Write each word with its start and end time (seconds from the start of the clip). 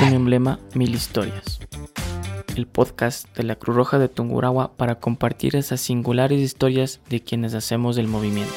Un 0.00 0.12
emblema, 0.12 0.60
mil 0.74 0.94
historias. 0.94 1.58
El 2.54 2.68
podcast 2.68 3.36
de 3.36 3.42
la 3.42 3.56
Cruz 3.56 3.74
Roja 3.74 3.98
de 3.98 4.08
Tungurahua 4.08 4.76
para 4.76 5.00
compartir 5.00 5.56
esas 5.56 5.80
singulares 5.80 6.40
historias 6.40 7.00
de 7.08 7.20
quienes 7.20 7.54
hacemos 7.54 7.98
el 7.98 8.06
movimiento. 8.06 8.54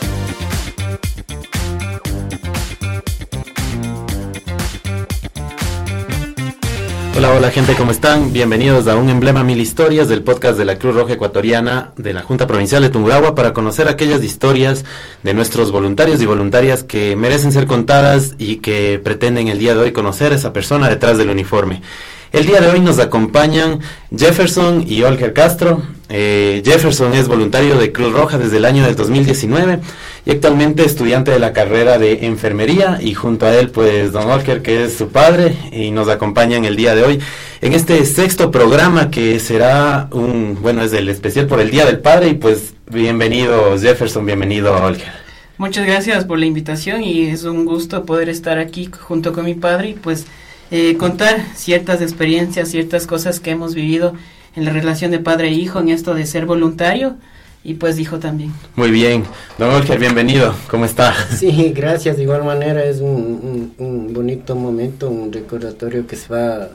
Hola, 7.22 7.36
hola 7.36 7.52
gente, 7.52 7.76
¿cómo 7.76 7.92
están? 7.92 8.34
Bienvenidos 8.34 8.88
a 8.88 8.96
un 8.96 9.08
emblema 9.08 9.44
mil 9.44 9.62
historias 9.62 10.10
del 10.10 10.24
podcast 10.24 10.58
de 10.58 10.66
la 10.66 10.80
Cruz 10.80 10.96
Roja 10.96 11.14
Ecuatoriana 11.14 11.92
de 11.96 12.14
la 12.14 12.24
Junta 12.24 12.48
Provincial 12.48 12.82
de 12.82 12.90
Tungurahua 12.90 13.36
para 13.36 13.54
conocer 13.54 13.88
aquellas 13.88 14.24
historias 14.24 14.86
de 15.22 15.36
nuestros 15.36 15.72
voluntarios 15.72 16.20
y 16.24 16.26
voluntarias 16.26 16.84
que 16.84 17.16
merecen 17.16 17.52
ser 17.52 17.68
contadas 17.68 18.34
y 18.40 18.56
que 18.56 19.00
pretenden 19.04 19.50
el 19.50 19.60
día 19.60 19.76
de 19.76 19.82
hoy 19.82 19.92
conocer 19.92 20.32
a 20.32 20.36
esa 20.36 20.52
persona 20.52 20.90
detrás 20.90 21.20
del 21.20 21.30
uniforme. 21.30 21.84
El 22.32 22.46
día 22.46 22.62
de 22.62 22.70
hoy 22.70 22.80
nos 22.80 22.98
acompañan 23.00 23.82
Jefferson 24.16 24.86
y 24.88 25.04
Olger 25.04 25.34
Castro. 25.34 25.84
Eh, 26.08 26.62
Jefferson 26.64 27.14
es 27.14 27.28
voluntario 27.28 27.78
de 27.78 27.92
Cruz 27.92 28.14
Roja 28.14 28.38
desde 28.38 28.56
el 28.56 28.64
año 28.64 28.86
del 28.86 28.96
2019 28.96 29.80
y 30.26 30.32
actualmente 30.32 30.86
estudiante 30.86 31.32
de 31.32 31.40
la 31.40 31.52
carrera 31.52 31.98
de 31.98 32.26
enfermería 32.26 33.00
y 33.02 33.16
junto 33.16 33.46
a 33.46 33.54
él 33.54 33.70
pues 33.70 34.14
Don 34.14 34.30
Olger 34.30 34.62
que 34.62 34.86
es 34.86 34.94
su 34.94 35.10
padre 35.10 35.58
y 35.74 35.92
nos 35.92 36.08
acompañan 36.08 36.64
el 36.64 36.78
día 36.78 36.96
de 36.96 37.04
hoy 37.04 37.20
en 37.60 37.74
este 37.74 38.06
sexto 38.06 38.50
programa 38.50 39.12
que 39.12 39.38
será 39.42 40.08
un, 40.12 40.58
bueno 40.62 40.84
es 40.84 40.94
el 40.94 41.10
especial 41.10 41.48
por 41.48 41.60
el 41.60 41.70
Día 41.70 41.86
del 41.86 42.00
Padre 42.00 42.30
y 42.30 42.34
pues 42.36 42.76
bienvenido 42.90 43.78
Jefferson, 43.78 44.26
bienvenido 44.26 44.74
Olger. 44.74 45.12
Muchas 45.58 45.86
gracias 45.86 46.24
por 46.24 46.40
la 46.40 46.46
invitación 46.46 47.04
y 47.04 47.28
es 47.28 47.44
un 47.44 47.66
gusto 47.66 48.06
poder 48.06 48.30
estar 48.30 48.58
aquí 48.58 48.90
junto 49.00 49.34
con 49.34 49.46
mi 49.46 49.54
padre 49.54 49.90
y 49.90 49.94
pues 49.94 50.26
eh, 50.72 50.98
contar 50.98 51.46
ciertas 51.56 52.02
experiencias, 52.02 52.70
ciertas 52.70 53.06
cosas 53.06 53.40
que 53.40 53.52
hemos 53.52 53.76
vivido 53.76 54.14
en 54.56 54.66
la 54.66 54.72
relación 54.72 55.12
de 55.12 55.20
padre 55.20 55.50
e 55.50 55.52
hijo, 55.52 55.80
en 55.80 55.90
esto 55.90 56.14
de 56.14 56.26
ser 56.26 56.46
voluntario 56.46 57.16
y 57.64 57.76
pues 57.76 58.00
hijo 58.00 58.20
también. 58.20 58.52
Muy 58.76 58.90
bien, 58.90 59.24
don 59.58 59.70
Olger, 59.70 60.00
bienvenido, 60.00 60.56
¿cómo 60.70 60.86
está? 60.86 61.14
Sí, 61.38 61.72
gracias, 61.76 62.18
de 62.18 62.24
igual 62.24 62.44
manera 62.44 62.84
es 62.84 63.00
un, 63.02 63.74
un, 63.78 63.86
un 63.86 64.14
bonito 64.14 64.56
momento, 64.56 65.10
un 65.10 65.32
recordatorio 65.32 66.08
que 66.08 66.16
se 66.16 66.34
va 66.34 66.70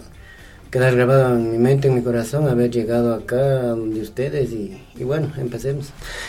quedar 0.70 0.94
grabado 0.94 1.36
en 1.36 1.52
mi 1.52 1.58
mente, 1.58 1.88
en 1.88 1.94
mi 1.94 2.02
corazón, 2.02 2.48
haber 2.48 2.70
llegado 2.70 3.14
acá 3.14 3.36
de 3.36 4.00
ustedes 4.00 4.50
y, 4.52 4.80
y, 4.98 5.04
bueno, 5.04 5.30
empecemos. 5.36 5.88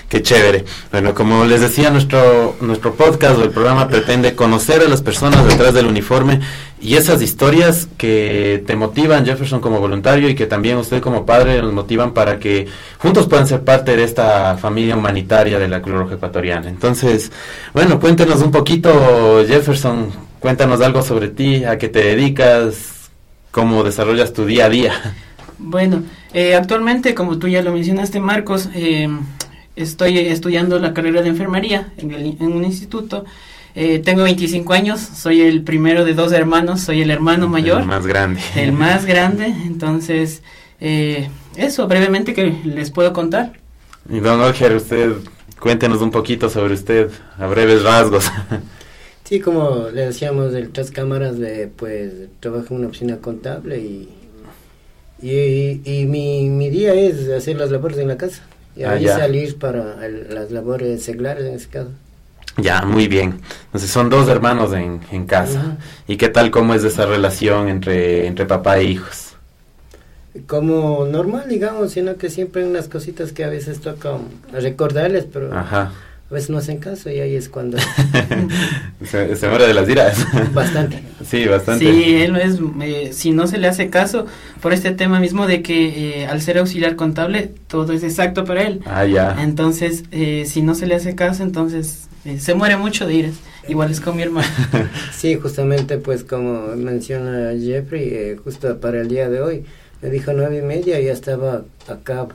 Qué 0.10 0.22
chévere. 0.22 0.66
Bueno, 0.92 1.14
como 1.14 1.46
les 1.46 1.62
decía, 1.62 1.90
nuestro, 1.90 2.56
nuestro 2.62 2.94
podcast 2.94 3.40
o 3.40 3.44
el 3.44 3.50
programa 3.50 3.88
pretende 3.88 4.36
conocer 4.36 4.82
a 4.82 4.88
las 4.88 5.02
personas 5.02 5.46
detrás 5.46 5.74
del 5.74 5.88
uniforme 5.88 6.40
y 6.80 6.96
esas 6.96 7.22
historias 7.22 7.88
que 7.98 8.64
te 8.68 8.76
motivan, 8.76 9.26
Jefferson, 9.26 9.60
como 9.60 9.80
voluntario 9.80 10.30
y 10.30 10.36
que 10.36 10.46
también 10.46 10.78
usted 10.78 11.02
como 11.02 11.26
padre 11.26 11.62
nos 11.62 11.74
motivan 11.74 12.14
para 12.14 12.38
que 12.38 12.68
juntos 13.00 13.28
puedan 13.28 13.48
ser 13.48 13.62
parte 13.62 13.96
de 13.96 14.04
esta 14.04 14.58
familia 14.58 14.96
humanitaria 14.96 15.58
de 15.58 15.68
la 15.68 15.82
Cruz 15.82 15.98
Roja 15.98 16.16
Ecuatoriana. 16.16 16.70
Entonces, 16.70 17.32
bueno, 17.74 18.00
cuéntenos 18.00 18.42
un 18.42 18.52
poquito, 18.52 19.44
Jefferson, 19.48 20.12
cuéntanos 20.40 20.80
algo 20.82 21.02
sobre 21.02 21.30
ti, 21.30 21.64
a 21.64 21.80
qué 21.80 21.90
te 21.90 22.04
dedicas, 22.04 22.97
cómo 23.58 23.84
desarrollas 23.84 24.34
tu 24.34 24.46
día 24.46 24.66
a 24.66 24.70
día. 24.70 25.16
Bueno, 25.58 26.04
eh, 26.32 26.54
actualmente, 26.54 27.16
como 27.16 27.40
tú 27.40 27.48
ya 27.48 27.64
lo 27.64 27.74
mencionaste, 27.74 28.20
Marcos, 28.20 28.70
eh, 28.76 29.10
estoy 29.76 30.20
estudiando 30.20 30.78
la 30.78 30.94
carrera 30.94 31.24
de 31.24 31.30
enfermería 31.30 31.92
en, 31.98 32.12
el, 32.12 32.38
en 32.40 32.54
un 32.54 32.64
instituto. 32.64 33.26
Eh, 33.74 33.98
tengo 33.98 34.22
25 34.22 34.74
años, 34.74 35.00
soy 35.00 35.42
el 35.42 35.64
primero 35.64 36.06
de 36.06 36.14
dos 36.14 36.34
hermanos, 36.34 36.82
soy 36.82 37.02
el 37.02 37.10
hermano 37.10 37.48
mayor. 37.48 37.82
El 37.82 37.88
más 37.88 38.06
grande. 38.06 38.42
El 38.56 38.74
más 38.74 39.08
grande, 39.08 39.48
entonces, 39.48 40.44
eh, 40.80 41.28
eso 41.56 41.88
brevemente 41.88 42.36
que 42.36 42.56
les 42.64 42.92
puedo 42.92 43.12
contar. 43.12 43.54
Y 44.08 44.20
don 44.20 44.40
Olger, 44.40 44.76
usted, 44.76 45.14
cuéntenos 45.60 46.04
un 46.04 46.12
poquito 46.12 46.48
sobre 46.48 46.76
usted, 46.76 47.10
a 47.40 47.48
breves 47.48 47.82
rasgos. 47.82 48.32
Sí, 49.28 49.42
como 49.42 49.90
le 49.94 50.06
decíamos, 50.06 50.54
el 50.54 50.70
tres 50.70 50.90
cámaras, 50.90 51.38
de, 51.38 51.68
pues 51.68 52.14
trabajo 52.40 52.68
en 52.70 52.78
una 52.78 52.88
oficina 52.88 53.18
contable 53.18 53.78
y, 53.78 54.10
y, 55.22 55.82
y 55.84 56.06
mi, 56.06 56.50
mi, 56.50 56.70
día 56.70 56.94
es 56.94 57.30
hacer 57.30 57.58
las 57.58 57.70
labores 57.70 57.98
en 57.98 58.08
la 58.08 58.16
casa 58.16 58.44
y 58.74 58.84
ahí 58.84 59.06
ah, 59.06 59.18
salir 59.18 59.60
para 59.60 60.06
el, 60.06 60.34
las 60.34 60.52
labores 60.52 61.04
seglares 61.04 61.44
en 61.44 61.56
ese 61.56 61.68
caso. 61.68 61.90
Ya, 62.56 62.84
muy 62.84 63.10
bien. 63.10 63.42
Entonces 63.66 63.92
son 63.92 64.10
dos 64.10 64.30
hermanos 64.30 64.72
en, 64.72 65.02
en 65.12 65.26
casa. 65.26 65.76
¿Y 66.08 66.16
qué 66.16 66.30
tal, 66.30 66.50
cómo 66.50 66.74
es 66.74 66.86
esa 66.86 67.06
relación 67.06 67.68
entre, 67.68 68.28
entre 68.28 68.46
papá 68.46 68.78
e 68.78 68.86
hijos? 68.86 69.36
Como 70.46 71.06
normal, 71.06 71.50
digamos, 71.50 71.92
sino 71.92 72.16
que 72.16 72.30
siempre 72.30 72.64
hay 72.64 72.70
unas 72.70 72.88
cositas 72.88 73.34
que 73.34 73.44
a 73.44 73.50
veces 73.50 73.82
toca 73.82 74.20
recordarles, 74.54 75.26
pero... 75.30 75.54
Ajá 75.54 75.92
a 76.30 76.34
veces 76.34 76.50
no 76.50 76.58
hacen 76.58 76.78
caso 76.78 77.10
y 77.10 77.20
ahí 77.22 77.36
es 77.36 77.48
cuando 77.48 77.78
se, 79.06 79.36
se 79.36 79.48
muere 79.48 79.66
de 79.68 79.74
las 79.74 79.88
iras. 79.90 80.26
Bastante. 80.54 81.04
Sí 81.28 81.46
bastante. 81.46 81.84
Sí 81.84 82.16
él 82.22 82.38
es 82.38 82.58
eh, 82.82 83.10
si 83.12 83.32
no 83.32 83.48
se 83.48 83.58
le 83.58 83.68
hace 83.68 83.90
caso 83.90 84.28
por 84.62 84.72
este 84.72 84.92
tema 84.92 85.20
mismo 85.20 85.46
de 85.46 85.62
que 85.62 86.22
eh, 86.22 86.28
al 86.28 86.42
ser 86.42 86.58
auxiliar 86.58 86.96
contable 86.96 87.52
todo 87.68 87.92
es 87.92 88.04
exacto 88.04 88.46
para 88.46 88.64
él. 88.64 88.82
Ah 88.86 89.06
ya. 89.06 89.36
Entonces 89.42 90.04
eh, 90.12 90.46
si 90.46 90.62
no 90.62 90.74
se 90.74 90.88
le 90.88 90.96
hace 90.96 91.16
caso 91.16 91.44
entonces 91.44 92.08
eh, 92.24 92.40
se 92.40 92.54
muere 92.54 92.78
mucho 92.78 93.06
de 93.08 93.14
iras. 93.16 93.34
Igual 93.68 93.92
es 93.92 94.00
con 94.00 94.16
mi 94.16 94.22
hermano. 94.24 94.48
Sí 95.12 95.36
justamente 95.36 95.98
pues 95.98 96.24
como 96.24 96.68
menciona 96.76 97.52
Jeffrey 97.60 98.08
eh, 98.10 98.38
justo 98.42 98.80
para 98.80 99.02
el 99.02 99.10
día 99.10 99.28
de 99.30 99.42
hoy 99.42 99.66
me 100.02 100.10
dijo 100.10 100.32
nueve 100.34 100.60
y 100.60 100.62
media 100.62 101.00
y 101.00 101.06
ya 101.06 101.14
estaba 101.14 101.64
acá 101.88 102.28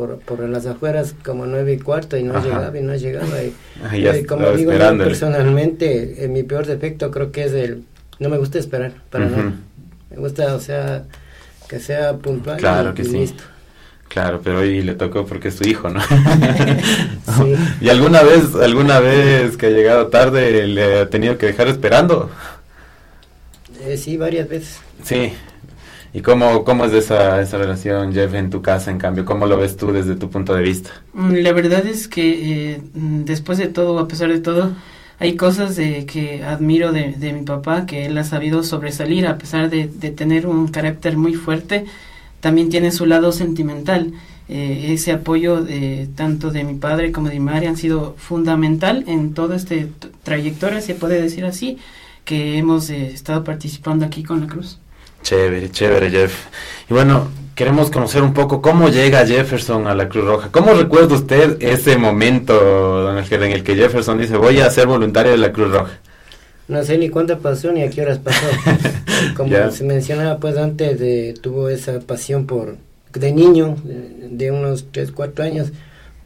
por, 0.00 0.18
por 0.20 0.48
las 0.48 0.64
afueras 0.64 1.14
como 1.22 1.44
nueve 1.44 1.74
y 1.74 1.78
cuarto 1.78 2.16
y 2.16 2.22
no 2.22 2.34
Ajá. 2.34 2.46
llegaba 2.46 2.78
y 2.78 2.82
no 2.82 2.96
llegaba. 2.96 3.42
Y, 3.42 3.54
ah, 3.84 4.16
y 4.16 4.24
como 4.24 4.50
digo 4.52 4.72
yo 4.72 4.98
personalmente, 4.98 6.24
eh, 6.24 6.28
mi 6.28 6.42
peor 6.42 6.64
defecto 6.64 7.10
creo 7.10 7.30
que 7.30 7.44
es 7.44 7.52
el, 7.52 7.84
no 8.18 8.30
me 8.30 8.38
gusta 8.38 8.58
esperar 8.58 8.92
para 9.10 9.26
uh 9.26 9.28
-huh. 9.28 9.36
nada. 9.36 9.52
Me 10.10 10.16
gusta, 10.16 10.54
o 10.54 10.60
sea, 10.60 11.04
que 11.68 11.78
sea 11.80 12.14
puntual 12.16 12.56
claro 12.56 12.90
y, 12.90 12.94
que 12.94 13.02
y 13.02 13.04
sí. 13.04 13.18
listo. 13.18 13.44
Claro, 14.08 14.40
pero 14.42 14.60
hoy 14.60 14.80
le 14.80 14.94
tocó 14.94 15.26
porque 15.26 15.48
es 15.48 15.56
su 15.56 15.68
hijo, 15.68 15.90
¿no? 15.90 16.00
sí. 17.36 17.54
¿Y 17.82 17.90
alguna 17.90 18.22
vez, 18.22 18.54
alguna 18.54 19.00
vez 19.00 19.58
que 19.58 19.66
ha 19.66 19.70
llegado 19.70 20.06
tarde 20.06 20.66
le 20.66 21.00
ha 21.00 21.10
tenido 21.10 21.36
que 21.36 21.46
dejar 21.46 21.68
esperando? 21.68 22.30
Eh, 23.84 23.98
sí, 23.98 24.16
varias 24.16 24.48
veces. 24.48 24.80
Sí, 25.04 25.32
¿Y 26.12 26.22
cómo, 26.22 26.64
cómo 26.64 26.84
es 26.84 26.92
esa, 26.92 27.40
esa 27.40 27.58
relación, 27.58 28.12
Jeff, 28.12 28.34
en 28.34 28.50
tu 28.50 28.62
casa, 28.62 28.90
en 28.90 28.98
cambio? 28.98 29.24
¿Cómo 29.24 29.46
lo 29.46 29.56
ves 29.56 29.76
tú 29.76 29.92
desde 29.92 30.16
tu 30.16 30.28
punto 30.28 30.54
de 30.54 30.62
vista? 30.62 30.90
La 31.14 31.52
verdad 31.52 31.86
es 31.86 32.08
que 32.08 32.72
eh, 32.72 32.80
después 32.94 33.58
de 33.58 33.68
todo, 33.68 33.98
a 33.98 34.08
pesar 34.08 34.28
de 34.28 34.40
todo, 34.40 34.72
hay 35.20 35.36
cosas 35.36 35.76
de, 35.76 36.06
que 36.06 36.42
admiro 36.42 36.92
de, 36.92 37.12
de, 37.12 37.32
mi 37.32 37.42
papá, 37.42 37.86
que 37.86 38.06
él 38.06 38.18
ha 38.18 38.24
sabido 38.24 38.62
sobresalir, 38.62 39.26
a 39.26 39.38
pesar 39.38 39.70
de, 39.70 39.86
de 39.86 40.10
tener 40.10 40.46
un 40.46 40.68
carácter 40.68 41.16
muy 41.16 41.34
fuerte, 41.34 41.84
también 42.40 42.70
tiene 42.70 42.90
su 42.90 43.06
lado 43.06 43.30
sentimental. 43.30 44.12
Eh, 44.52 44.94
ese 44.94 45.12
apoyo 45.12 45.62
de, 45.62 46.08
tanto 46.16 46.50
de 46.50 46.64
mi 46.64 46.74
padre 46.74 47.12
como 47.12 47.28
de 47.28 47.34
mi 47.34 47.40
madre 47.40 47.68
han 47.68 47.76
sido 47.76 48.16
fundamental 48.18 49.04
en 49.06 49.32
toda 49.32 49.54
esta 49.54 49.76
trayectoria, 50.24 50.80
se 50.80 50.96
puede 50.96 51.22
decir 51.22 51.44
así, 51.44 51.78
que 52.24 52.58
hemos 52.58 52.90
eh, 52.90 53.12
estado 53.12 53.44
participando 53.44 54.04
aquí 54.04 54.24
con 54.24 54.40
la 54.40 54.48
Cruz. 54.48 54.80
Chévere, 55.22 55.70
chévere, 55.70 56.10
Jeff. 56.10 56.46
Y 56.88 56.94
bueno, 56.94 57.28
queremos 57.54 57.90
conocer 57.90 58.22
un 58.22 58.32
poco 58.32 58.62
cómo 58.62 58.88
llega 58.88 59.26
Jefferson 59.26 59.86
a 59.86 59.94
la 59.94 60.08
Cruz 60.08 60.24
Roja. 60.24 60.48
¿Cómo 60.50 60.72
recuerda 60.72 61.14
usted 61.14 61.56
ese 61.60 61.96
momento, 61.98 62.54
don 62.54 63.18
Ángel, 63.18 63.42
en 63.42 63.52
el 63.52 63.62
que 63.62 63.76
Jefferson 63.76 64.18
dice, 64.18 64.36
voy 64.36 64.60
a 64.60 64.70
ser 64.70 64.86
voluntario 64.86 65.32
de 65.32 65.38
la 65.38 65.52
Cruz 65.52 65.70
Roja? 65.70 65.98
No 66.68 66.84
sé 66.84 66.96
ni 66.98 67.08
cuánto 67.08 67.38
pasó 67.38 67.72
ni 67.72 67.82
a 67.82 67.90
qué 67.90 68.02
horas 68.02 68.18
pasó. 68.18 68.46
Como 69.36 69.50
yeah. 69.50 69.70
se 69.70 69.84
mencionaba, 69.84 70.38
pues 70.38 70.56
antes 70.56 70.98
de, 70.98 71.34
tuvo 71.40 71.68
esa 71.68 71.98
pasión 72.00 72.46
por 72.46 72.76
de 73.12 73.32
niño, 73.32 73.76
de, 73.84 74.28
de 74.30 74.50
unos 74.50 74.86
3, 74.92 75.10
4 75.12 75.44
años. 75.44 75.72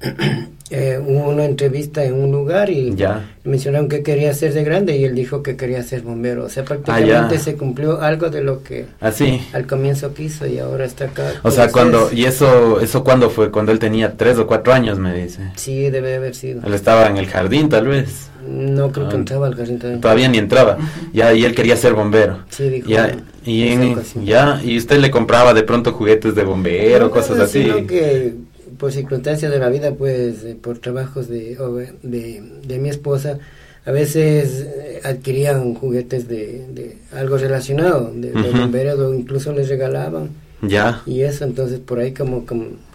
eh, 0.70 0.98
hubo 1.04 1.28
una 1.28 1.44
entrevista 1.44 2.04
en 2.04 2.14
un 2.14 2.32
lugar 2.32 2.70
y 2.70 2.94
ya. 2.94 3.30
mencionaron 3.44 3.88
que 3.88 4.02
quería 4.02 4.32
ser 4.34 4.54
de 4.54 4.64
grande 4.64 4.96
y 4.96 5.04
él 5.04 5.14
dijo 5.14 5.42
que 5.42 5.56
quería 5.56 5.82
ser 5.82 6.02
bombero. 6.02 6.44
O 6.44 6.48
sea, 6.48 6.64
prácticamente 6.64 7.36
ah, 7.36 7.38
se 7.38 7.54
cumplió 7.56 8.00
algo 8.00 8.30
de 8.30 8.42
lo 8.42 8.62
que 8.62 8.86
Así. 9.00 9.40
al 9.52 9.66
comienzo 9.66 10.14
quiso 10.14 10.46
y 10.46 10.58
ahora 10.58 10.84
está 10.84 11.06
acá. 11.06 11.32
O 11.42 11.50
sea, 11.50 11.70
cuando, 11.70 12.10
¿y 12.12 12.24
eso 12.24 12.80
eso 12.80 13.04
cuándo 13.04 13.30
fue? 13.30 13.50
Cuando 13.50 13.72
él 13.72 13.78
tenía 13.78 14.16
tres 14.16 14.38
o 14.38 14.46
cuatro 14.46 14.72
años, 14.72 14.98
me 14.98 15.14
dice. 15.14 15.42
Sí, 15.56 15.90
debe 15.90 16.16
haber 16.16 16.34
sido. 16.34 16.62
Él 16.66 16.74
estaba 16.74 17.06
en 17.06 17.18
el 17.18 17.26
jardín, 17.26 17.68
tal 17.68 17.86
vez. 17.86 18.30
No 18.48 18.92
creo 18.92 19.06
ah, 19.06 19.10
que 19.10 19.16
entraba 19.16 19.46
al 19.46 19.54
jardín 19.54 19.78
todavía. 19.78 20.00
Todavía 20.00 20.28
ni 20.28 20.38
entraba. 20.38 20.78
Ya, 21.12 21.32
y 21.32 21.44
él 21.44 21.54
quería 21.54 21.76
ser 21.76 21.94
bombero. 21.94 22.40
Sí, 22.50 22.68
dijo. 22.68 22.88
Ya, 22.88 23.16
y, 23.44 23.68
en, 23.68 24.02
ya, 24.24 24.60
y 24.62 24.76
usted 24.76 24.98
le 24.98 25.10
compraba 25.10 25.54
de 25.54 25.62
pronto 25.62 25.92
juguetes 25.92 26.34
de 26.34 26.44
bombero, 26.44 27.06
no, 27.06 27.10
cosas 27.10 27.38
así. 27.38 27.64
que 27.86 28.34
por 28.78 28.92
circunstancias 28.92 29.50
de 29.50 29.58
la 29.58 29.68
vida, 29.68 29.92
pues 29.92 30.44
por 30.60 30.78
trabajos 30.78 31.28
de, 31.28 31.56
de, 32.02 32.42
de 32.66 32.78
mi 32.78 32.88
esposa, 32.88 33.38
a 33.86 33.90
veces 33.90 34.66
adquirían 35.04 35.74
juguetes 35.74 36.26
de, 36.26 36.66
de 36.72 36.98
algo 37.12 37.36
relacionado, 37.36 38.10
de, 38.14 38.32
uh 38.32 39.00
o 39.00 39.14
incluso 39.14 39.52
les 39.52 39.68
regalaban. 39.68 40.30
Ya. 40.62 41.02
Y 41.04 41.22
eso, 41.22 41.44
entonces 41.44 41.80
por 41.80 41.98
ahí 41.98 42.12
como, 42.12 42.44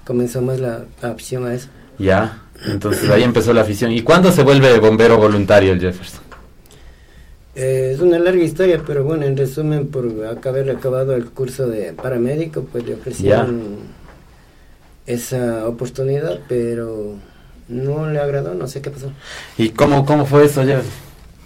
comenzó 0.06 0.42
más 0.42 0.60
la, 0.60 0.86
afición 1.02 1.46
a 1.46 1.54
eso. 1.54 1.68
Ya, 2.00 2.44
entonces 2.66 3.10
ahí 3.10 3.24
empezó 3.24 3.54
la 3.54 3.62
afición. 3.62 3.92
¿Y 3.92 4.02
cuándo 4.02 4.32
se 4.32 4.44
vuelve 4.44 4.80
bombero 4.80 5.18
voluntario 5.18 5.74
el 5.74 5.80
Jefferson? 5.80 6.22
Eh, 7.56 7.92
es 7.94 8.00
una 8.00 8.18
larga 8.18 8.42
historia, 8.42 8.82
pero 8.86 9.04
bueno, 9.04 9.26
en 9.26 9.36
resumen, 9.36 9.88
por 9.88 10.08
haber 10.46 10.72
acabado 10.72 11.14
el 11.14 11.26
curso 11.26 11.68
de 11.68 11.94
paramédico, 11.94 12.64
pues 12.64 12.86
le 12.86 12.94
ofrecieron 12.94 13.99
esa 15.10 15.68
oportunidad, 15.68 16.40
pero 16.48 17.16
no 17.68 18.10
le 18.10 18.20
agradó, 18.20 18.54
no 18.54 18.68
sé 18.68 18.82
qué 18.82 18.92
pasó. 18.92 19.12
¿Y 19.58 19.70
cómo, 19.70 20.06
cómo 20.06 20.26
fue 20.26 20.46
eso, 20.46 20.64
Jeff? 20.64 20.86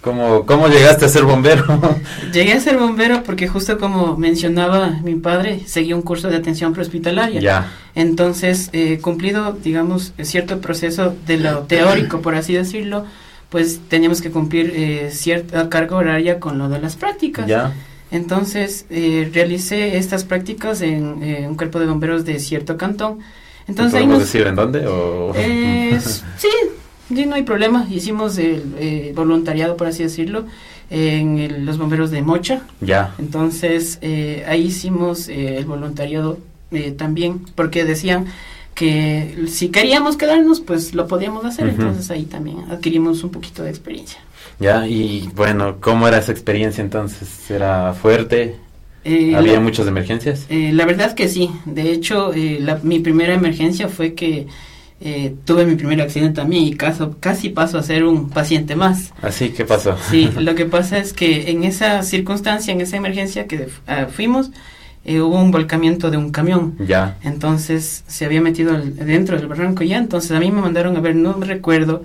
¿Cómo, 0.02 0.44
¿Cómo 0.44 0.68
llegaste 0.68 1.06
a 1.06 1.08
ser 1.08 1.24
bombero? 1.24 1.64
Llegué 2.32 2.52
a 2.52 2.60
ser 2.60 2.76
bombero 2.76 3.22
porque 3.22 3.48
justo 3.48 3.78
como 3.78 4.18
mencionaba 4.18 5.00
mi 5.02 5.14
padre, 5.14 5.62
seguía 5.64 5.96
un 5.96 6.02
curso 6.02 6.28
de 6.28 6.36
atención 6.36 6.74
prehospitalaria. 6.74 7.40
Ya. 7.40 7.72
Entonces, 7.94 8.68
eh, 8.74 8.98
cumplido, 9.00 9.52
digamos, 9.52 10.12
cierto 10.22 10.60
proceso 10.60 11.14
de 11.26 11.38
lo 11.38 11.60
teórico, 11.60 12.20
por 12.20 12.34
así 12.34 12.52
decirlo, 12.52 13.06
pues 13.48 13.80
teníamos 13.88 14.20
que 14.20 14.30
cumplir 14.30 14.74
eh, 14.76 15.08
cierta 15.10 15.70
carga 15.70 15.96
horaria 15.96 16.38
con 16.38 16.58
lo 16.58 16.68
de 16.68 16.80
las 16.80 16.96
prácticas. 16.96 17.46
Ya. 17.46 17.72
Entonces, 18.10 18.84
eh, 18.90 19.30
realicé 19.32 19.96
estas 19.96 20.24
prácticas 20.24 20.82
en 20.82 21.22
un 21.48 21.54
cuerpo 21.54 21.80
de 21.80 21.86
bomberos 21.86 22.26
de 22.26 22.40
cierto 22.40 22.76
cantón. 22.76 23.20
Entonces, 23.66 23.94
¿Podemos 23.94 24.18
decir 24.20 24.46
en 24.46 24.54
dónde? 24.54 24.86
O... 24.86 25.32
sí, 26.36 26.48
Sí, 27.08 27.26
no 27.26 27.34
hay 27.34 27.42
problema. 27.42 27.86
Hicimos 27.90 28.38
el 28.38 28.74
eh, 28.78 29.12
voluntariado, 29.14 29.76
por 29.76 29.86
así 29.86 30.02
decirlo, 30.02 30.46
en 30.90 31.66
los 31.66 31.78
bomberos 31.78 32.10
de 32.10 32.22
Mocha. 32.22 32.62
Ya. 32.80 33.14
Entonces, 33.18 33.98
eh, 34.00 34.44
ahí 34.48 34.62
hicimos 34.62 35.28
eh, 35.28 35.58
el 35.58 35.66
voluntariado 35.66 36.38
también, 36.96 37.44
porque 37.54 37.84
decían 37.84 38.26
que 38.74 39.44
si 39.46 39.68
queríamos 39.68 40.16
quedarnos, 40.16 40.60
pues 40.60 40.92
lo 40.92 41.06
podíamos 41.06 41.44
hacer. 41.44 41.68
Entonces, 41.68 42.10
ahí 42.10 42.24
también 42.24 42.64
adquirimos 42.68 43.22
un 43.22 43.30
poquito 43.30 43.62
de 43.62 43.70
experiencia. 43.70 44.18
Ya, 44.58 44.86
y 44.86 45.30
bueno, 45.36 45.76
¿cómo 45.80 46.08
era 46.08 46.18
esa 46.18 46.32
experiencia 46.32 46.82
entonces? 46.82 47.48
¿Era 47.48 47.92
fuerte? 47.94 48.56
¿Había 49.04 49.60
muchas 49.60 49.86
emergencias? 49.86 50.46
la 50.48 50.84
verdad 50.86 51.14
que 51.14 51.28
sí. 51.28 51.50
De 51.64 51.92
hecho, 51.92 52.32
mi 52.82 53.00
primera 53.00 53.34
emergencia 53.34 53.88
fue 53.88 54.14
que 54.14 54.46
eh, 55.00 55.34
tuve 55.44 55.66
mi 55.66 55.74
primer 55.74 56.00
accidente 56.00 56.40
también 56.40 56.64
y 56.64 56.74
caso, 56.74 57.16
casi 57.20 57.50
paso 57.50 57.76
a 57.76 57.82
ser 57.82 58.04
un 58.04 58.30
paciente 58.30 58.74
más. 58.76 59.12
¿Así? 59.20 59.50
¿Qué 59.50 59.64
pasó? 59.64 59.96
Sí, 60.10 60.30
lo 60.38 60.54
que 60.54 60.64
pasa 60.64 60.98
es 60.98 61.12
que 61.12 61.50
en 61.50 61.64
esa 61.64 62.02
circunstancia, 62.02 62.72
en 62.72 62.80
esa 62.80 62.96
emergencia 62.96 63.46
que 63.46 63.68
ah, 63.86 64.06
fuimos, 64.10 64.50
eh, 65.04 65.20
hubo 65.20 65.38
un 65.38 65.50
volcamiento 65.50 66.10
de 66.10 66.16
un 66.16 66.30
camión. 66.30 66.76
Ya. 66.78 67.18
Entonces 67.22 68.04
se 68.06 68.24
había 68.24 68.40
metido 68.40 68.78
dentro 68.78 69.36
del 69.36 69.46
barranco 69.48 69.82
ya, 69.82 69.98
entonces 69.98 70.30
a 70.30 70.40
mí 70.40 70.50
me 70.50 70.62
mandaron 70.62 70.96
a 70.96 71.00
ver, 71.00 71.16
no 71.16 71.34
recuerdo 71.34 72.04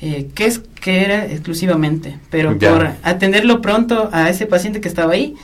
eh, 0.00 0.28
qué, 0.34 0.46
es, 0.46 0.62
qué 0.80 1.04
era 1.04 1.26
exclusivamente, 1.26 2.16
pero 2.30 2.56
por 2.56 2.92
atenderlo 3.02 3.60
pronto 3.60 4.08
a 4.12 4.30
ese 4.30 4.46
paciente 4.46 4.80
que 4.80 4.88
estaba 4.88 5.12
ahí, 5.12 5.34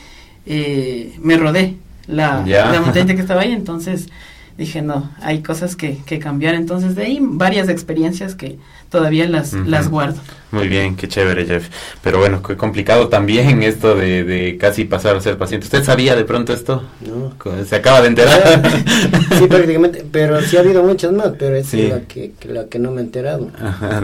me 0.46 1.36
rodé 1.36 1.76
la, 2.06 2.44
la 2.46 2.80
montaña 2.80 3.14
que 3.14 3.20
estaba 3.22 3.42
ahí, 3.42 3.52
entonces 3.52 4.08
dije, 4.56 4.82
no, 4.82 5.10
hay 5.20 5.42
cosas 5.42 5.76
que, 5.76 5.98
que 6.06 6.18
cambiar. 6.18 6.54
Entonces, 6.54 6.94
de 6.94 7.04
ahí 7.04 7.18
varias 7.20 7.68
experiencias 7.68 8.34
que 8.34 8.58
todavía 8.90 9.28
las, 9.28 9.52
las 9.52 9.88
guardo. 9.88 10.20
Muy 10.54 10.68
bien, 10.68 10.94
qué 10.94 11.08
chévere, 11.08 11.46
Jeff. 11.46 11.68
Pero 12.00 12.20
bueno, 12.20 12.40
qué 12.40 12.56
complicado 12.56 13.08
también 13.08 13.62
esto 13.64 13.96
de, 13.96 14.22
de 14.22 14.56
casi 14.56 14.84
pasar 14.84 15.16
a 15.16 15.20
ser 15.20 15.36
paciente. 15.36 15.64
¿Usted 15.66 15.82
sabía 15.82 16.14
de 16.14 16.24
pronto 16.24 16.52
esto? 16.52 16.84
No. 17.00 17.32
Se 17.64 17.74
acaba 17.74 18.00
de 18.02 18.08
enterar. 18.08 18.62
sí, 19.38 19.46
prácticamente, 19.48 20.04
pero 20.10 20.40
sí 20.42 20.56
ha 20.56 20.60
habido 20.60 20.84
muchas 20.84 21.12
más, 21.12 21.32
pero 21.38 21.56
es 21.56 21.74
la, 21.74 22.02
que, 22.02 22.32
la 22.44 22.66
que 22.66 22.78
no 22.78 22.92
me 22.92 23.00
he 23.00 23.04
enterado. 23.04 23.50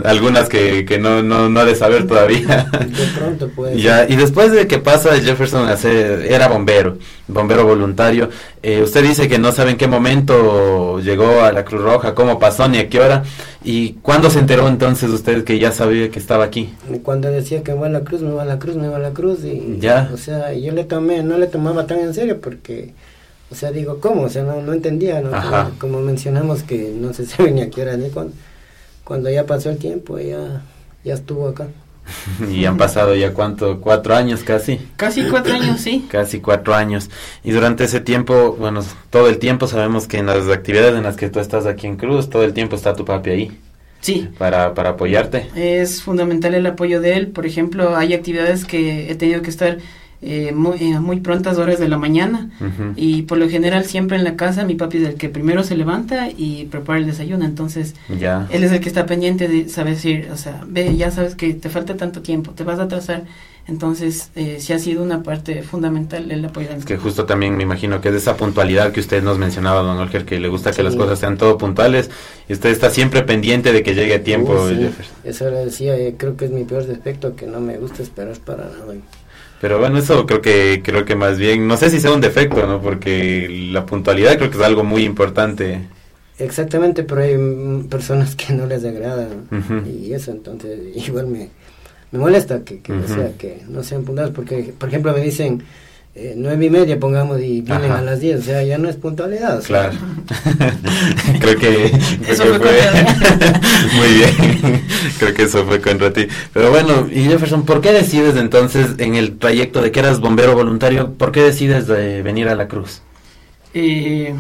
Algunas 0.05 0.49
que, 0.49 0.85
que 0.85 0.99
no, 0.99 1.23
no, 1.23 1.49
no 1.49 1.61
ha 1.61 1.65
de 1.65 1.77
saber 1.77 2.09
todavía. 2.09 2.69
De 2.73 3.06
pronto 3.17 3.49
puede 3.49 3.81
Ya, 3.81 4.09
y 4.09 4.17
después 4.17 4.50
de 4.50 4.67
que 4.67 4.79
pasa 4.79 5.21
Jefferson 5.21 5.69
a 5.69 5.77
ser, 5.77 6.27
era 6.32 6.49
bombero, 6.49 6.99
bombero 7.29 7.65
voluntario, 7.65 8.29
eh, 8.62 8.82
usted 8.82 9.05
dice 9.05 9.29
que 9.29 9.38
no 9.38 9.53
sabe 9.53 9.71
en 9.71 9.77
qué 9.77 9.87
momento 9.87 10.99
llegó 11.00 11.43
a 11.43 11.53
la 11.53 11.65
Cruz 11.65 11.82
Roja, 11.82 12.15
cómo 12.15 12.38
pasó 12.38 12.69
ni 12.69 12.79
a 12.79 12.88
qué 12.88 12.99
hora, 12.99 13.23
y 13.62 13.95
cuándo 13.95 14.31
se 14.31 14.39
enteró 14.39 14.69
entonces 14.69 15.11
usted 15.11 15.45
que 15.45 15.59
ya 15.59 15.71
sabía 15.71 16.11
que 16.11 16.19
estaba 16.19 16.45
aquí? 16.45 16.73
Cuando 17.03 17.31
decía 17.31 17.62
que 17.62 17.73
me 17.73 17.81
va 17.81 17.87
a 17.87 17.91
la 17.91 18.01
cruz, 18.01 18.23
me 18.23 18.33
va 18.33 18.43
a 18.43 18.47
la 18.47 18.59
cruz, 18.59 18.77
me 18.77 18.89
va 18.89 18.97
a 18.97 19.01
la 19.01 19.11
cruz. 19.11 19.45
Y, 19.45 19.77
ya. 19.79 20.11
O 20.15 20.17
sea, 20.17 20.55
yo 20.55 20.73
le 20.73 20.85
tomé, 20.85 21.23
no 21.23 21.37
le 21.37 21.47
tomaba 21.47 21.87
tan 21.87 22.01
en 22.01 22.15
serio 22.15 22.41
porque, 22.41 22.95
o 23.51 23.55
sea, 23.55 23.71
digo, 23.71 24.01
¿cómo? 24.01 24.23
O 24.23 24.29
sea, 24.31 24.45
no, 24.45 24.62
no 24.62 24.73
entendía, 24.73 25.21
¿no? 25.21 25.31
Como, 25.79 26.01
mencionamos 26.01 26.62
que 26.62 26.95
no 26.97 27.12
se 27.12 27.27
sabe 27.27 27.51
ni 27.51 27.61
a 27.61 27.71
qué 27.71 27.83
hora, 27.83 27.97
ni 27.97 28.09
cuando, 28.09 28.33
cuando 29.05 29.29
ya 29.29 29.45
pasó 29.45 29.69
el 29.69 29.77
tiempo, 29.77 30.19
ya, 30.19 30.63
ya 31.05 31.15
estuvo 31.15 31.49
acá. 31.49 31.69
y 32.52 32.64
han 32.64 32.76
pasado 32.76 33.14
ya 33.14 33.32
cuánto, 33.32 33.81
cuatro 33.81 34.14
años 34.14 34.43
casi. 34.43 34.81
Casi 34.97 35.25
cuatro 35.25 35.55
años, 35.55 35.81
sí. 35.81 36.06
Casi 36.11 36.41
cuatro 36.41 36.75
años. 36.75 37.11
Y 37.44 37.52
durante 37.52 37.85
ese 37.85 38.00
tiempo, 38.00 38.56
bueno, 38.58 38.82
todo 39.11 39.29
el 39.29 39.38
tiempo 39.38 39.67
sabemos 39.67 40.06
que 40.06 40.19
en 40.19 40.26
las 40.26 40.49
actividades 40.49 40.94
en 40.94 41.05
las 41.05 41.17
que 41.17 41.31
tú 41.31 41.41
estás 41.41 41.67
aquí 41.67 41.87
en 41.87 41.97
Cruz, 41.97 42.31
todo 42.31 42.44
el 42.44 42.52
tiempo 42.52 42.76
está 42.76 42.94
tu 42.94 43.05
papi 43.05 43.31
ahí. 43.31 43.61
Sí. 44.00 44.29
Para, 44.38 44.75
para 44.75 44.91
apoyarte. 44.91 45.50
Es 45.55 46.02
fundamental 46.02 46.55
el 46.55 46.67
apoyo 46.67 47.00
de 47.00 47.14
él. 47.14 47.29
Por 47.29 47.47
ejemplo, 47.47 47.97
hay 47.97 48.14
actividades 48.14 48.64
que 48.64 49.11
he 49.11 49.14
tenido 49.14 49.43
que 49.43 49.50
estar 49.50 49.79
eh, 50.22 50.52
muy, 50.52 50.76
eh, 50.81 51.00
muy 51.00 51.20
prontas 51.20 51.56
horas 51.56 51.78
de 51.78 51.88
la 51.88 51.96
mañana. 51.96 52.50
Y 52.94 53.22
por 53.22 53.38
lo 53.38 53.49
general 53.49 53.87
siempre 53.87 54.19
en 54.19 54.25
la 54.25 54.37
casa 54.37 54.64
mi 54.64 54.75
papi 54.75 54.99
es 54.99 55.08
el 55.08 55.14
que 55.14 55.31
primero 55.31 55.62
se 55.62 55.76
levanta 55.76 56.28
y 56.28 56.67
prepara 56.67 56.99
el 56.99 57.06
desayuno. 57.06 57.46
Entonces 57.46 57.94
ya. 58.19 58.46
él 58.50 58.62
es 58.62 58.72
el 58.72 58.81
que 58.81 58.88
está 58.88 59.06
pendiente 59.06 59.49
de 59.49 59.69
saber 59.70 59.94
decir 59.94 60.28
o 60.31 60.37
sea 60.37 60.62
ve 60.67 60.94
ya 60.96 61.11
sabes 61.11 61.34
que 61.34 61.55
te 61.55 61.70
falta 61.70 61.96
tanto 61.96 62.20
tiempo 62.20 62.50
te 62.52 62.64
vas 62.64 62.78
a 62.78 62.82
atrasar. 62.82 63.25
Entonces 63.67 64.31
eh, 64.34 64.56
sí 64.58 64.72
ha 64.72 64.78
sido 64.78 65.02
una 65.02 65.22
parte 65.22 65.62
fundamental 65.62 66.31
el 66.31 66.44
apoyo 66.44 66.69
es 66.76 66.84
que 66.84 66.96
justo 66.96 67.25
también 67.25 67.56
me 67.56 67.62
imagino 67.62 68.00
que 68.00 68.08
es 68.08 68.14
esa 68.17 68.37
puntualidad 68.37 68.93
que 68.93 69.00
usted 69.00 69.22
nos 69.22 69.38
mencionaba 69.38 69.81
don 69.81 69.96
Olger 69.96 70.25
que 70.25 70.40
le 70.40 70.49
gusta 70.49 70.72
que 70.72 70.82
las 70.82 70.96
cosas 70.96 71.19
sean 71.19 71.38
todo 71.38 71.56
puntuales. 71.56 72.11
Y 72.46 72.52
usted 72.52 72.70
está 72.70 72.90
siempre 72.90 73.22
pendiente 73.22 73.72
de 73.72 73.82
que 73.82 73.94
llegue 73.94 74.17
a 74.17 74.22
tiempo 74.22 74.69
eso 75.25 75.50
le 75.50 75.64
decía 75.64 75.94
creo 76.19 76.36
que 76.36 76.44
es 76.44 76.50
mi 76.50 76.65
peor 76.65 76.86
defecto 76.86 77.36
que 77.36 77.46
no 77.46 77.60
me 77.60 77.79
gusta 77.79 78.03
esperar 78.03 78.36
para 78.39 78.65
nada 78.65 78.94
pero 79.60 79.79
bueno, 79.79 79.98
eso 79.98 80.26
creo 80.26 80.40
que 80.40 80.81
creo 80.82 81.05
que 81.05 81.14
más 81.14 81.38
bien, 81.38 81.69
no 81.69 81.76
sé 81.76 81.90
si 81.90 82.00
sea 82.00 82.12
un 82.12 82.20
defecto, 82.20 82.67
¿no? 82.67 82.81
Porque 82.81 83.48
la 83.72 83.84
puntualidad 83.84 84.38
creo 84.38 84.50
que 84.50 84.56
es 84.56 84.62
algo 84.62 84.84
muy 84.84 85.05
importante. 85.05 85.81
Exactamente, 86.38 87.02
pero 87.02 87.20
hay 87.20 87.86
personas 87.88 88.34
que 88.34 88.55
no 88.55 88.67
les 88.67 88.84
agrada 88.84 89.29
y 89.86 90.12
eso 90.14 90.31
entonces 90.31 90.79
igual 91.06 91.26
me, 91.26 91.50
me 92.10 92.19
molesta 92.19 92.64
que, 92.64 92.81
que, 92.81 92.93
sea, 93.06 93.32
que 93.36 93.62
no 93.69 93.82
sean 93.82 94.05
puntuales 94.05 94.32
porque, 94.34 94.72
por 94.76 94.88
ejemplo, 94.88 95.12
me 95.12 95.20
dicen, 95.20 95.62
eh, 96.12 96.34
nueve 96.36 96.67
y 96.67 96.70
media 96.70 96.98
pongamos 96.98 97.40
y 97.40 97.60
vienen 97.60 97.93
a 97.93 98.02
las 98.02 98.19
diez, 98.19 98.40
o 98.40 98.43
sea, 98.43 98.64
ya 98.64 98.79
no 98.79 98.88
es 98.88 98.96
puntualidad. 98.96 99.62
Claro. 99.62 99.93
creo 101.40 101.56
que, 101.56 101.86
eso 102.29 102.44
fue, 102.46 102.58
muy 103.96 104.08
bien. 104.14 104.82
creo 105.20 105.34
que 105.34 105.44
eso 105.44 105.64
fue 105.64 105.81
contra 105.81 106.12
ti. 106.12 106.26
Pero 106.52 106.70
bueno, 106.70 107.06
y 107.08 107.24
Jefferson, 107.26 107.64
¿por 107.64 107.81
qué 107.81 107.93
decides 107.93 108.34
entonces 108.34 108.96
en 108.98 109.14
el 109.14 109.38
trayecto 109.38 109.81
de 109.82 109.93
que 109.93 110.00
eras 110.00 110.19
bombero 110.19 110.55
voluntario, 110.56 111.12
por 111.14 111.31
qué 111.31 111.43
decides 111.43 111.86
de 111.86 112.22
venir 112.22 112.48
a 112.48 112.56
la 112.56 112.67
Cruz? 112.67 113.02
Eh, 113.72 114.34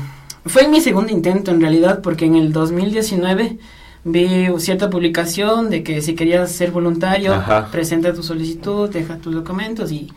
fue 0.46 0.66
mi 0.66 0.80
segundo 0.80 1.12
intento 1.12 1.52
en 1.52 1.60
realidad, 1.60 2.00
porque 2.02 2.24
en 2.24 2.34
el 2.34 2.52
2019 2.52 3.58
vi 4.02 4.48
cierta 4.58 4.90
publicación 4.90 5.70
de 5.70 5.84
que 5.84 6.02
si 6.02 6.16
querías 6.16 6.50
ser 6.50 6.72
voluntario, 6.72 7.40
presenta 7.70 8.12
tu 8.12 8.24
solicitud, 8.24 8.90
deja 8.90 9.18
tus 9.18 9.32
documentos 9.34 9.92
y 9.92 10.10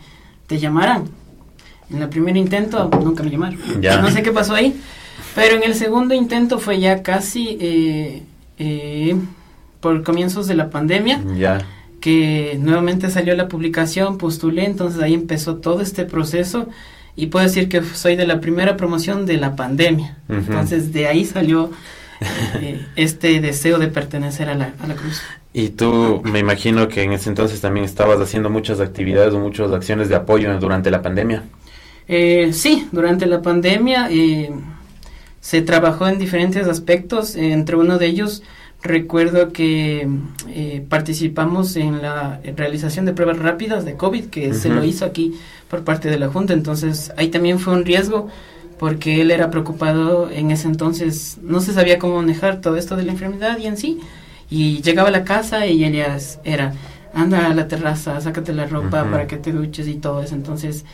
te 0.48 0.58
llamarán. 0.58 1.04
En 1.90 2.02
el 2.02 2.08
primer 2.08 2.36
intento 2.36 2.90
nunca 3.02 3.22
me 3.22 3.30
llamaron. 3.30 3.58
No 3.80 4.10
sé 4.10 4.22
qué 4.22 4.32
pasó 4.32 4.54
ahí. 4.54 4.80
Pero 5.34 5.56
en 5.56 5.64
el 5.64 5.74
segundo 5.74 6.14
intento 6.14 6.58
fue 6.58 6.78
ya 6.80 7.02
casi 7.02 7.58
eh, 7.60 8.22
eh, 8.58 9.16
por 9.80 10.02
comienzos 10.02 10.46
de 10.46 10.54
la 10.54 10.70
pandemia. 10.70 11.22
Ya. 11.36 11.66
Que 12.00 12.58
nuevamente 12.60 13.10
salió 13.10 13.34
la 13.34 13.48
publicación, 13.48 14.18
postulé, 14.18 14.64
entonces 14.64 15.02
ahí 15.02 15.14
empezó 15.14 15.56
todo 15.56 15.80
este 15.80 16.04
proceso. 16.04 16.68
Y 17.16 17.26
puedo 17.26 17.44
decir 17.44 17.68
que 17.68 17.82
soy 17.82 18.16
de 18.16 18.26
la 18.26 18.40
primera 18.40 18.76
promoción 18.76 19.26
de 19.26 19.36
la 19.36 19.56
pandemia. 19.56 20.18
Entonces 20.28 20.92
de 20.92 21.06
ahí 21.06 21.24
salió 21.24 21.70
eh, 22.60 22.84
este 22.96 23.40
deseo 23.40 23.78
de 23.78 23.88
pertenecer 23.88 24.48
a 24.48 24.54
la, 24.54 24.74
a 24.80 24.86
la 24.86 24.94
cruz. 24.94 25.22
Y 25.52 25.68
tú, 25.70 26.20
me 26.24 26.40
imagino 26.40 26.88
que 26.88 27.02
en 27.02 27.12
ese 27.12 27.28
entonces 27.28 27.60
también 27.60 27.84
estabas 27.84 28.20
haciendo 28.20 28.50
muchas 28.50 28.80
actividades 28.80 29.32
o 29.34 29.38
muchas 29.38 29.70
acciones 29.70 30.08
de 30.08 30.16
apoyo 30.16 30.58
durante 30.58 30.90
la 30.90 31.00
pandemia. 31.00 31.44
Eh, 32.08 32.52
sí, 32.52 32.86
durante 32.92 33.26
la 33.26 33.42
pandemia 33.42 34.08
eh, 34.10 34.50
se 35.40 35.62
trabajó 35.62 36.06
en 36.06 36.18
diferentes 36.18 36.66
aspectos, 36.66 37.36
entre 37.36 37.76
uno 37.76 37.98
de 37.98 38.06
ellos 38.06 38.42
recuerdo 38.84 39.50
que 39.50 40.06
eh, 40.48 40.84
participamos 40.88 41.74
en 41.76 42.02
la 42.02 42.40
realización 42.54 43.06
de 43.06 43.14
pruebas 43.14 43.38
rápidas 43.38 43.86
de 43.86 43.94
COVID, 43.94 44.26
que 44.26 44.52
se 44.52 44.68
lo 44.68 44.84
hizo 44.84 45.06
aquí 45.06 45.34
por 45.70 45.84
parte 45.84 46.10
de 46.10 46.18
la 46.18 46.28
Junta, 46.28 46.52
entonces 46.52 47.10
ahí 47.16 47.28
también 47.28 47.58
fue 47.58 47.72
un 47.72 47.86
riesgo 47.86 48.28
porque 48.78 49.22
él 49.22 49.30
era 49.30 49.50
preocupado 49.50 50.30
en 50.30 50.50
ese 50.50 50.68
entonces, 50.68 51.38
no 51.42 51.60
se 51.60 51.72
sabía 51.72 51.98
cómo 51.98 52.16
manejar 52.16 52.60
todo 52.60 52.76
esto 52.76 52.94
de 52.94 53.04
la 53.04 53.12
enfermedad 53.12 53.56
y 53.56 53.66
en 53.66 53.78
sí, 53.78 54.00
y 54.50 54.82
llegaba 54.82 55.08
a 55.08 55.12
la 55.12 55.24
casa 55.24 55.66
y 55.66 55.82
ella 55.82 56.18
era, 56.44 56.74
anda 57.14 57.46
a 57.46 57.54
la 57.54 57.68
terraza, 57.68 58.20
sácate 58.20 58.52
la 58.52 58.66
ropa 58.66 59.10
para 59.10 59.26
que 59.26 59.38
te 59.38 59.52
duches 59.52 59.88
y 59.88 59.94
todo 59.94 60.22
eso, 60.22 60.34
entonces 60.34 60.84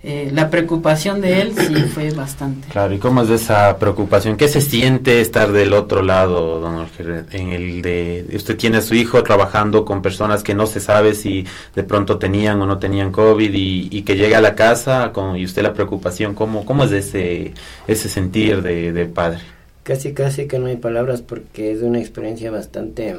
eh, 0.00 0.30
la 0.32 0.48
preocupación 0.48 1.20
de 1.20 1.40
él 1.40 1.54
sí 1.56 1.74
fue 1.94 2.10
bastante. 2.10 2.68
Claro, 2.68 2.94
¿y 2.94 2.98
cómo 2.98 3.22
es 3.22 3.30
esa 3.30 3.76
preocupación? 3.78 4.36
¿Qué 4.36 4.46
se 4.46 4.60
siente 4.60 5.20
estar 5.20 5.50
del 5.50 5.72
otro 5.72 6.02
lado, 6.02 6.60
don 6.60 6.76
Jorge? 6.76 7.24
En 7.32 7.52
el 7.52 7.82
de, 7.82 8.24
usted 8.32 8.56
tiene 8.56 8.76
a 8.76 8.80
su 8.80 8.94
hijo 8.94 9.24
trabajando 9.24 9.84
con 9.84 10.00
personas 10.00 10.44
que 10.44 10.54
no 10.54 10.66
se 10.66 10.78
sabe 10.78 11.14
si 11.14 11.44
de 11.74 11.82
pronto 11.82 12.16
tenían 12.16 12.62
o 12.62 12.66
no 12.66 12.78
tenían 12.78 13.10
COVID 13.10 13.50
y, 13.52 14.02
que 14.02 14.16
llega 14.16 14.38
a 14.38 14.40
la 14.40 14.54
casa 14.54 15.10
con, 15.12 15.36
y 15.36 15.44
usted 15.44 15.62
la 15.62 15.74
preocupación, 15.74 16.34
¿cómo, 16.34 16.64
cómo 16.64 16.84
es 16.84 16.92
ese, 16.92 17.52
ese 17.88 18.08
sentir 18.08 18.62
de, 18.62 18.92
de 18.92 19.06
padre? 19.06 19.40
Casi, 19.82 20.12
casi 20.12 20.46
que 20.46 20.60
no 20.60 20.66
hay 20.66 20.76
palabras 20.76 21.22
porque 21.22 21.72
es 21.72 21.82
una 21.82 21.98
experiencia 21.98 22.50
bastante 22.52 23.16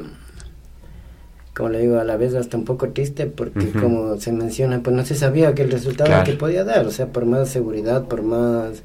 como 1.54 1.68
le 1.70 1.80
digo, 1.80 1.98
a 1.98 2.04
la 2.04 2.16
vez 2.16 2.34
hasta 2.34 2.56
un 2.56 2.64
poco 2.64 2.90
triste 2.90 3.26
porque 3.26 3.70
como 3.70 4.18
se 4.18 4.32
menciona, 4.32 4.82
pues 4.82 4.94
no 4.94 5.04
se 5.04 5.14
sabía 5.14 5.54
que 5.54 5.62
el 5.62 5.70
resultado 5.70 6.24
que 6.24 6.32
podía 6.34 6.64
dar, 6.64 6.86
o 6.86 6.90
sea, 6.90 7.06
por 7.06 7.26
más 7.26 7.48
seguridad, 7.48 8.04
por 8.04 8.22
más 8.22 8.82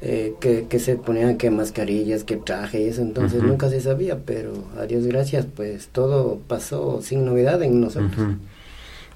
eh, 0.00 0.34
que, 0.40 0.66
que, 0.68 0.78
se 0.78 0.96
ponían 0.96 1.36
que 1.36 1.50
mascarillas, 1.50 2.22
que 2.22 2.36
traje 2.36 2.82
y 2.82 2.88
eso, 2.88 3.02
entonces 3.02 3.42
nunca 3.42 3.68
se 3.68 3.80
sabía, 3.80 4.18
pero 4.24 4.52
a 4.78 4.86
Dios 4.86 5.06
gracias, 5.06 5.46
pues 5.54 5.88
todo 5.88 6.38
pasó 6.46 7.02
sin 7.02 7.24
novedad 7.24 7.62
en 7.62 7.80
nosotros. 7.80 8.36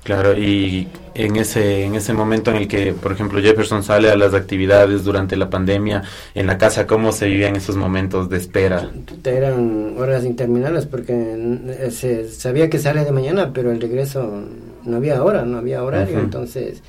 Claro, 0.05 0.37
y 0.37 0.89
en 1.15 1.37
ese, 1.37 1.85
en 1.85 1.95
ese 1.95 2.13
momento 2.13 2.51
en 2.51 2.57
el 2.57 2.69
que, 2.69 2.93
por 2.93 3.13
ejemplo, 3.13 3.41
Jefferson 3.41 3.85
sale 3.85 4.11
a 4.11 4.17
las 4.17 4.35
actividades 4.35 5.05
durante 5.05 5.37
la 5.37 5.49
pandemia, 5.49 6.03
en 6.35 6.49
la 6.49 6.59
casa, 6.59 6.89
¿cómo 6.89 7.13
se 7.13 7.27
vivían 7.27 7.55
esos 7.55 7.77
momentos 7.77 8.29
de 8.29 8.39
espera? 8.39 8.91
Eran 9.23 9.95
horas 9.99 10.25
interminables 10.25 10.87
porque 10.87 11.89
se 11.91 12.29
sabía 12.29 12.69
que 12.69 12.81
sale 12.81 13.05
de 13.05 13.13
mañana, 13.13 13.53
pero 13.53 13.71
el 13.71 13.81
regreso 13.81 14.43
no 14.85 14.97
había 14.97 15.23
hora, 15.23 15.45
no 15.45 15.59
había 15.59 15.85
horario, 15.85 16.19
entonces 16.19 16.83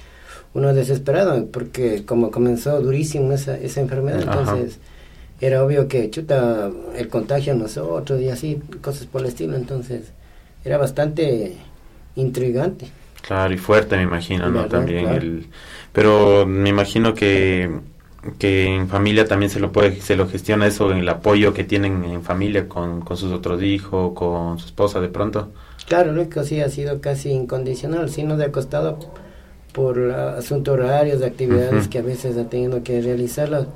uno 0.55 0.73
desesperado 0.73 1.45
porque 1.47 2.05
como 2.05 2.31
comenzó 2.31 2.81
durísimo 2.81 3.33
esa, 3.33 3.57
esa 3.57 3.81
enfermedad, 3.81 4.21
entonces 4.21 4.79
era 5.39 5.63
obvio 5.63 5.87
que 5.87 6.09
chuta 6.09 6.71
el 6.95 7.07
contagio 7.09 7.53
a 7.53 7.55
nosotros 7.55 8.19
y 8.21 8.29
así, 8.29 8.59
cosas 8.81 9.05
por 9.05 9.21
el 9.21 9.27
estilo, 9.27 9.55
entonces 9.55 10.01
era 10.65 10.79
bastante 10.79 11.57
intrigante. 12.15 12.87
Claro, 13.25 13.53
y 13.53 13.57
fuerte 13.57 13.95
me 13.95 14.03
imagino, 14.03 14.49
¿no? 14.49 14.65
También 14.65 15.07
el... 15.07 15.47
Pero 15.93 16.45
me 16.45 16.67
imagino 16.67 17.13
que, 17.13 17.71
que 18.37 18.65
en 18.65 18.89
familia 18.89 19.25
también 19.25 19.49
se 19.49 19.61
lo 19.61 19.71
puede, 19.71 20.01
se 20.01 20.17
lo 20.17 20.27
gestiona 20.27 20.67
eso, 20.67 20.91
el 20.91 21.07
apoyo 21.07 21.53
que 21.53 21.63
tienen 21.63 22.03
en 22.03 22.21
familia 22.21 22.67
con, 22.67 22.99
con 22.99 23.15
sus 23.15 23.31
otros 23.31 23.63
hijos, 23.63 24.11
con 24.13 24.59
su 24.59 24.65
esposa 24.65 24.99
de 24.99 25.07
pronto. 25.07 25.53
Claro, 25.87 26.11
lo 26.11 26.27
que 26.27 26.43
sí 26.43 26.59
ha 26.59 26.69
sido 26.69 26.99
casi 26.99 27.31
incondicional, 27.31 28.09
sí 28.09 28.23
nos 28.23 28.41
ha 28.41 28.51
costado 28.51 28.99
por 29.71 29.99
asuntos 30.11 30.73
horarios, 30.73 31.21
de 31.21 31.27
actividades 31.27 31.87
que 31.87 31.99
a 31.99 32.03
veces 32.03 32.37
ha 32.37 32.49
tenido 32.49 32.83
que 32.83 33.01
realizarlas 33.01 33.67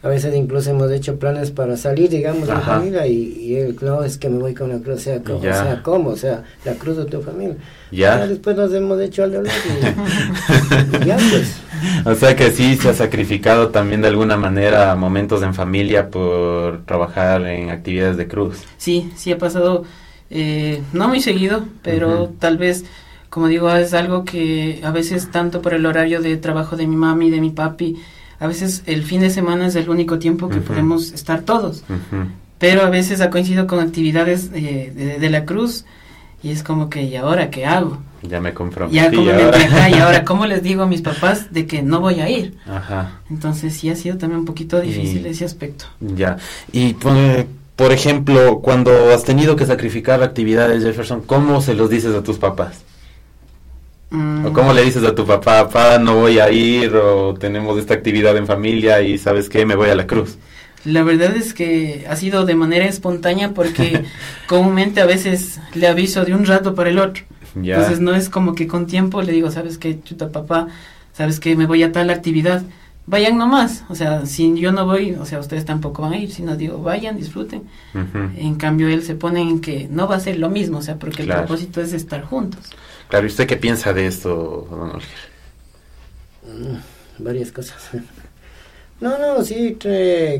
a 0.00 0.08
veces 0.08 0.34
incluso 0.34 0.70
hemos 0.70 0.90
hecho 0.92 1.18
planes 1.18 1.50
para 1.50 1.76
salir, 1.76 2.08
digamos, 2.08 2.48
en 2.48 2.62
familia 2.62 3.06
y, 3.06 3.36
y 3.40 3.56
el 3.56 3.76
no, 3.80 4.04
es 4.04 4.16
que 4.16 4.28
me 4.28 4.38
voy 4.38 4.54
con 4.54 4.68
la 4.68 4.78
cruz, 4.78 5.02
sea, 5.02 5.20
¿cómo? 5.22 5.38
O 5.38 5.42
sea, 5.42 5.82
¿cómo? 5.82 6.10
O 6.10 6.16
sea, 6.16 6.44
la 6.64 6.74
cruz 6.74 6.98
de 6.98 7.06
tu 7.06 7.20
familia. 7.20 7.56
Ya. 7.90 8.26
después 8.26 8.56
nos 8.56 8.72
hemos 8.72 9.00
hecho 9.00 9.24
al 9.24 9.32
dolor 9.32 9.50
y, 11.02 11.04
ya 11.06 11.16
pues. 11.16 11.56
O 12.04 12.14
sea 12.14 12.36
que 12.36 12.52
sí 12.52 12.76
se 12.76 12.90
ha 12.90 12.94
sacrificado 12.94 13.68
también 13.68 14.02
de 14.02 14.08
alguna 14.08 14.36
manera 14.36 14.94
momentos 14.94 15.42
en 15.42 15.54
familia 15.54 16.10
por 16.10 16.84
trabajar 16.84 17.44
en 17.46 17.70
actividades 17.70 18.16
de 18.16 18.28
cruz. 18.28 18.62
Sí, 18.76 19.10
sí 19.16 19.32
ha 19.32 19.38
pasado, 19.38 19.84
eh, 20.30 20.80
no 20.92 21.08
muy 21.08 21.20
seguido, 21.20 21.64
pero 21.82 22.32
tal 22.38 22.56
vez 22.56 22.84
como 23.30 23.48
digo, 23.48 23.70
es 23.70 23.92
algo 23.94 24.24
que 24.24 24.80
a 24.82 24.90
veces 24.90 25.30
tanto 25.30 25.60
por 25.60 25.74
el 25.74 25.84
horario 25.84 26.22
de 26.22 26.36
trabajo 26.38 26.76
de 26.76 26.86
mi 26.86 26.96
mami, 26.96 27.26
y 27.26 27.30
de 27.30 27.40
mi 27.40 27.50
papi, 27.50 27.96
a 28.40 28.46
veces 28.46 28.82
el 28.86 29.04
fin 29.04 29.20
de 29.20 29.30
semana 29.30 29.66
es 29.66 29.76
el 29.76 29.88
único 29.88 30.18
tiempo 30.18 30.48
que 30.48 30.60
podemos 30.60 31.12
estar 31.12 31.42
todos, 31.42 31.84
pero 32.58 32.82
a 32.82 32.90
veces 32.90 33.20
ha 33.20 33.30
coincidido 33.30 33.66
con 33.66 33.80
actividades 33.80 34.50
de, 34.50 35.28
la 35.30 35.44
cruz 35.44 35.84
y 36.42 36.50
es 36.50 36.62
como 36.62 36.88
que, 36.88 37.02
¿y 37.02 37.16
ahora 37.16 37.50
qué 37.50 37.66
hago? 37.66 37.98
Ya 38.22 38.40
me 38.40 38.52
comprometí. 38.52 38.96
Ya 38.96 39.10
como 39.10 39.30
ahora? 39.30 39.88
y 39.90 39.94
ahora, 39.94 40.24
¿cómo 40.26 40.46
les 40.46 40.62
digo 40.62 40.82
a 40.82 40.86
mis 40.86 41.02
papás 41.02 41.52
de 41.52 41.66
que 41.66 41.82
no 41.82 42.00
voy 42.00 42.20
a 42.20 42.28
ir? 42.28 42.56
Ajá. 42.66 43.20
Entonces 43.30 43.74
sí 43.74 43.90
ha 43.90 43.96
sido 43.96 44.18
también 44.18 44.40
un 44.40 44.44
poquito 44.44 44.80
difícil 44.80 45.24
ese 45.26 45.44
aspecto. 45.44 45.86
Ya. 46.00 46.36
Y 46.72 46.94
por 46.94 47.92
ejemplo, 47.92 48.60
cuando 48.60 49.12
has 49.12 49.24
tenido 49.24 49.56
que 49.56 49.66
sacrificar 49.66 50.22
actividades, 50.22 50.82
Jefferson, 50.82 51.22
¿cómo 51.22 51.60
se 51.60 51.74
los 51.74 51.90
dices 51.90 52.14
a 52.14 52.22
tus 52.22 52.38
papás? 52.38 52.82
Mm. 54.10 54.46
¿O 54.46 54.52
cómo 54.52 54.72
le 54.72 54.84
dices 54.84 55.04
a 55.04 55.14
tu 55.14 55.26
papá, 55.26 55.68
papá, 55.68 55.98
no 55.98 56.16
voy 56.16 56.38
a 56.38 56.50
ir 56.50 56.94
o 56.94 57.34
tenemos 57.34 57.78
esta 57.78 57.94
actividad 57.94 58.36
en 58.36 58.46
familia 58.46 59.02
y 59.02 59.18
sabes 59.18 59.48
qué, 59.48 59.66
me 59.66 59.74
voy 59.74 59.90
a 59.90 59.94
la 59.94 60.06
cruz? 60.06 60.38
La 60.84 61.02
verdad 61.02 61.36
es 61.36 61.52
que 61.52 62.06
ha 62.08 62.16
sido 62.16 62.46
de 62.46 62.54
manera 62.54 62.86
espontánea 62.86 63.52
porque 63.52 64.04
comúnmente 64.46 65.00
a 65.00 65.06
veces 65.06 65.60
le 65.74 65.88
aviso 65.88 66.24
de 66.24 66.34
un 66.34 66.46
rato 66.46 66.74
para 66.74 66.90
el 66.90 66.98
otro. 66.98 67.24
Entonces 67.54 68.00
no 68.00 68.14
es 68.14 68.28
como 68.28 68.54
que 68.54 68.66
con 68.66 68.86
tiempo 68.86 69.20
le 69.20 69.32
digo, 69.32 69.50
sabes 69.50 69.78
qué, 69.78 70.00
chuta 70.02 70.30
papá, 70.30 70.68
sabes 71.12 71.40
que 71.40 71.56
me 71.56 71.66
voy 71.66 71.82
a 71.82 71.92
tal 71.92 72.10
actividad. 72.10 72.62
Vayan 73.06 73.38
nomás, 73.38 73.84
o 73.88 73.94
sea, 73.94 74.26
si 74.26 74.54
yo 74.58 74.70
no 74.70 74.84
voy, 74.84 75.12
o 75.14 75.24
sea, 75.24 75.40
ustedes 75.40 75.64
tampoco 75.64 76.02
van 76.02 76.12
a 76.12 76.18
ir, 76.18 76.30
sino 76.30 76.56
digo, 76.56 76.82
vayan, 76.82 77.16
disfruten. 77.16 77.62
En 78.36 78.56
cambio, 78.56 78.86
él 78.88 79.02
se 79.02 79.14
pone 79.14 79.40
en 79.40 79.60
que 79.60 79.88
no 79.90 80.06
va 80.06 80.16
a 80.16 80.20
ser 80.20 80.38
lo 80.38 80.50
mismo, 80.50 80.78
o 80.78 80.82
sea, 80.82 80.96
porque 80.96 81.22
el 81.22 81.28
propósito 81.28 81.80
es 81.80 81.94
estar 81.94 82.22
juntos. 82.22 82.70
Claro, 83.08 83.26
¿y 83.26 83.30
usted 83.30 83.46
qué 83.46 83.56
piensa 83.56 83.92
de 83.92 84.06
esto, 84.06 84.66
don 84.70 84.90
Olger? 84.90 85.08
Mm, 86.42 87.22
varias 87.24 87.52
cosas. 87.52 87.90
No, 89.00 89.16
no, 89.16 89.44
sí, 89.44 89.78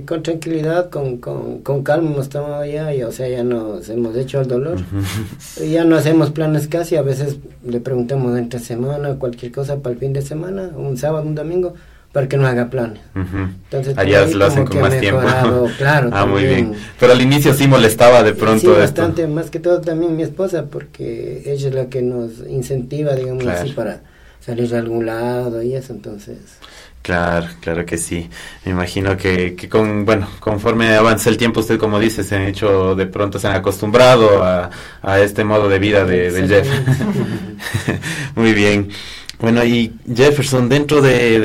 con 0.04 0.24
tranquilidad, 0.24 0.90
con, 0.90 1.18
con, 1.18 1.60
con 1.62 1.84
calma 1.84 2.10
hemos 2.10 2.28
tomado 2.28 2.64
ya, 2.64 2.92
y, 2.92 3.04
o 3.04 3.12
sea, 3.12 3.28
ya 3.28 3.44
nos 3.44 3.88
hemos 3.88 4.16
hecho 4.16 4.40
el 4.40 4.48
dolor. 4.48 4.80
ya 5.64 5.84
no 5.84 5.94
hacemos 5.94 6.32
planes 6.32 6.66
casi, 6.66 6.96
a 6.96 7.02
veces 7.02 7.36
le 7.64 7.78
preguntamos 7.78 8.36
entre 8.36 8.58
semana, 8.58 9.14
cualquier 9.14 9.52
cosa 9.52 9.76
para 9.76 9.92
el 9.92 10.00
fin 10.00 10.12
de 10.12 10.22
semana, 10.22 10.72
un 10.74 10.96
sábado, 10.96 11.24
un 11.24 11.36
domingo, 11.36 11.74
para 12.18 12.28
que 12.28 12.36
no 12.36 12.48
haga 12.48 12.68
planes. 12.68 12.98
Entonces, 13.14 13.96
Allá 13.96 14.26
lo 14.26 14.46
hacen 14.46 14.66
con 14.66 14.80
más 14.80 14.98
tiempo. 14.98 15.22
claro. 15.78 16.10
ah, 16.12 16.26
muy 16.26 16.42
bien. 16.42 16.72
Pero 16.98 17.12
al 17.12 17.22
inicio 17.22 17.54
sí 17.54 17.68
molestaba 17.68 18.24
de 18.24 18.34
pronto. 18.34 18.74
Sí, 18.74 18.80
bastante, 18.80 19.28
más 19.28 19.50
que 19.50 19.60
todo 19.60 19.80
también 19.80 20.16
mi 20.16 20.24
esposa, 20.24 20.64
porque 20.64 21.44
ella 21.46 21.68
es 21.68 21.74
la 21.76 21.86
que 21.86 22.02
nos 22.02 22.40
incentiva, 22.48 23.14
digamos 23.14 23.46
así, 23.46 23.70
para 23.70 24.00
salir 24.40 24.74
a 24.74 24.78
algún 24.80 25.06
lado 25.06 25.62
y 25.62 25.76
eso, 25.76 25.92
entonces. 25.92 26.38
Claro, 27.02 27.46
claro 27.60 27.86
que 27.86 27.98
sí. 27.98 28.28
Me 28.64 28.72
imagino 28.72 29.16
que, 29.16 29.54
que 29.54 29.68
con, 29.68 30.04
bueno, 30.04 30.26
conforme 30.40 30.96
avanza 30.96 31.30
el 31.30 31.36
tiempo, 31.36 31.60
usted 31.60 31.78
como 31.78 32.00
dice, 32.00 32.24
se 32.24 32.34
han 32.34 32.42
hecho, 32.42 32.96
de 32.96 33.06
pronto 33.06 33.38
se 33.38 33.46
han 33.46 33.54
acostumbrado 33.54 34.42
a, 34.42 34.70
a 35.02 35.20
este 35.20 35.44
modo 35.44 35.68
de 35.68 35.78
vida 35.78 36.04
de, 36.04 36.32
del 36.32 36.48
Jeff. 36.48 36.68
Muy 38.34 38.54
bien. 38.54 38.88
Bueno, 39.40 39.64
y 39.64 39.92
Jefferson, 40.12 40.68
dentro 40.68 41.00
de, 41.00 41.38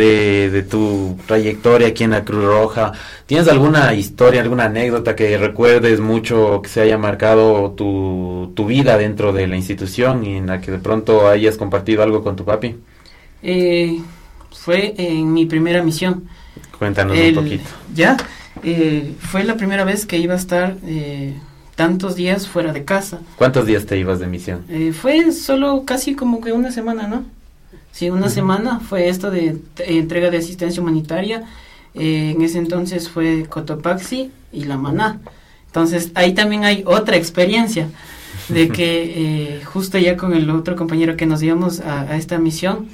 de, 0.49 0.63
tu 0.63 1.15
trayectoria 1.27 1.89
aquí 1.89 2.03
en 2.03 2.09
la 2.09 2.25
Cruz 2.25 2.43
Roja, 2.43 2.91
¿tienes 3.27 3.47
alguna 3.47 3.93
historia, 3.93 4.41
alguna 4.41 4.65
anécdota 4.65 5.15
que 5.15 5.37
recuerdes 5.37 5.99
mucho, 5.99 6.59
que 6.63 6.69
se 6.69 6.81
haya 6.81 6.97
marcado 6.97 7.71
tu, 7.71 8.51
tu 8.55 8.65
vida 8.65 8.97
dentro 8.97 9.31
de 9.31 9.45
la 9.45 9.57
institución 9.57 10.25
y 10.25 10.37
en 10.37 10.47
la 10.47 10.59
que 10.59 10.71
de 10.71 10.79
pronto 10.79 11.27
hayas 11.27 11.55
compartido 11.55 12.01
algo 12.01 12.23
con 12.23 12.35
tu 12.35 12.43
papi? 12.45 12.77
Eh, 13.43 13.99
fue 14.51 14.95
en 14.97 15.31
mi 15.31 15.45
primera 15.45 15.83
misión. 15.83 16.23
Cuéntanos 16.79 17.15
un 17.15 17.35
poquito. 17.35 17.69
Ya, 17.93 18.17
eh, 18.63 19.13
fue 19.19 19.43
la 19.43 19.55
primera 19.55 19.83
vez 19.83 20.07
que 20.07 20.17
iba 20.17 20.33
a 20.33 20.37
estar 20.37 20.77
eh, 20.83 21.35
tantos 21.75 22.15
días 22.15 22.47
fuera 22.47 22.73
de 22.73 22.85
casa. 22.85 23.19
¿Cuántos 23.37 23.67
días 23.67 23.85
te 23.85 23.99
ibas 23.99 24.19
de 24.19 24.25
misión? 24.25 24.65
fue 24.99 25.31
solo 25.31 25.83
casi 25.85 26.15
como 26.15 26.41
que 26.41 26.53
una 26.53 26.71
semana, 26.71 27.07
¿no? 27.07 27.23
Sí, 27.93 28.09
una 28.09 28.27
semana 28.27 28.79
fue 28.79 29.07
esto 29.07 29.29
de 29.29 29.59
entrega 29.77 30.31
de 30.31 30.37
asistencia 30.37 30.81
humanitaria. 30.81 31.43
Eh, 31.93 32.33
en 32.35 32.41
ese 32.41 32.57
entonces 32.57 33.07
fue 33.07 33.45
Cotopaxi 33.45 34.31
y 34.51 34.63
La 34.65 34.77
Maná. 34.77 35.21
Entonces 35.67 36.11
ahí 36.15 36.33
también 36.33 36.65
hay 36.65 36.83
otra 36.87 37.17
experiencia 37.17 37.87
de 38.49 38.69
que 38.75 39.57
eh, 39.57 39.63
justo 39.63 39.99
ya 39.99 40.17
con 40.17 40.33
el 40.33 40.49
otro 40.49 40.75
compañero 40.75 41.15
que 41.15 41.27
nos 41.27 41.43
íbamos 41.43 41.81
a, 41.81 42.17
esta 42.17 42.39
misión, 42.39 42.87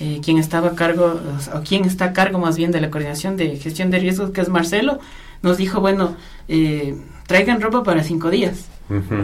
eh, 0.00 0.20
quien 0.24 0.38
estaba 0.38 0.68
a 0.68 0.74
cargo, 0.74 1.20
o 1.54 1.60
quien 1.60 1.84
está 1.84 2.06
a 2.06 2.12
cargo 2.14 2.38
más 2.38 2.56
bien 2.56 2.72
de 2.72 2.80
la 2.80 2.90
coordinación 2.90 3.36
de 3.36 3.58
gestión 3.58 3.90
de 3.90 3.98
riesgos, 3.98 4.30
que 4.30 4.40
es 4.40 4.48
Marcelo, 4.48 4.98
nos 5.42 5.58
dijo, 5.58 5.80
bueno, 5.82 6.16
eh, 6.48 6.96
traigan 7.26 7.60
ropa 7.60 7.82
para 7.82 8.02
cinco 8.02 8.30
días. 8.30 8.64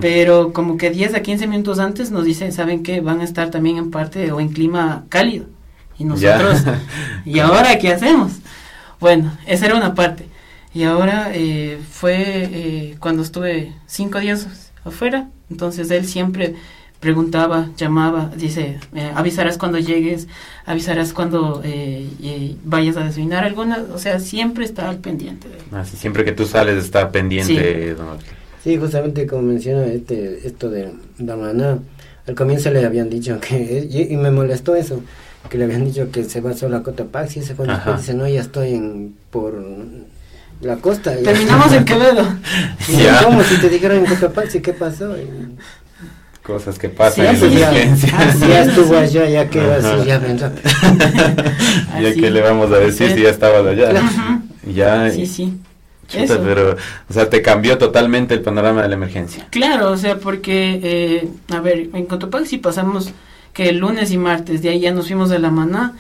Pero 0.01 0.53
como 0.53 0.77
que 0.77 0.91
10 0.91 1.15
a 1.15 1.23
15 1.23 1.47
minutos 1.47 1.79
antes 1.79 2.11
nos 2.11 2.25
dicen, 2.25 2.53
¿saben 2.53 2.83
qué? 2.83 3.01
Van 3.01 3.21
a 3.21 3.25
estar 3.25 3.51
también 3.51 3.79
en 3.79 3.91
parte 3.91 4.31
o 4.33 4.41
en 4.41 4.49
clima 4.49 5.05
cálido. 5.09 5.47
Y 5.99 6.05
nosotros, 6.05 6.63
¿y 7.25 7.39
ahora 7.39 7.79
qué 7.79 7.93
hacemos? 7.93 8.33
Bueno, 9.01 9.37
esa 9.47 9.67
era 9.67 9.77
una 9.77 9.95
parte. 9.95 10.27
Y 10.75 10.83
ahora 10.83 11.31
eh, 11.33 11.79
fue 11.89 12.17
eh, 12.19 12.97
cuando 12.99 13.23
estuve 13.23 13.73
cinco 13.87 14.19
días 14.19 14.73
afuera, 14.85 15.29
entonces 15.49 15.91
él 15.93 16.05
siempre 16.05 16.57
preguntaba, 16.99 17.69
llamaba, 17.77 18.33
dice, 18.35 18.81
eh, 18.95 19.13
avisarás 19.15 19.57
cuando 19.57 19.79
llegues, 19.79 20.27
avisarás 20.65 21.13
cuando 21.13 21.63
vayas 22.65 22.97
a 22.97 23.05
desayunar 23.05 23.45
alguna, 23.45 23.85
o 23.95 23.99
sea, 23.99 24.19
siempre 24.19 24.65
está 24.65 24.89
al 24.89 24.99
pendiente. 24.99 25.49
Ah, 25.71 25.85
siempre 25.85 26.25
que 26.25 26.33
tú 26.33 26.45
sales 26.45 26.83
está 26.83 27.13
pendiente. 27.13 27.95
Sí, 27.95 28.03
justamente 28.79 29.27
como 29.27 29.43
menciona 29.43 29.85
este, 29.87 30.47
esto 30.47 30.71
de 30.71 30.93
Damana, 31.19 31.79
al 32.27 32.35
comienzo 32.35 32.71
le 32.71 32.85
habían 32.85 33.11
dicho 33.11 33.39
que, 33.41 33.87
y, 33.91 34.17
me 34.17 34.31
molestó 34.31 34.75
eso, 34.75 35.03
que 35.51 35.59
le 35.59 35.65
habían 35.65 35.85
dicho 35.85 36.11
que 36.11 36.25
se 36.25 36.41
va 36.41 36.55
solo 36.55 36.79
a 36.79 36.83
Cotopaxi, 36.83 37.41
y 37.41 37.43
ese 37.43 37.55
fue 37.55 37.67
después 37.67 37.99
dice, 37.99 38.15
no, 38.15 38.27
ya 38.27 38.41
estoy 38.41 38.75
en, 38.75 39.15
por 39.31 39.63
la 40.63 40.77
costa. 40.77 41.15
Terminamos 41.23 41.73
en 41.73 41.85
Quevedo. 41.85 42.27
ya. 42.89 43.23
¿Cómo 43.23 43.43
si 43.43 43.59
te 43.59 43.69
dijeron 43.69 43.99
en 43.99 44.07
Cotopaxi 44.07 44.61
qué 44.61 44.73
pasó? 44.73 45.15
Cosas 46.43 46.79
que 46.79 46.91
pasan 46.91 47.37
en 47.37 47.53
ya, 47.53 47.73
ya 47.73 48.65
estuvo 48.65 48.97
allá, 48.97 49.29
ya 49.29 49.49
que 49.49 49.61
va 49.61 49.77
a 49.77 50.05
ya 50.05 50.19
vendrá. 50.19 50.53
ya 52.03 52.13
que 52.13 52.31
le 52.31 52.41
vamos 52.43 52.71
a 52.71 52.79
decir 52.79 53.13
si 53.13 53.23
ya 53.23 53.31
estabas 53.31 53.67
allá. 53.67 53.93
Ya. 54.67 55.11
Sí, 55.11 55.27
sí. 55.27 55.59
Pero, 56.09 56.77
o 57.09 57.13
sea, 57.13 57.29
te 57.29 57.43
cambió 57.43 57.79
totalmente 57.79 58.35
el 58.35 58.41
panorama 58.41 58.83
de 58.83 58.89
la 58.89 58.95
emergencia. 58.95 59.47
Claro, 59.51 59.91
o 59.91 59.97
sea, 59.97 60.19
porque, 60.19 60.81
eh, 60.83 61.29
a 61.53 61.61
ver, 61.61 61.91
en 61.93 62.07
Cotopaxi 62.07 62.59
pasamos 62.59 63.13
que 63.53 63.69
el 63.69 63.79
lunes 63.79 64.11
y 64.11 64.19
martes, 64.19 64.63
de 64.63 64.71
ahí 64.71 64.81
ya 64.81 64.93
nos 64.93 65.07
fuimos 65.07 65.31
de 65.31 65.39
la 65.39 65.51
maná 65.51 65.95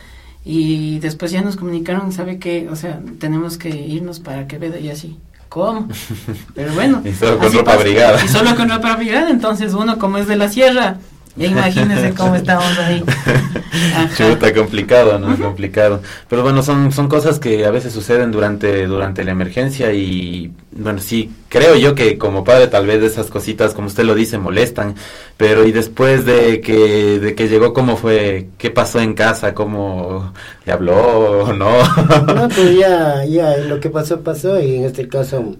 y 0.44 0.98
después 0.98 1.30
ya 1.30 1.40
nos 1.40 1.56
comunicaron, 1.56 2.12
¿sabe 2.12 2.38
qué? 2.38 2.68
O 2.70 2.76
sea, 2.76 3.00
tenemos 3.18 3.56
que 3.56 3.70
irnos 3.70 4.20
para 4.20 4.46
Quevedo 4.46 4.78
y 4.78 4.90
así. 4.90 5.16
¿Cómo? 5.48 5.88
Pero 6.54 6.72
bueno. 6.74 7.00
y 7.04 7.12
solo 7.12 7.38
con 7.38 7.52
ropa 7.52 7.74
abrigada. 7.74 8.24
Y 8.24 8.28
solo 8.28 8.56
con 8.56 8.68
ropa 8.68 8.92
abrigada, 8.92 9.30
entonces 9.30 9.72
uno 9.72 9.98
como 9.98 10.18
es 10.18 10.26
de 10.26 10.36
la 10.36 10.48
sierra, 10.48 10.98
imagínense 11.36 12.14
cómo 12.14 12.36
estamos 12.36 12.78
ahí. 12.78 13.02
Está 14.18 14.54
complicado, 14.54 15.18
¿no? 15.18 15.36
Complicado. 15.36 16.00
Pero 16.28 16.42
bueno, 16.42 16.62
son, 16.62 16.92
son 16.92 17.08
cosas 17.08 17.38
que 17.40 17.66
a 17.66 17.70
veces 17.70 17.92
suceden 17.92 18.30
durante, 18.30 18.86
durante 18.86 19.24
la 19.24 19.32
emergencia 19.32 19.92
y 19.92 20.52
bueno, 20.70 21.00
sí, 21.00 21.32
creo 21.48 21.74
yo 21.74 21.94
que 21.94 22.18
como 22.18 22.44
padre 22.44 22.68
tal 22.68 22.86
vez 22.86 23.02
esas 23.02 23.30
cositas, 23.30 23.74
como 23.74 23.88
usted 23.88 24.04
lo 24.04 24.14
dice, 24.14 24.38
molestan. 24.38 24.94
Pero 25.36 25.66
y 25.66 25.72
después 25.72 26.24
de 26.24 26.60
que, 26.60 27.18
de 27.18 27.34
que 27.34 27.48
llegó, 27.48 27.72
¿cómo 27.72 27.96
fue? 27.96 28.48
¿Qué 28.56 28.70
pasó 28.70 29.00
en 29.00 29.14
casa? 29.14 29.54
¿Cómo 29.54 30.32
le 30.64 30.72
habló 30.72 31.44
o 31.44 31.52
no? 31.52 31.82
no, 32.26 32.48
pues 32.54 32.78
ya, 32.78 33.24
ya, 33.24 33.56
lo 33.56 33.80
que 33.80 33.90
pasó, 33.90 34.20
pasó 34.20 34.60
y 34.60 34.76
en 34.76 34.84
este 34.84 35.08
caso 35.08 35.56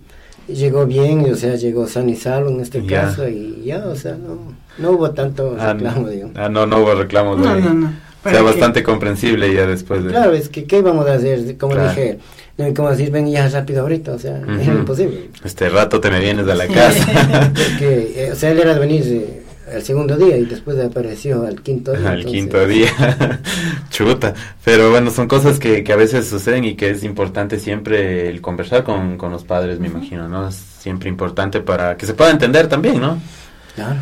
llegó 0.46 0.86
bien, 0.86 1.32
o 1.32 1.36
sea, 1.36 1.56
llegó 1.56 1.88
san 1.88 2.08
y 2.08 2.16
salvo 2.16 2.50
en 2.50 2.60
este 2.60 2.84
caso 2.86 3.28
y 3.28 3.62
ya, 3.64 3.78
o 3.86 3.96
sea, 3.96 4.12
no 4.12 4.63
no 4.78 4.90
hubo 4.92 5.10
tanto 5.12 5.56
ah, 5.58 5.72
reclamo, 5.72 6.08
digo. 6.08 6.30
Ah, 6.34 6.48
no, 6.48 6.66
no 6.66 6.78
hubo 6.78 6.94
reclamo. 6.94 7.36
No, 7.36 7.56
no, 7.56 7.74
no. 7.74 7.92
O 8.24 8.30
sea, 8.30 8.42
bastante 8.42 8.82
comprensible 8.82 9.52
ya 9.52 9.66
después 9.66 10.02
de... 10.02 10.10
Claro, 10.10 10.32
es 10.32 10.48
que 10.48 10.64
¿qué 10.64 10.78
íbamos 10.78 11.06
a 11.06 11.14
hacer? 11.14 11.58
Como 11.58 11.76
dije, 11.76 12.18
no 12.56 12.72
como 12.72 12.90
decir, 12.90 13.10
ven 13.10 13.30
ya 13.30 13.48
rápido 13.48 13.82
ahorita, 13.82 14.12
o 14.12 14.18
sea, 14.18 14.40
es 14.60 14.66
imposible. 14.66 15.30
Este 15.44 15.68
rato 15.68 16.00
te 16.00 16.10
me 16.10 16.20
vienes 16.20 16.46
de 16.46 16.54
la 16.54 16.66
casa. 16.66 17.52
Porque, 17.54 18.14
eh, 18.16 18.32
o 18.32 18.34
sea, 18.34 18.52
él 18.52 18.60
era 18.60 18.74
de 18.74 18.80
venir 18.80 19.02
eh, 19.06 19.42
al 19.74 19.82
segundo 19.82 20.16
día 20.16 20.36
y 20.38 20.46
después 20.46 20.78
apareció 20.78 21.46
al 21.46 21.60
quinto 21.60 21.92
día. 21.92 22.10
Al 22.10 22.24
quinto 22.24 22.66
día, 22.66 22.88
chuta. 23.90 24.32
Pero 24.64 24.90
bueno, 24.90 25.10
son 25.10 25.28
cosas 25.28 25.58
que, 25.58 25.84
que 25.84 25.92
a 25.92 25.96
veces 25.96 26.26
suceden 26.26 26.64
y 26.64 26.76
que 26.76 26.90
es 26.90 27.04
importante 27.04 27.58
siempre 27.58 28.28
el 28.28 28.40
conversar 28.40 28.84
con, 28.84 29.18
con 29.18 29.32
los 29.32 29.44
padres, 29.44 29.80
me 29.80 29.88
imagino, 29.88 30.28
¿no? 30.28 30.48
Es 30.48 30.54
siempre 30.54 31.08
importante 31.08 31.60
para 31.60 31.96
que 31.96 32.06
se 32.06 32.14
pueda 32.14 32.30
entender 32.30 32.68
también, 32.68 33.00
¿no? 33.00 33.18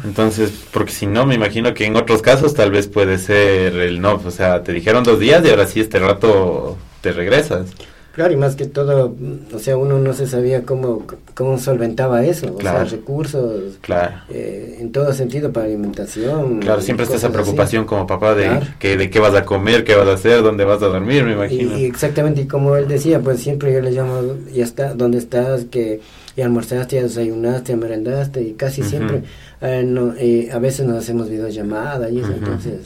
Entonces, 0.04 0.52
porque 0.70 0.92
si 0.92 1.06
no, 1.06 1.24
me 1.26 1.35
imagino 1.35 1.72
que 1.74 1.87
en 1.87 1.96
otros 1.96 2.22
casos 2.22 2.54
tal 2.54 2.70
vez 2.70 2.88
puede 2.88 3.18
ser 3.18 3.74
el 3.76 4.00
no, 4.00 4.20
o 4.24 4.30
sea, 4.30 4.62
te 4.62 4.72
dijeron 4.72 5.04
dos 5.04 5.18
días 5.18 5.42
y 5.44 5.50
ahora 5.50 5.66
sí 5.66 5.80
este 5.80 5.98
rato 5.98 6.76
te 7.00 7.12
regresas. 7.12 7.66
Claro, 8.12 8.35
y 8.35 8.37
más 8.37 8.56
que 8.56 8.66
todo, 8.66 9.16
o 9.54 9.58
sea, 9.58 9.78
uno 9.78 9.98
no 9.98 10.12
se 10.12 10.26
sabía 10.26 10.64
cómo, 10.64 11.06
cómo 11.35 11.58
solventaba 11.58 12.22
eso, 12.22 12.54
o 12.54 12.61
sea, 12.61 12.85
recursos, 12.85 13.78
claro. 13.80 14.16
Eh, 14.28 14.76
en 14.80 14.92
todo 14.92 15.14
sentido 15.14 15.50
para 15.50 15.64
alimentación. 15.64 16.61
Claro, 16.61 16.82
siempre 16.82 17.04
está 17.04 17.16
esa 17.16 17.32
preocupación 17.32 17.87
como 17.87 18.06
papá 18.06 18.35
de, 18.35 18.61
que, 18.78 18.98
de 18.98 19.08
qué 19.08 19.18
vas 19.18 19.35
a 19.35 19.46
comer, 19.46 19.85
qué 19.85 19.94
vas 19.94 20.08
a 20.08 20.12
hacer, 20.12 20.42
dónde 20.42 20.66
vas 20.66 20.82
a 20.82 20.88
dormir, 20.88 21.24
me 21.24 21.32
imagino. 21.32 21.78
Y, 21.78 21.87
exactamente, 21.87 22.42
y 22.42 22.46
como 22.46 22.76
él 22.76 22.87
decía, 22.87 23.20
pues 23.20 23.40
siempre 23.40 23.72
yo 23.72 23.80
le 23.80 23.92
llamo, 23.92 24.20
ya 24.52 24.64
está, 24.64 24.92
¿dónde 24.92 25.16
estás? 25.16 25.64
Que 25.70 26.00
ya 26.37 26.44
almorzaste, 26.44 26.96
ya 26.96 27.02
desayunaste, 27.04 27.72
ya 27.72 27.78
merendaste, 27.78 28.42
y 28.42 28.52
casi 28.52 28.82
siempre 28.82 29.22
eh, 29.62 29.85
no, 29.87 30.14
eh, 30.18 30.51
a 30.53 30.59
veces 30.59 30.87
nos 30.87 30.98
hacemos 30.98 31.31
videollamada 31.31 32.11
y 32.11 32.18
eso, 32.18 32.33
entonces 32.33 32.81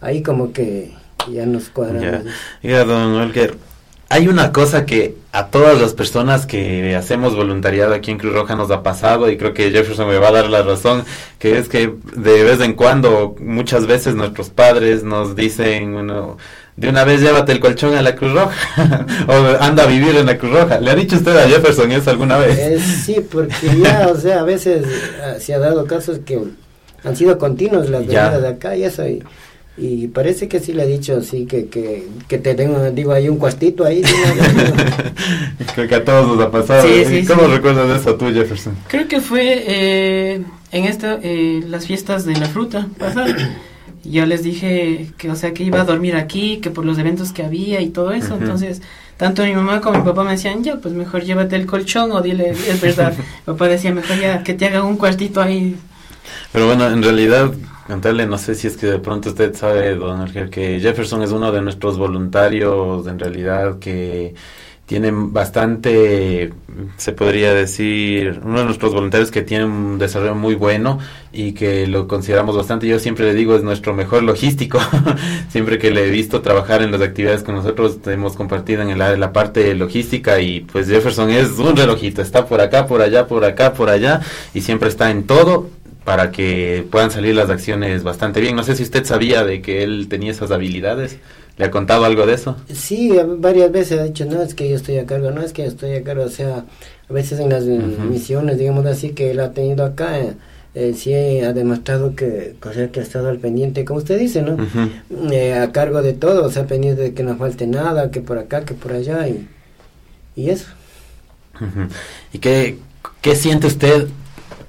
ahí 0.00 0.22
como 0.22 0.52
que 0.52 0.92
ya 1.32 1.46
nos 1.46 1.68
cuadramos. 1.68 2.24
Ya. 2.62 2.84
don 2.84 3.14
Olger, 3.14 3.56
hay 4.08 4.28
una 4.28 4.52
cosa 4.52 4.86
que 4.86 5.16
a 5.32 5.46
todas 5.48 5.80
las 5.80 5.94
personas 5.94 6.46
que 6.46 6.94
hacemos 6.94 7.34
voluntariado 7.34 7.94
aquí 7.94 8.10
en 8.10 8.18
Cruz 8.18 8.34
Roja 8.34 8.54
nos 8.54 8.70
ha 8.70 8.82
pasado 8.82 9.30
y 9.30 9.36
creo 9.36 9.52
que 9.52 9.70
Jefferson 9.70 10.08
me 10.08 10.18
va 10.18 10.28
a 10.28 10.32
dar 10.32 10.48
la 10.48 10.62
razón, 10.62 11.04
que 11.38 11.58
es 11.58 11.68
que 11.68 11.94
de 12.14 12.44
vez 12.44 12.60
en 12.60 12.74
cuando, 12.74 13.34
muchas 13.40 13.86
veces 13.86 14.14
nuestros 14.14 14.50
padres 14.50 15.02
nos 15.02 15.34
dicen, 15.34 15.92
bueno, 15.92 16.36
de 16.76 16.88
una 16.88 17.04
vez 17.04 17.20
llévate 17.20 17.52
el 17.52 17.60
colchón 17.60 17.94
a 17.94 18.02
la 18.02 18.14
Cruz 18.14 18.32
Roja 18.32 19.06
o 19.28 19.62
anda 19.62 19.84
a 19.84 19.86
vivir 19.86 20.16
en 20.16 20.26
la 20.26 20.38
Cruz 20.38 20.52
Roja. 20.52 20.80
¿Le 20.80 20.90
ha 20.90 20.94
dicho 20.94 21.16
usted 21.16 21.36
a 21.36 21.48
Jefferson 21.48 21.92
eso 21.92 22.10
alguna 22.10 22.38
vez? 22.38 22.58
Eh, 22.58 22.80
sí, 22.80 23.16
porque 23.30 23.54
ya, 23.82 24.08
o 24.12 24.18
sea, 24.18 24.40
a 24.40 24.44
veces 24.44 24.84
ah, 25.22 25.34
se 25.38 25.54
ha 25.54 25.58
dado 25.58 25.86
casos 25.86 26.20
que 26.24 26.40
han 27.04 27.16
sido 27.16 27.38
continuos 27.38 27.90
las 27.90 28.06
venidas 28.06 28.40
de 28.40 28.48
acá 28.48 28.76
y 28.76 28.84
eso. 28.84 29.04
Y, 29.78 30.06
parece 30.08 30.48
que 30.48 30.60
sí 30.60 30.74
le 30.74 30.82
ha 30.82 30.86
dicho, 30.86 31.22
sí, 31.22 31.46
que, 31.46 31.66
que, 31.68 32.06
que 32.28 32.36
te 32.36 32.54
tengo, 32.54 32.90
digo, 32.90 33.12
hay 33.12 33.30
un 33.30 33.38
cuastito 33.38 33.84
ahí. 33.84 34.02
Creo 35.74 35.88
que 35.88 35.94
a 35.94 36.04
todos 36.04 36.28
nos 36.28 36.46
ha 36.46 36.50
pasado. 36.50 36.86
¿Cómo 37.26 37.48
recuerdas 37.48 38.00
eso 38.00 38.14
tú, 38.16 38.26
Jefferson? 38.26 38.76
Creo 38.88 39.08
que 39.08 39.20
fue 39.20 39.64
eh, 39.66 40.42
en 40.72 40.84
esta, 40.84 41.18
eh, 41.22 41.64
las 41.66 41.86
fiestas 41.86 42.26
de 42.26 42.36
la 42.36 42.46
fruta 42.48 42.86
pasada 42.98 43.34
yo 44.04 44.26
les 44.26 44.42
dije 44.42 45.10
que, 45.16 45.30
o 45.30 45.36
sea, 45.36 45.54
que 45.54 45.62
iba 45.62 45.80
a 45.80 45.84
dormir 45.84 46.16
aquí, 46.16 46.58
que 46.58 46.70
por 46.70 46.84
los 46.84 46.98
eventos 46.98 47.32
que 47.32 47.42
había 47.42 47.80
y 47.80 47.90
todo 47.90 48.12
eso. 48.12 48.34
Entonces, 48.34 48.82
tanto 49.16 49.44
mi 49.44 49.54
mamá 49.54 49.80
como 49.80 49.98
mi 49.98 50.04
papá 50.04 50.24
me 50.24 50.32
decían, 50.32 50.64
ya, 50.64 50.76
pues 50.76 50.94
mejor 50.94 51.22
llévate 51.22 51.56
el 51.56 51.66
colchón 51.66 52.12
o 52.12 52.20
dile, 52.20 52.50
es 52.50 52.80
verdad. 52.80 53.14
mi 53.16 53.52
papá 53.52 53.68
decía, 53.68 53.92
mejor 53.92 54.18
ya 54.18 54.42
que 54.42 54.54
te 54.54 54.66
hagan 54.66 54.84
un 54.84 54.96
cuartito 54.96 55.40
ahí. 55.40 55.76
Pero 56.52 56.66
bueno, 56.66 56.88
en 56.88 57.02
realidad, 57.02 57.52
contarle, 57.86 58.26
no 58.26 58.38
sé 58.38 58.54
si 58.54 58.66
es 58.66 58.76
que 58.76 58.86
de 58.86 58.98
pronto 58.98 59.30
usted 59.30 59.54
sabe, 59.54 59.94
don 59.94 60.20
Arger, 60.20 60.50
que 60.50 60.80
Jefferson 60.80 61.22
es 61.22 61.30
uno 61.30 61.52
de 61.52 61.62
nuestros 61.62 61.98
voluntarios, 61.98 63.06
en 63.06 63.18
realidad, 63.18 63.78
que 63.78 64.34
tienen 64.92 65.32
bastante, 65.32 66.52
se 66.98 67.12
podría 67.12 67.54
decir, 67.54 68.42
uno 68.44 68.58
de 68.58 68.66
nuestros 68.66 68.92
voluntarios 68.92 69.30
que 69.30 69.40
tiene 69.40 69.64
un 69.64 69.96
desarrollo 69.98 70.34
muy 70.34 70.54
bueno 70.54 70.98
y 71.32 71.52
que 71.52 71.86
lo 71.86 72.06
consideramos 72.06 72.54
bastante. 72.54 72.86
Yo 72.86 72.98
siempre 72.98 73.24
le 73.24 73.32
digo, 73.32 73.56
es 73.56 73.62
nuestro 73.62 73.94
mejor 73.94 74.22
logístico. 74.22 74.78
siempre 75.48 75.78
que 75.78 75.92
le 75.92 76.08
he 76.08 76.10
visto 76.10 76.42
trabajar 76.42 76.82
en 76.82 76.92
las 76.92 77.00
actividades 77.00 77.42
con 77.42 77.54
nosotros, 77.54 78.00
hemos 78.04 78.36
compartido 78.36 78.82
en 78.82 79.00
área 79.00 79.16
la 79.16 79.32
parte 79.32 79.74
logística 79.74 80.42
y 80.42 80.60
pues 80.60 80.88
Jefferson 80.88 81.30
es 81.30 81.52
un 81.52 81.74
relojito, 81.74 82.20
está 82.20 82.44
por 82.44 82.60
acá, 82.60 82.86
por 82.86 83.00
allá, 83.00 83.26
por 83.26 83.46
acá, 83.46 83.72
por 83.72 83.88
allá 83.88 84.20
y 84.52 84.60
siempre 84.60 84.90
está 84.90 85.10
en 85.10 85.22
todo 85.22 85.70
para 86.04 86.32
que 86.32 86.86
puedan 86.90 87.10
salir 87.10 87.34
las 87.34 87.48
acciones 87.48 88.02
bastante 88.02 88.42
bien. 88.42 88.56
No 88.56 88.62
sé 88.62 88.76
si 88.76 88.82
usted 88.82 89.06
sabía 89.06 89.42
de 89.42 89.62
que 89.62 89.84
él 89.84 90.08
tenía 90.10 90.32
esas 90.32 90.50
habilidades. 90.50 91.18
¿Le 91.58 91.66
ha 91.66 91.70
contado 91.70 92.04
algo 92.04 92.26
de 92.26 92.34
eso? 92.34 92.56
Sí, 92.72 93.12
varias 93.38 93.70
veces 93.70 94.00
ha 94.00 94.04
dicho, 94.04 94.24
no, 94.24 94.42
es 94.42 94.54
que 94.54 94.68
yo 94.68 94.76
estoy 94.76 94.98
a 94.98 95.06
cargo, 95.06 95.30
no, 95.30 95.42
es 95.42 95.52
que 95.52 95.62
yo 95.62 95.68
estoy 95.68 95.94
a 95.94 96.02
cargo, 96.02 96.24
o 96.24 96.28
sea, 96.30 96.64
a 97.08 97.12
veces 97.12 97.40
en 97.40 97.50
las 97.50 97.64
misiones, 97.64 98.58
digamos 98.58 98.86
así, 98.86 99.10
que 99.10 99.30
él 99.30 99.40
ha 99.40 99.52
tenido 99.52 99.84
acá, 99.84 100.18
eh, 100.74 100.94
sí 100.94 101.12
ha 101.14 101.52
demostrado 101.52 102.16
que, 102.16 102.56
o 102.64 102.72
sea, 102.72 102.90
que 102.90 103.00
ha 103.00 103.02
estado 103.02 103.28
al 103.28 103.38
pendiente, 103.38 103.84
como 103.84 103.98
usted 103.98 104.18
dice, 104.18 104.40
¿no? 104.40 104.56
Eh, 105.30 105.54
a 105.54 105.70
cargo 105.72 106.00
de 106.00 106.14
todo, 106.14 106.46
o 106.46 106.50
sea, 106.50 106.66
pendiente 106.66 107.02
de 107.02 107.12
que 107.12 107.22
no 107.22 107.36
falte 107.36 107.66
nada, 107.66 108.10
que 108.10 108.22
por 108.22 108.38
acá, 108.38 108.64
que 108.64 108.72
por 108.72 108.92
allá, 108.92 109.28
y, 109.28 109.46
y 110.34 110.48
eso. 110.48 110.68
¿Y 112.32 112.38
qué, 112.38 112.78
qué 113.20 113.36
siente 113.36 113.66
usted 113.66 114.08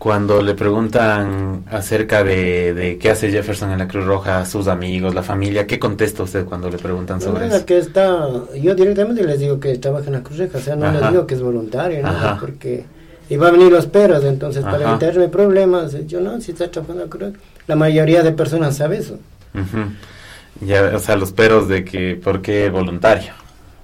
Cuando 0.03 0.41
le 0.41 0.53
preguntan 0.53 1.63
acerca 1.71 2.25
de, 2.25 2.97
qué 2.99 3.09
hace 3.09 3.31
Jefferson 3.31 3.71
en 3.71 3.79
la 3.79 3.87
Cruz 3.87 4.03
Roja, 4.03 4.45
sus 4.45 4.67
amigos, 4.67 5.15
la 5.15 5.23
familia, 5.23 5.65
¿qué 5.65 5.79
contesta 5.79 6.23
usted 6.23 6.43
cuando 6.43 6.69
le 6.69 6.77
preguntan 6.77 7.21
sobre 7.21 7.47
eso? 7.47 7.65
Que 7.65 7.77
está, 7.77 8.27
yo 8.61 8.75
directamente 8.75 9.23
les 9.23 9.39
digo 9.39 9.61
que 9.61 9.77
trabaja 9.77 10.07
en 10.07 10.11
la 10.11 10.21
Cruz 10.21 10.39
Roja, 10.39 10.57
o 10.57 10.61
sea, 10.61 10.75
no 10.75 10.91
les 10.91 11.09
digo 11.09 11.25
que 11.25 11.35
es 11.35 11.41
voluntario, 11.41 12.03
¿no? 12.03 12.37
porque 12.41 12.83
iba 13.29 13.47
a 13.47 13.51
venir 13.51 13.71
los 13.71 13.85
perros, 13.85 14.25
entonces 14.25 14.65
para 14.65 14.89
evitarme 14.89 15.29
problemas, 15.29 15.95
yo 16.05 16.19
no, 16.19 16.41
si 16.41 16.51
está 16.51 16.69
trabajando 16.69 17.03
en 17.03 17.09
la 17.09 17.09
Cruz 17.09 17.23
Roja, 17.29 17.39
la 17.67 17.75
mayoría 17.77 18.23
de 18.23 18.33
personas 18.33 18.75
sabe 18.75 18.97
eso. 18.97 19.19
Ya, 20.59 20.83
o 20.93 20.99
sea, 20.99 21.15
los 21.15 21.31
peros 21.31 21.69
de 21.69 21.85
que, 21.85 22.19
¿por 22.21 22.41
qué 22.41 22.69
voluntario? 22.69 23.31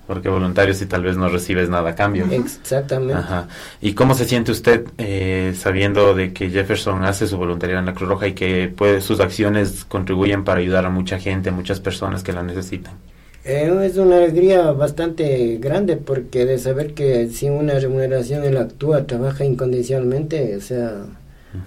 Porque 0.10 0.28
voluntario 0.28 0.74
si 0.74 0.88
tal 0.88 1.04
vez 1.04 1.18
no 1.18 1.30
recibes 1.30 1.70
nada 1.70 1.92
a 1.92 1.94
cambio. 1.94 2.26
Exactamente. 2.32 3.14
Ajá. 3.14 3.48
¿Y 3.80 3.94
cómo 3.94 4.16
se 4.16 4.26
siente 4.26 4.52
usted 4.52 4.86
eh, 4.98 5.54
sabiendo 5.56 6.16
de 6.16 6.34
que 6.34 6.50
Jefferson 6.50 7.04
hace 7.04 7.28
su 7.28 7.38
voluntariado 7.38 7.82
en 7.82 7.86
la 7.86 7.94
Cruz 7.94 8.10
Roja 8.10 8.28
y 8.28 8.34
que 8.34 8.74
puede, 8.76 9.02
sus 9.02 9.20
acciones 9.20 9.86
contribuyen 9.86 10.44
para 10.44 10.62
ayudar 10.62 10.84
a 10.88 10.90
mucha 10.90 11.20
gente, 11.20 11.50
a 11.50 11.52
muchas 11.52 11.80
personas 11.80 12.24
que 12.24 12.34
la 12.34 12.42
necesitan? 12.42 12.94
Eh, 13.46 13.72
es 13.84 13.98
una 13.98 14.18
alegría 14.18 14.72
bastante 14.72 15.60
grande 15.62 15.96
porque 15.96 16.44
de 16.44 16.58
saber 16.58 16.96
que 16.96 17.28
sin 17.28 17.52
una 17.52 17.76
remuneración 17.76 18.44
él 18.44 18.58
actúa, 18.58 19.06
trabaja 19.06 19.46
incondicionalmente, 19.46 20.58
o 20.58 20.62
sea, 20.62 21.06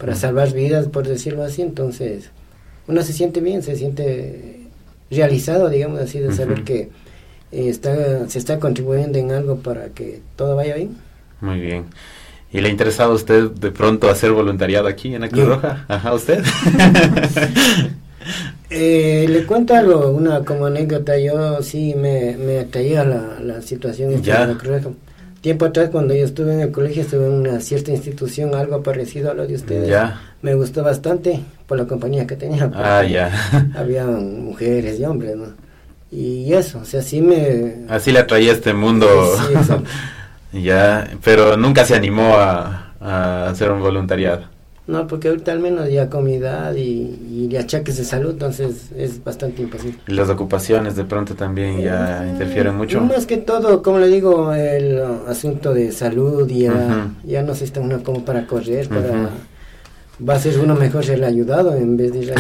para 0.00 0.16
salvar 0.16 0.52
vidas, 0.52 0.88
por 0.88 1.06
decirlo 1.06 1.44
así, 1.44 1.62
entonces 1.62 2.32
uno 2.88 3.02
se 3.02 3.12
siente 3.12 3.40
bien, 3.40 3.62
se 3.62 3.76
siente 3.76 4.66
realizado, 5.12 5.68
digamos 5.68 6.00
así, 6.00 6.18
de 6.18 6.32
saber 6.32 6.64
que 6.64 6.90
está, 7.52 8.28
se 8.28 8.38
está 8.38 8.58
contribuyendo 8.58 9.18
en 9.18 9.32
algo 9.32 9.56
para 9.56 9.88
que 9.88 10.20
todo 10.36 10.56
vaya 10.56 10.74
bien. 10.74 10.96
Muy 11.40 11.60
bien. 11.60 11.84
¿Y 12.52 12.60
le 12.60 12.68
ha 12.68 12.70
interesado 12.70 13.12
a 13.12 13.14
usted 13.14 13.50
de 13.50 13.70
pronto 13.70 14.10
hacer 14.10 14.32
voluntariado 14.32 14.86
aquí 14.86 15.14
en 15.14 15.22
la 15.22 15.28
Cruz 15.28 15.46
Roja? 15.46 15.84
Ajá, 15.88 16.14
¿usted? 16.14 16.44
eh, 18.70 19.26
le 19.28 19.46
cuento 19.46 19.74
algo, 19.74 20.10
una 20.10 20.44
como 20.44 20.66
anécdota. 20.66 21.18
Yo 21.18 21.62
sí 21.62 21.94
me, 21.96 22.36
me 22.36 22.60
atraía 22.60 23.04
la, 23.04 23.40
la 23.40 23.62
situación 23.62 24.12
en 24.12 24.26
la 24.26 24.58
Cruz 24.58 24.82
Roja. 24.82 24.94
Tiempo 25.40 25.64
atrás, 25.64 25.88
cuando 25.90 26.14
yo 26.14 26.24
estuve 26.24 26.52
en 26.52 26.60
el 26.60 26.70
colegio, 26.70 27.02
estuve 27.02 27.26
en 27.26 27.32
una 27.32 27.60
cierta 27.60 27.90
institución, 27.90 28.54
algo 28.54 28.82
parecido 28.82 29.30
a 29.30 29.34
lo 29.34 29.46
de 29.46 29.56
ustedes. 29.56 29.88
Ya. 29.88 30.20
Me 30.40 30.54
gustó 30.54 30.84
bastante 30.84 31.40
por 31.66 31.78
la 31.78 31.86
compañía 31.86 32.26
que 32.26 32.36
tenía. 32.36 32.70
Ah, 32.74 33.02
ya. 33.02 33.32
Había 33.74 34.06
mujeres 34.06 35.00
y 35.00 35.04
hombres, 35.04 35.36
¿no? 35.36 35.46
Y 36.12 36.52
eso, 36.52 36.80
o 36.80 36.84
sea, 36.84 37.00
así 37.00 37.22
me... 37.22 37.86
Así 37.88 38.12
le 38.12 38.18
atraía 38.18 38.52
este 38.52 38.74
mundo. 38.74 39.08
Sí, 40.52 40.62
ya, 40.62 41.08
pero 41.24 41.56
nunca 41.56 41.86
se 41.86 41.94
animó 41.94 42.36
a, 42.36 42.92
a, 43.00 43.48
hacer 43.48 43.72
un 43.72 43.80
voluntariado. 43.80 44.42
No, 44.86 45.06
porque 45.06 45.28
ahorita 45.28 45.52
al 45.52 45.60
menos 45.60 45.88
ya 45.90 46.10
comida 46.10 46.76
y, 46.76 47.48
y 47.50 47.56
achaques 47.56 47.96
de 47.96 48.04
salud, 48.04 48.32
entonces 48.32 48.90
es 48.94 49.24
bastante 49.24 49.62
imposible. 49.62 49.98
Y 50.06 50.12
las 50.12 50.28
ocupaciones 50.28 50.96
de 50.96 51.04
pronto 51.04 51.34
también 51.34 51.80
ya 51.80 52.26
eh, 52.26 52.30
interfieren 52.30 52.76
mucho. 52.76 53.00
Más 53.00 53.24
que 53.24 53.38
todo, 53.38 53.82
como 53.82 53.98
le 53.98 54.08
digo, 54.08 54.52
el 54.52 55.02
asunto 55.26 55.72
de 55.72 55.92
salud, 55.92 56.46
ya, 56.46 57.08
ya 57.24 57.42
no 57.42 57.54
se 57.54 57.64
está 57.64 57.80
uno 57.80 58.02
como 58.02 58.22
para 58.22 58.46
correr, 58.46 58.86
para 58.88 59.30
va 60.20 60.34
a 60.34 60.38
ser 60.38 60.58
uno 60.58 60.74
mejor 60.74 61.04
ser 61.04 61.24
ayudado 61.24 61.74
en 61.74 61.96
vez 61.96 62.12
de 62.12 62.18
ir 62.20 62.34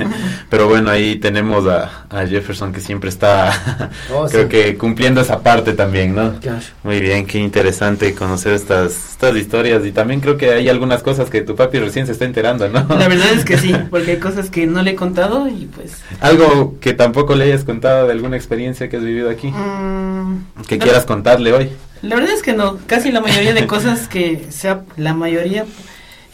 Pero 0.50 0.68
bueno, 0.68 0.90
ahí 0.90 1.16
tenemos 1.16 1.66
a, 1.66 2.06
a 2.08 2.26
Jefferson 2.26 2.72
que 2.72 2.80
siempre 2.80 3.10
está, 3.10 3.90
oh, 4.12 4.26
creo 4.26 4.48
que 4.48 4.76
cumpliendo 4.76 5.20
esa 5.20 5.40
parte 5.40 5.74
también, 5.74 6.14
¿no? 6.14 6.40
Claro. 6.40 6.60
Muy 6.82 7.00
bien, 7.00 7.26
qué 7.26 7.38
interesante 7.38 8.14
conocer 8.14 8.54
estas, 8.54 9.12
estas 9.12 9.36
historias 9.36 9.84
y 9.84 9.92
también 9.92 10.20
creo 10.20 10.36
que 10.36 10.52
hay 10.52 10.68
algunas 10.68 11.02
cosas 11.02 11.28
que 11.28 11.42
tu 11.42 11.54
papi 11.54 11.78
recién 11.78 12.06
se 12.06 12.12
está 12.12 12.24
enterando, 12.24 12.68
¿no? 12.68 12.86
La 12.88 13.08
verdad 13.08 13.32
es 13.32 13.44
que 13.44 13.58
sí, 13.58 13.74
porque 13.90 14.12
hay 14.12 14.18
cosas 14.18 14.50
que 14.50 14.66
no 14.66 14.82
le 14.82 14.92
he 14.92 14.96
contado 14.96 15.48
y 15.48 15.66
pues... 15.66 16.02
Algo 16.20 16.76
que 16.80 16.94
tampoco 16.94 17.34
le 17.34 17.44
hayas 17.44 17.64
contado 17.64 18.06
de 18.06 18.12
alguna 18.12 18.36
experiencia 18.36 18.88
que 18.88 18.96
has 18.96 19.04
vivido 19.04 19.28
aquí, 19.28 19.48
mm, 19.48 20.62
que 20.66 20.78
quieras 20.78 21.04
contarle 21.04 21.52
hoy. 21.52 21.70
La 22.00 22.14
verdad 22.14 22.32
es 22.32 22.42
que 22.42 22.54
no, 22.54 22.78
casi 22.86 23.12
la 23.12 23.20
mayoría 23.20 23.52
de 23.52 23.66
cosas 23.66 24.08
que 24.08 24.46
sea, 24.48 24.82
la 24.96 25.12
mayoría... 25.14 25.66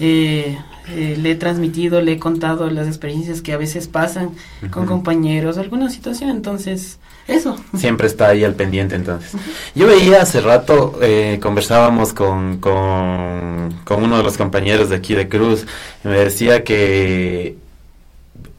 Eh, 0.01 0.57
eh, 0.89 1.17
le 1.21 1.31
he 1.31 1.35
transmitido, 1.35 2.01
le 2.01 2.13
he 2.13 2.19
contado 2.19 2.69
las 2.69 2.87
experiencias 2.87 3.41
que 3.41 3.53
a 3.53 3.57
veces 3.57 3.89
pasan 3.89 4.31
con 4.71 4.87
compañeros, 4.87 5.57
alguna 5.57 5.89
situación, 5.91 6.31
entonces 6.31 6.99
eso. 7.27 7.57
Siempre 7.77 8.07
está 8.07 8.29
ahí 8.29 8.45
al 8.45 8.55
pendiente 8.55 8.95
entonces. 8.95 9.33
Yo 9.75 9.87
veía 9.87 10.23
hace 10.23 10.41
rato, 10.41 10.99
eh, 11.01 11.39
conversábamos 11.41 12.13
con, 12.13 12.59
con, 12.59 13.75
con 13.85 14.03
uno 14.03 14.19
de 14.19 14.23
los 14.23 14.37
compañeros 14.37 14.91
de 14.91 14.97
aquí 14.97 15.15
de 15.15 15.29
Cruz, 15.29 15.67
y 16.05 16.09
me 16.09 16.19
decía 16.19 16.65
que 16.65 17.57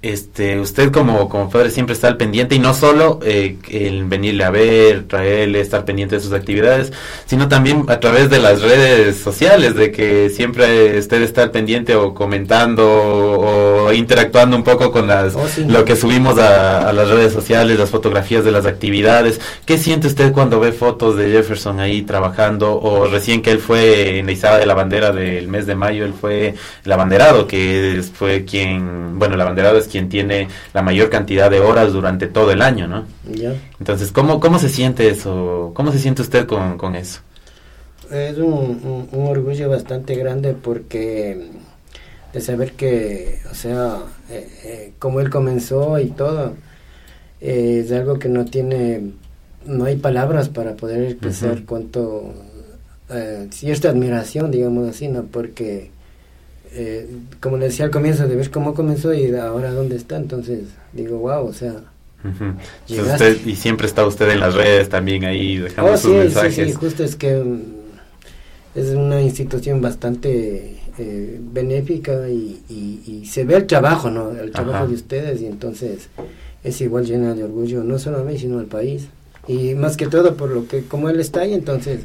este, 0.05 0.59
usted 0.59 0.91
como, 0.91 1.27
como 1.29 1.49
padre 1.49 1.71
siempre 1.71 1.93
está 1.93 2.07
al 2.07 2.17
pendiente 2.17 2.53
y 2.53 2.59
no 2.59 2.75
solo 2.75 3.19
eh, 3.23 3.57
el 3.69 4.05
venirle 4.05 4.43
a 4.43 4.51
ver, 4.51 5.07
traerle, 5.07 5.61
estar 5.61 5.83
pendiente 5.83 6.15
de 6.15 6.21
sus 6.21 6.31
actividades, 6.31 6.93
sino 7.25 7.47
también 7.47 7.85
a 7.87 7.99
través 7.99 8.29
de 8.29 8.37
las 8.37 8.61
redes 8.61 9.17
sociales, 9.17 9.75
de 9.75 9.91
que 9.91 10.29
siempre 10.29 10.99
usted 10.99 11.23
está 11.23 11.41
al 11.41 11.49
pendiente 11.49 11.95
o 11.95 12.13
comentando 12.13 12.85
o 12.85 13.93
interactuando 13.93 14.55
un 14.55 14.63
poco 14.63 14.91
con 14.91 15.07
las, 15.07 15.35
oh, 15.35 15.47
lo 15.67 15.83
que 15.85 15.95
subimos 15.95 16.37
a, 16.37 16.93
las 16.93 17.09
redes 17.09 17.33
sociales, 17.33 17.79
las 17.79 17.89
fotografías 17.89 18.45
de 18.45 18.51
las 18.51 18.67
actividades. 18.67 19.41
¿Qué 19.65 19.79
siente 19.79 20.05
usted 20.05 20.31
cuando 20.33 20.59
ve 20.59 20.71
fotos 20.71 21.17
de 21.17 21.31
Jefferson 21.31 21.79
ahí 21.79 22.03
trabajando 22.03 22.79
o 22.79 23.07
recién 23.07 23.41
que 23.41 23.49
él 23.49 23.59
fue 23.59 24.19
en 24.19 24.27
la 24.27 24.33
izada 24.33 24.59
de 24.59 24.67
la 24.67 24.75
bandera 24.75 25.11
del 25.11 25.47
mes 25.47 25.65
de 25.65 25.73
mayo, 25.73 26.05
él 26.05 26.13
fue 26.13 26.53
el 26.83 26.91
abanderado, 26.91 27.47
que 27.47 28.03
fue 28.13 28.45
quien, 28.45 29.17
bueno, 29.17 29.33
el 29.33 29.41
abanderado 29.41 29.79
es 29.79 29.87
quien 29.87 29.94
quien 29.95 30.09
tiene 30.09 30.49
la 30.73 30.81
mayor 30.81 31.09
cantidad 31.09 31.49
de 31.49 31.61
horas 31.61 31.93
durante 31.93 32.27
todo 32.27 32.51
el 32.51 32.61
año, 32.61 32.85
¿no? 32.85 33.05
Entonces, 33.79 34.11
¿cómo, 34.11 34.41
¿cómo 34.41 34.59
se 34.59 34.67
siente 34.67 35.07
eso? 35.07 35.71
¿Cómo 35.73 35.93
se 35.93 35.99
siente 35.99 36.21
usted 36.21 36.45
con, 36.45 36.77
con 36.77 36.95
eso? 36.95 37.21
Es 38.11 38.37
un, 38.37 39.07
un, 39.09 39.27
orgullo 39.27 39.69
bastante 39.69 40.15
grande 40.15 40.53
porque 40.53 41.49
de 42.33 42.41
saber 42.41 42.73
que, 42.73 43.39
o 43.49 43.55
sea, 43.55 43.99
eh, 44.29 44.49
eh, 44.65 44.93
como 44.99 45.21
él 45.21 45.29
comenzó 45.29 45.97
y 45.97 46.07
todo, 46.07 46.55
eh, 47.39 47.83
es 47.85 47.91
algo 47.93 48.19
que 48.19 48.27
no 48.27 48.43
tiene, 48.43 49.11
no 49.65 49.85
hay 49.85 49.95
palabras 49.95 50.49
para 50.49 50.75
poder 50.75 51.03
expresar 51.03 51.63
cuánto, 51.65 52.33
cierta 53.49 53.89
admiración, 53.89 54.51
digamos 54.51 54.89
así, 54.89 55.07
¿no? 55.07 55.23
Porque 55.23 55.94
eh, 56.75 57.09
como 57.39 57.57
le 57.57 57.65
decía 57.65 57.85
al 57.85 57.91
comienzo, 57.91 58.27
de 58.27 58.35
ver 58.35 58.51
cómo 58.51 58.73
comenzó 58.73 59.13
y 59.13 59.33
ahora 59.35 59.71
dónde 59.71 59.95
está, 59.95 60.17
entonces 60.17 60.63
digo, 60.93 61.19
wow, 61.19 61.47
o 61.47 61.53
sea... 61.53 61.75
y 63.45 63.55
siempre 63.55 63.87
está 63.87 64.05
usted 64.05 64.29
en 64.29 64.39
las 64.39 64.55
redes 64.55 64.89
también 64.89 65.25
ahí 65.25 65.57
dejando 65.57 65.93
oh, 65.93 65.97
sus 65.97 66.11
mensajes. 66.11 66.55
Sí, 66.55 66.65
sí, 66.65 66.73
justo 66.73 67.03
es 67.03 67.15
que 67.15 67.35
mm, 67.37 67.61
es 68.75 68.89
una 68.89 69.21
institución 69.21 69.79
bastante 69.79 70.77
eh, 70.97 71.39
benéfica 71.39 72.27
y, 72.27 72.61
y, 72.69 73.25
se 73.25 73.43
ve 73.43 73.55
el 73.55 73.67
trabajo, 73.67 74.11
¿no? 74.11 74.31
El 74.31 74.51
trabajo 74.51 74.87
de 74.87 74.95
ustedes 74.95 75.41
y 75.41 75.45
entonces 75.45 76.09
es 76.63 76.81
igual 76.81 77.05
llena 77.05 77.33
de 77.33 77.43
orgullo, 77.43 77.83
no 77.83 77.99
solo 77.99 78.19
a 78.19 78.23
mí, 78.23 78.37
sino 78.37 78.59
al 78.59 78.65
país 78.65 79.07
y 79.47 79.75
más 79.75 79.95
que 79.95 80.07
todo 80.07 80.35
por 80.35 80.49
lo 80.49 80.67
que 80.67 80.83
como 80.85 81.09
él 81.09 81.19
está 81.19 81.41
ahí 81.41 81.53
entonces 81.53 82.01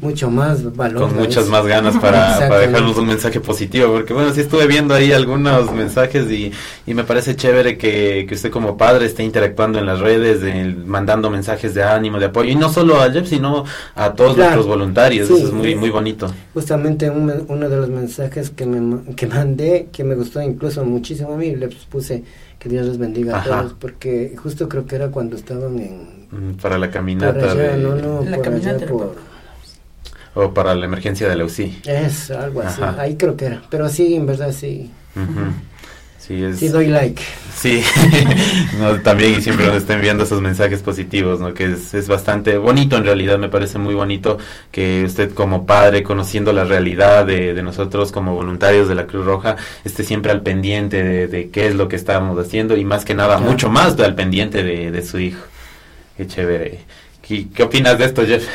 mucho 0.00 0.30
más 0.30 0.74
valor 0.74 1.08
con 1.08 1.16
muchas 1.16 1.48
más 1.48 1.64
ganas 1.66 1.96
para, 1.98 2.38
para, 2.48 2.58
dejarnos 2.58 2.96
un 2.96 3.06
mensaje 3.06 3.40
positivo 3.40 3.92
porque 3.92 4.12
bueno 4.12 4.32
sí 4.34 4.40
estuve 4.40 4.66
viendo 4.66 4.94
ahí 4.94 5.12
algunos 5.12 5.72
mensajes 5.72 6.30
y, 6.30 6.52
y 6.86 6.94
me 6.94 7.04
parece 7.04 7.36
chévere 7.36 7.78
que, 7.78 8.26
que, 8.28 8.34
usted 8.34 8.50
como 8.50 8.76
padre 8.76 9.06
esté 9.06 9.22
interactuando 9.22 9.78
en 9.78 9.86
las 9.86 10.00
redes 10.00 10.40
mandando 10.84 11.30
mensajes 11.30 11.74
de 11.74 11.84
ánimo 11.84 12.18
de 12.18 12.26
apoyo 12.26 12.50
y 12.50 12.56
no 12.56 12.72
solo 12.72 13.00
a 13.00 13.10
Jeff 13.10 13.28
sino 13.28 13.64
a 13.94 14.12
todos 14.14 14.36
nuestros 14.36 14.66
voluntarios 14.66 15.30
eso 15.30 15.46
es 15.46 15.52
muy 15.52 15.74
muy 15.74 15.90
bonito. 15.90 16.32
Justamente 16.54 17.10
uno 17.10 17.68
de 17.68 17.76
los 17.76 17.88
mensajes 17.88 18.50
que 18.50 18.66
me 18.66 19.14
que 19.14 19.26
mandé 19.26 19.88
que 19.92 20.04
me 20.04 20.14
gustó 20.14 20.42
incluso 20.42 20.84
muchísimo 20.84 21.34
a 21.34 21.36
mí 21.36 21.54
le 21.54 21.68
puse 21.68 22.24
que 22.60 22.68
Dios 22.68 22.86
les 22.86 22.98
bendiga 22.98 23.40
a 23.40 23.42
todos 23.42 23.72
porque 23.72 24.36
justo 24.36 24.68
creo 24.68 24.86
que 24.86 24.94
era 24.94 25.10
cuando 25.10 25.34
estaban 25.34 25.78
en 25.80 26.20
Mm, 26.30 26.52
para 26.54 26.78
la 26.78 26.90
caminata 26.90 27.54
de... 27.54 27.76
No, 27.76 27.96
no, 27.96 28.22
la 28.22 28.40
caminata 28.40 28.86
O 30.34 30.54
para 30.54 30.74
la 30.74 30.84
emergencia 30.84 31.28
de 31.28 31.36
la 31.36 31.44
UCI. 31.44 31.82
Es, 31.84 32.30
algo 32.30 32.62
así. 32.62 32.80
Ahí 32.98 33.16
creo 33.16 33.36
que 33.36 33.46
era. 33.46 33.62
Pero 33.68 33.88
sí, 33.88 34.14
en 34.14 34.26
verdad 34.26 34.52
sí. 34.52 34.90
Sí, 36.30 36.44
es... 36.44 36.60
sí, 36.60 36.68
doy 36.68 36.86
like. 36.86 37.20
Sí, 37.52 37.82
no, 38.78 39.00
también 39.00 39.34
y 39.36 39.42
siempre 39.42 39.66
nos 39.66 39.74
estén 39.74 40.00
viendo 40.00 40.22
esos 40.22 40.40
mensajes 40.40 40.80
positivos, 40.80 41.40
¿no? 41.40 41.54
Que 41.54 41.72
es, 41.72 41.92
es, 41.92 42.06
bastante 42.06 42.56
bonito 42.56 42.96
en 42.96 43.02
realidad, 43.02 43.36
me 43.36 43.48
parece 43.48 43.78
muy 43.78 43.94
bonito 43.96 44.38
que 44.70 45.02
usted 45.04 45.34
como 45.34 45.66
padre, 45.66 46.04
conociendo 46.04 46.52
la 46.52 46.62
realidad 46.62 47.26
de, 47.26 47.52
de 47.52 47.62
nosotros 47.64 48.12
como 48.12 48.32
voluntarios 48.32 48.88
de 48.88 48.94
la 48.94 49.08
Cruz 49.08 49.26
Roja, 49.26 49.56
esté 49.84 50.04
siempre 50.04 50.30
al 50.30 50.42
pendiente 50.42 51.02
de, 51.02 51.26
de 51.26 51.50
qué 51.50 51.66
es 51.66 51.74
lo 51.74 51.88
que 51.88 51.96
estamos 51.96 52.38
haciendo 52.38 52.76
y 52.76 52.84
más 52.84 53.04
que 53.04 53.14
nada, 53.14 53.38
mucho 53.38 53.68
más 53.68 53.98
al 53.98 54.14
pendiente 54.14 54.62
de, 54.62 54.92
de 54.92 55.02
su 55.02 55.18
hijo. 55.18 55.42
Qué 56.16 56.28
chévere. 56.28 56.78
¿Qué, 57.26 57.62
opinas 57.64 57.98
de 57.98 58.04
esto, 58.04 58.24
Jeff? 58.24 58.46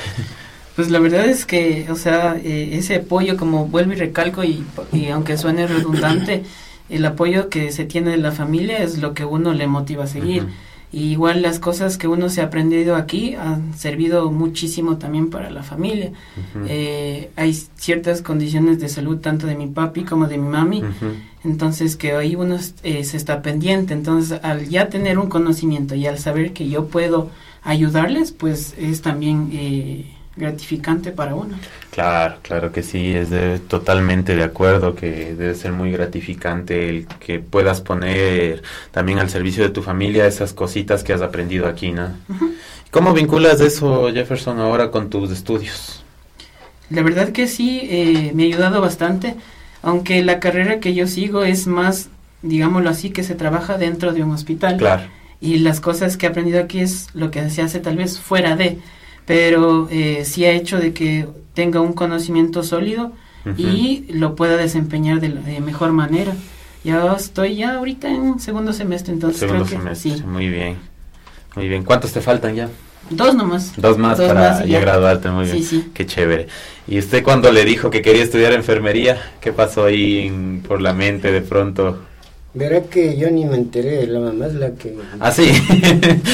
Pues 0.78 0.90
la 0.90 1.00
verdad 1.00 1.26
es 1.26 1.46
que, 1.46 1.88
o 1.90 1.96
sea, 1.96 2.38
eh, 2.42 2.70
ese 2.74 2.96
apoyo, 2.96 3.38
como 3.38 3.68
vuelvo 3.68 3.94
y 3.94 3.96
recalco, 3.96 4.44
y, 4.44 4.64
aunque 5.12 5.38
suene 5.38 5.68
redundante, 5.68 6.44
el 6.90 7.06
apoyo 7.06 7.50
que 7.50 7.72
se 7.72 7.86
tiene 7.86 8.12
de 8.12 8.18
la 8.18 8.32
familia 8.32 8.80
es 8.80 9.00
lo 9.00 9.14
que 9.14 9.26
uno 9.26 9.54
le 9.54 9.68
motiva 9.68 10.04
a 10.04 10.08
seguir. 10.08 10.48
Y 10.92 11.12
igual 11.12 11.42
las 11.42 11.60
cosas 11.60 11.98
que 11.98 12.08
uno 12.08 12.30
se 12.30 12.42
ha 12.42 12.46
aprendido 12.46 12.96
aquí 12.96 13.36
han 13.36 13.74
servido 13.74 14.32
muchísimo 14.32 14.98
también 14.98 15.30
para 15.30 15.50
la 15.50 15.62
familia. 15.62 16.12
Eh, 16.68 17.32
hay 17.36 17.54
ciertas 17.76 18.22
condiciones 18.22 18.80
de 18.80 18.88
salud 18.88 19.18
tanto 19.18 19.46
de 19.46 19.56
mi 19.56 19.68
papi 19.68 20.04
como 20.04 20.28
de 20.28 20.38
mi 20.38 20.48
mami, 20.48 20.84
entonces 21.44 21.98
que 21.98 22.14
ahí 22.14 22.36
uno 22.36 22.58
eh, 22.84 23.04
se 23.04 23.18
está 23.18 23.42
pendiente. 23.42 23.94
Entonces 23.94 24.40
al 24.42 24.70
ya 24.70 24.88
tener 24.88 25.20
un 25.20 25.28
conocimiento 25.28 25.96
y 25.96 26.08
al 26.08 26.18
saber 26.18 26.54
que 26.54 26.70
yo 26.70 26.88
puedo 26.88 27.30
ayudarles, 27.64 28.32
pues 28.32 28.74
es 28.78 29.02
también 29.02 29.50
eh, 29.52 30.15
gratificante 30.36 31.12
para 31.12 31.36
uno. 31.36 31.58
Claro, 31.92 32.36
claro 32.42 32.72
que 32.72 32.84
sí, 32.84 33.14
es 33.16 33.30
totalmente 33.68 34.36
de 34.36 34.44
acuerdo 34.44 34.96
que 34.96 35.34
debe 35.34 35.56
ser 35.56 35.72
muy 35.72 35.92
gratificante 35.92 36.90
el 36.90 37.08
que 37.08 37.40
puedas 37.40 37.82
poner 37.82 38.62
también 38.92 39.20
al 39.20 39.30
servicio 39.30 39.64
de 39.64 39.70
tu 39.70 39.82
familia 39.82 40.28
esas 40.28 40.54
cositas 40.54 41.04
que 41.04 41.14
has 41.14 41.22
aprendido 41.22 41.68
aquí, 41.68 41.92
¿no? 41.92 42.10
¿Cómo 42.92 43.14
vinculas 43.14 43.62
eso, 43.62 44.12
Jefferson, 44.14 44.60
ahora 44.60 44.92
con 44.92 45.10
tus 45.10 45.32
estudios? 45.32 46.04
La 46.90 47.02
verdad 47.02 47.30
que 47.30 47.48
sí, 47.48 47.82
eh, 47.84 48.32
me 48.34 48.44
ha 48.44 48.46
ayudado 48.48 48.82
bastante, 48.82 49.36
aunque 49.82 50.24
la 50.24 50.40
carrera 50.40 50.80
que 50.80 50.94
yo 50.94 51.08
sigo 51.08 51.44
es 51.44 51.66
más, 51.66 52.10
digámoslo 52.42 52.90
así, 52.90 53.10
que 53.10 53.24
se 53.24 53.36
trabaja 53.36 53.78
dentro 53.78 54.14
de 54.14 54.24
un 54.24 54.32
hospital. 54.32 54.78
Claro. 54.78 55.04
Y 55.42 55.60
las 55.60 55.80
cosas 55.80 56.18
que 56.18 56.26
he 56.26 56.30
aprendido 56.30 56.60
aquí 56.60 56.80
es 56.80 57.08
lo 57.14 57.32
que 57.32 57.50
se 57.50 57.62
hace 57.62 57.80
tal 57.80 57.98
vez 57.98 58.20
fuera 58.20 58.56
de 58.56 58.80
pero 59.26 59.88
eh, 59.92 60.24
sí 60.26 60.46
ha 60.46 60.52
hecho 60.52 60.78
de 60.78 60.94
que 60.94 61.28
tenga 61.54 61.82
un 61.82 61.94
conocimiento 61.94 62.64
sólido 62.64 63.12
y 63.58 64.06
lo 64.10 64.36
pueda 64.36 64.58
desempeñar 64.58 65.20
de, 65.20 65.30
de, 65.30 65.60
mejor 65.60 65.92
manera. 65.92 66.34
Ya 66.84 67.14
estoy 67.14 67.56
ya 67.56 67.76
ahorita 67.76 68.10
en 68.10 68.40
segundo 68.40 68.74
semestre, 68.74 69.14
entonces 69.14 69.40
segundo 69.40 69.66
semestre, 69.66 70.18
muy 70.26 70.50
bien. 70.50 70.78
Muy 71.56 71.70
bien, 71.70 71.84
¿cuántos 71.84 72.12
te 72.12 72.22
faltan 72.22 72.56
ya? 72.56 72.70
Dos 73.10 73.36
nomás. 73.36 73.74
Dos 73.78 73.98
más 73.98 74.20
para 74.20 74.66
ya 74.66 74.80
graduarte, 74.80 75.30
muy 75.30 75.46
bien. 75.46 75.58
Sí, 75.58 75.64
sí. 75.64 75.92
Qué 75.94 76.06
chévere. 76.06 76.48
¿Y 76.88 76.98
usted 76.98 77.24
cuando 77.24 77.52
le 77.52 77.64
dijo 77.64 77.90
que 77.90 78.02
quería 78.02 78.24
estudiar 78.24 78.54
enfermería, 78.54 79.22
qué 79.42 79.54
pasó 79.54 79.86
ahí 79.86 80.62
por 80.68 80.82
la 80.82 80.94
mente 80.94 81.32
de 81.32 81.42
pronto? 81.42 82.00
Verá 82.56 82.82
que 82.84 83.18
yo 83.18 83.30
ni 83.30 83.46
me 83.46 83.58
enteré, 83.58 84.08
la 84.08 84.22
mamá 84.22 84.48
es 84.48 84.54
la 84.56 84.72
que... 84.72 84.96
Ah, 85.20 85.32
sí. 85.32 85.52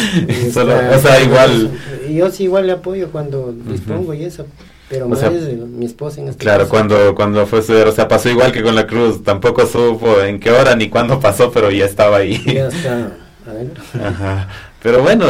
Solo, 0.53 0.75
o 0.75 0.99
sea, 0.99 1.21
igual... 1.21 1.71
Yo 2.10 2.29
sí 2.29 2.43
igual 2.43 2.67
le 2.67 2.73
apoyo 2.73 3.12
cuando 3.12 3.51
dispongo 3.51 4.13
y 4.13 4.23
eso, 4.23 4.45
pero 4.88 5.07
más 5.07 5.23
es 5.23 5.57
mi 5.57 5.86
esposa 5.86 6.21
en 6.21 6.27
este 6.27 6.43
Claro, 6.43 6.69
cuando 6.69 7.15
cuando 7.15 7.47
fue 7.47 7.60
o 7.60 7.91
sea, 7.91 8.07
pasó 8.07 8.29
igual 8.29 8.51
que 8.51 8.62
con 8.62 8.75
la 8.75 8.86
cruz, 8.86 9.23
tampoco 9.23 9.65
supo 9.65 10.21
en 10.21 10.39
qué 10.39 10.51
hora 10.51 10.75
ni 10.75 10.89
cuándo 10.89 11.19
pasó, 11.19 11.51
pero 11.51 11.71
ya 11.71 11.86
estaba 11.86 12.17
ahí. 12.17 12.43
Ya 12.45 12.67
está 12.67 13.12
adentro. 13.47 13.84
Ajá. 14.03 14.49
Pero 14.84 15.04
bueno, 15.04 15.28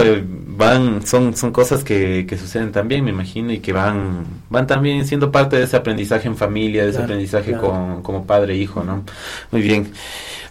van, 0.48 1.06
son, 1.06 1.36
son 1.36 1.52
cosas 1.52 1.84
que, 1.84 2.26
que 2.28 2.38
suceden 2.38 2.72
también, 2.72 3.04
me 3.04 3.12
imagino, 3.12 3.52
y 3.52 3.60
que 3.60 3.74
van, 3.74 4.26
van 4.50 4.66
también 4.68 5.06
siendo 5.06 5.32
parte 5.32 5.58
de 5.58 5.64
ese 5.64 5.76
aprendizaje 5.76 6.28
en 6.28 6.38
familia, 6.38 6.84
de 6.84 6.92
ese 6.92 7.02
aprendizaje 7.02 7.58
con, 7.58 8.02
como 8.02 8.26
padre 8.26 8.54
e 8.54 8.58
hijo, 8.58 8.84
¿no? 8.84 9.04
Muy 9.52 9.62
bien. 9.62 9.92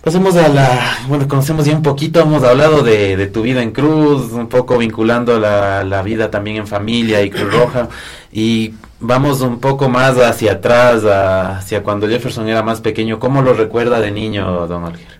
Pasemos 0.02 0.34
a 0.36 0.48
la, 0.48 0.98
bueno, 1.08 1.28
conocemos 1.28 1.66
ya 1.66 1.74
un 1.74 1.82
poquito, 1.82 2.20
hemos 2.20 2.42
hablado 2.42 2.82
de, 2.82 3.16
de 3.16 3.26
tu 3.26 3.42
vida 3.42 3.62
en 3.62 3.70
Cruz, 3.70 4.32
un 4.32 4.48
poco 4.48 4.78
vinculando 4.78 5.38
la, 5.38 5.84
la 5.84 6.02
vida 6.02 6.30
también 6.30 6.56
en 6.56 6.66
familia 6.66 7.22
y 7.22 7.30
Cruz 7.30 7.52
Roja, 7.52 7.88
y 8.32 8.74
vamos 8.98 9.42
un 9.42 9.60
poco 9.60 9.88
más 9.90 10.16
hacia 10.16 10.52
atrás, 10.52 11.04
hacia 11.04 11.82
cuando 11.82 12.08
Jefferson 12.08 12.48
era 12.48 12.62
más 12.62 12.80
pequeño, 12.80 13.18
¿cómo 13.18 13.42
lo 13.42 13.52
recuerda 13.52 14.00
de 14.00 14.10
niño, 14.10 14.66
don 14.66 14.84
Alger? 14.84 15.19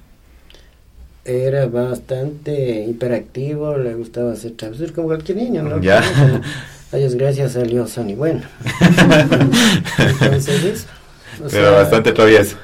Era 1.31 1.67
bastante 1.67 2.87
hiperactivo, 2.89 3.79
le 3.79 3.95
gustaba 3.95 4.33
hacer 4.33 4.53
travesuras 4.53 4.91
como 4.91 5.07
cualquier 5.07 5.39
niño, 5.39 5.63
¿no? 5.63 5.81
Ya. 5.81 6.03
A 6.93 6.97
Dios 6.97 7.15
gracias 7.15 7.53
salió 7.53 7.87
y 8.05 8.15
bueno. 8.15 8.41
Entonces, 10.21 10.87
Pero 11.49 11.73
bastante 11.73 12.11
travieso. 12.11 12.57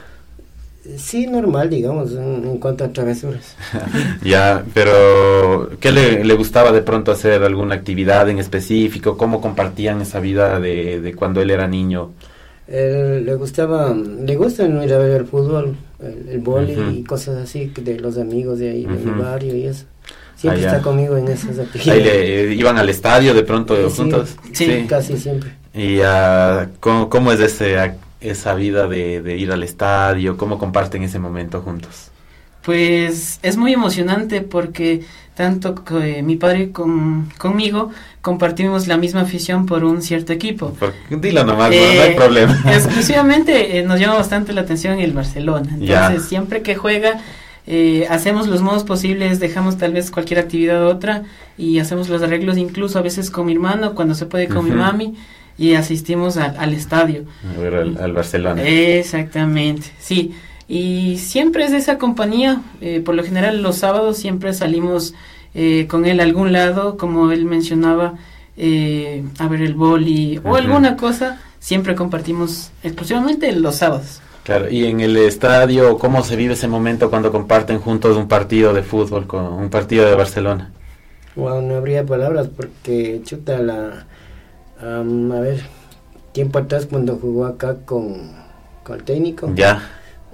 Sí, 0.99 1.29
normal, 1.29 1.71
digamos, 1.71 2.11
en, 2.13 2.59
cuanto 2.59 2.83
a 2.83 2.89
travesuras. 2.89 3.55
ya, 4.25 4.65
pero 4.75 5.71
¿qué 5.79 5.93
le, 5.93 6.35
gustaba 6.35 6.73
de 6.73 6.83
pronto 6.83 7.13
hacer? 7.13 7.45
¿Alguna 7.45 7.77
actividad 7.77 8.29
en 8.29 8.41
específico? 8.41 9.17
¿Cómo 9.17 9.41
compartían 9.41 10.01
esa 10.01 10.19
vida 10.19 10.59
de, 10.59 11.01
de 11.01 11.15
cuando 11.15 11.41
él 11.41 11.51
era 11.51 11.69
niño? 11.69 12.11
Le 12.69 13.35
gustaba, 13.37 13.95
le 13.95 14.37
gusta 14.37 14.65
ir 14.65 14.93
a 14.93 14.99
ver 14.99 15.21
el 15.21 15.27
fútbol, 15.27 15.77
el, 16.01 16.43
el 16.43 16.95
y 16.95 17.05
cosas 17.05 17.37
así 17.37 17.67
de 17.67 18.01
los 18.01 18.19
amigos 18.19 18.59
de 18.59 18.71
ahí, 18.71 18.85
de 18.85 18.97
mi 18.97 19.21
barrio 19.21 19.55
y 19.55 19.67
eso. 19.67 19.85
Siempre 20.37 20.65
está 20.65 20.83
conmigo 20.83 21.17
en 21.17 21.29
esas 21.29 21.59
actividades. 21.59 21.89
Ahí 21.89 22.03
le, 22.05 22.55
iban 22.55 22.77
al 22.77 22.89
estadio 22.89 23.33
de 23.33 23.43
pronto 23.43 23.75
juntos. 23.91 24.37
Sí, 24.53 24.85
casi 24.87 25.17
siempre. 25.17 25.51
¿Y 25.73 26.01
uh, 26.01 26.69
¿cómo, 26.81 27.09
¿cómo, 27.09 27.33
es 27.33 27.41
ese 27.41 27.95
esa 28.21 28.55
vida 28.55 28.87
de, 28.87 29.37
ir 29.39 29.51
al 29.53 29.63
estadio? 29.63 30.37
¿Cómo 30.37 30.59
comparten 30.59 31.03
ese 31.03 31.19
momento 31.19 31.63
juntos? 31.63 32.11
Pues 32.63 33.39
es 33.43 33.57
muy 33.57 33.73
emocionante 33.73 34.43
porque 34.43 35.05
tanto 35.37 35.75
que 35.75 36.22
mi 36.22 36.37
padre 36.37 36.72
con, 36.72 37.31
conmigo 37.37 37.90
compartimos 38.22 38.88
la 38.88 38.96
misma 38.96 39.20
afición 39.20 39.66
por 39.66 39.85
un 39.85 40.01
cierto 40.01 40.33
equipo. 40.33 40.75
dilo 41.11 41.44
nomás, 41.44 41.70
no, 41.70 41.77
hay 41.77 42.12
eh, 42.12 42.14
problema. 42.16 42.59
Exclusivamente 42.66 43.79
eh, 43.79 43.83
nos 43.83 44.01
llama 44.01 44.14
bastante 44.14 44.55
la 44.55 44.62
atención 44.62 44.99
el 44.99 45.12
Barcelona. 45.12 45.77
Entonces, 45.79 46.25
siempre 46.25 46.62
que 46.62 46.75
juega, 46.75 47.20
eh, 47.66 48.07
hacemos 48.09 48.46
los 48.46 48.62
modos 48.62 48.85
posibles, 48.85 49.38
dejamos 49.38 49.77
tal 49.77 49.92
vez 49.92 50.11
cualquier 50.11 50.40
actividad 50.40 50.83
u 50.83 50.88
otra 50.88 51.25
y 51.59 51.81
hacemos 51.81 52.09
los 52.09 52.22
arreglos 52.22 52.57
incluso 52.57 52.99
a 52.99 53.03
veces 53.03 53.31
con 53.31 53.44
mi 53.44 53.53
hermano, 53.53 53.94
cuando 53.94 54.14
se 54.14 54.25
puede 54.25 54.49
con 54.49 54.64
mi 54.64 54.70
mami 54.70 55.16
y 55.59 55.75
asistimos 55.75 56.38
al 56.38 56.72
estadio. 56.72 57.27
A 57.55 57.61
ver, 57.61 57.75
al, 57.75 58.12
Barcelona. 58.14 58.62
Exactamente, 58.62 59.87
sí. 59.99 60.35
Y 60.69 61.19
siempre 61.19 61.65
es 61.65 61.71
de 61.71 61.79
esa 61.79 61.99
compañía, 61.99 62.63
eh, 62.81 63.01
por 63.01 63.15
lo 63.15 63.23
general 63.23 63.63
los 63.63 63.77
sábados 63.77 64.17
siempre 64.17 64.53
salimos 64.53 65.15
eh, 65.55 65.87
con 65.89 66.07
él 66.07 66.21
a 66.21 66.25
algún 66.25 66.53
lado, 66.53 66.97
como 66.97 67.31
él 67.31 67.45
mencionaba, 67.45 68.15
eh, 68.57 69.25
a 69.39 69.47
ver 69.49 69.63
el 69.63 69.75
boli 69.75 70.41
o 70.45 70.57
alguna 70.57 70.97
cosa, 70.97 71.41
siempre 71.61 71.95
compartimos 71.95 72.71
exclusivamente 72.83 73.53
los 73.53 73.77
sábados. 73.77 74.21
Claro, 74.43 74.71
y 74.71 74.87
en 74.87 75.01
el 75.01 75.17
estadio, 75.17 75.99
¿cómo 75.99 76.23
se 76.23 76.37
vive 76.37 76.55
ese 76.55 76.69
momento 76.69 77.11
cuando 77.11 77.33
comparten 77.33 77.81
juntos 77.81 78.17
un 78.17 78.29
partido 78.29 78.73
de 78.73 78.83
fútbol 78.83 79.27
con 79.27 79.45
un 79.45 79.71
partido 79.71 80.07
de 80.07 80.15
Barcelona? 80.15 80.73
Bueno, 81.35 81.63
no 81.63 81.77
habría 81.77 82.05
palabras 82.05 82.49
porque 82.49 83.21
chuta 83.25 83.59
la 83.59 84.07
a 84.81 85.41
ver, 85.41 85.63
tiempo 86.33 86.59
atrás 86.59 86.87
cuando 86.87 87.17
jugó 87.17 87.47
acá 87.47 87.77
con, 87.85 88.31
con 88.83 88.97
el 88.97 89.05
técnico. 89.05 89.51
Ya. 89.55 89.83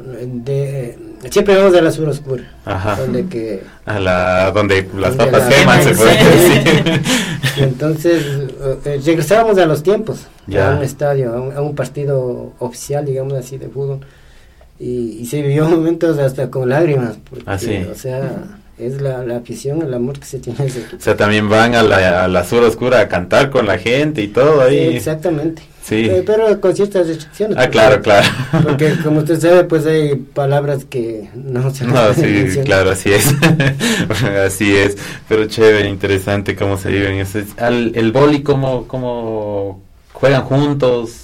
De, 0.02 0.98
siempre 1.30 1.56
vamos 1.56 1.74
a 1.74 1.80
la 1.80 1.92
sur 1.92 2.08
oscura. 2.08 2.44
Ajá. 2.64 2.96
Donde 2.96 3.26
que. 3.26 3.62
A 3.84 3.98
la, 4.00 4.50
donde 4.50 4.88
las 4.96 5.14
papas 5.14 5.42
queman, 5.52 5.82
se 5.82 5.94
puede 5.94 6.24
decir. 6.24 7.02
Entonces, 7.58 8.24
eh, 8.84 9.00
regresábamos 9.04 9.58
a 9.58 9.66
los 9.66 9.82
tiempos. 9.82 10.26
Ya. 10.46 10.72
A 10.72 10.76
un 10.76 10.82
estadio, 10.82 11.34
a 11.34 11.60
un, 11.60 11.74
partido 11.74 12.52
oficial, 12.58 13.04
digamos 13.04 13.34
así, 13.34 13.58
de 13.58 13.68
fútbol. 13.68 14.00
Y, 14.78 15.18
y, 15.20 15.26
se 15.26 15.42
vivió 15.42 15.64
momentos 15.68 16.18
hasta 16.18 16.50
con 16.50 16.68
lágrimas. 16.68 17.18
Porque, 17.28 17.44
ah, 17.46 17.58
O 17.90 17.94
sea 17.94 18.58
es 18.78 19.00
la, 19.00 19.24
la 19.24 19.36
afición, 19.36 19.82
el 19.82 19.94
amor 19.94 20.18
que 20.18 20.26
se 20.26 20.38
tiene. 20.38 20.58
O 20.64 21.00
sea, 21.00 21.16
también 21.16 21.48
van 21.48 21.74
a 21.74 21.82
la, 21.82 22.24
a 22.24 22.28
la 22.28 22.44
sur 22.44 22.62
oscura 22.62 23.00
a 23.00 23.08
cantar 23.08 23.50
con 23.50 23.66
la 23.66 23.78
gente 23.78 24.22
y 24.22 24.28
todo 24.28 24.60
ahí. 24.62 24.96
exactamente. 24.96 25.62
Sí. 25.82 26.06
Eh, 26.08 26.22
pero 26.24 26.60
con 26.60 26.74
ciertas 26.76 27.08
restricciones. 27.08 27.56
Ah, 27.58 27.68
claro, 27.68 28.00
claro. 28.00 28.26
Porque 28.62 28.94
como 29.02 29.18
usted 29.18 29.40
sabe, 29.40 29.64
pues 29.64 29.84
hay 29.84 30.14
palabras 30.14 30.84
que 30.84 31.28
no 31.34 31.70
se 31.70 31.84
No, 31.84 32.14
sí, 32.14 32.60
claro, 32.64 32.90
así 32.90 33.12
es. 33.12 33.34
así 34.46 34.76
es. 34.76 34.96
Pero 35.28 35.46
chévere, 35.46 35.88
interesante 35.88 36.54
cómo 36.54 36.76
se 36.76 36.88
viven. 36.88 37.26
el, 37.58 37.92
el 37.94 38.12
boli, 38.12 38.42
¿cómo, 38.42 38.86
¿cómo 38.86 39.82
juegan 40.12 40.42
juntos? 40.42 41.22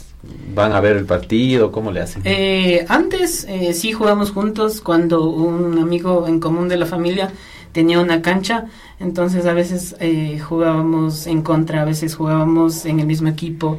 ¿Van 0.54 0.72
a 0.72 0.80
ver 0.80 0.96
el 0.96 1.04
partido? 1.04 1.70
¿Cómo 1.70 1.92
le 1.92 2.00
hacen? 2.00 2.22
Eh, 2.24 2.84
antes 2.88 3.46
eh, 3.48 3.72
sí 3.72 3.92
jugamos 3.92 4.32
juntos 4.32 4.80
cuando 4.80 5.30
un 5.30 5.78
amigo 5.78 6.26
en 6.26 6.40
común 6.40 6.68
de 6.68 6.76
la 6.76 6.86
familia 6.86 7.30
tenía 7.72 8.00
una 8.00 8.22
cancha, 8.22 8.66
entonces 8.98 9.46
a 9.46 9.52
veces 9.52 9.94
eh, 10.00 10.40
jugábamos 10.40 11.28
en 11.28 11.42
contra, 11.42 11.82
a 11.82 11.84
veces 11.84 12.16
jugábamos 12.16 12.84
en 12.86 12.98
el 12.98 13.06
mismo 13.06 13.28
equipo, 13.28 13.78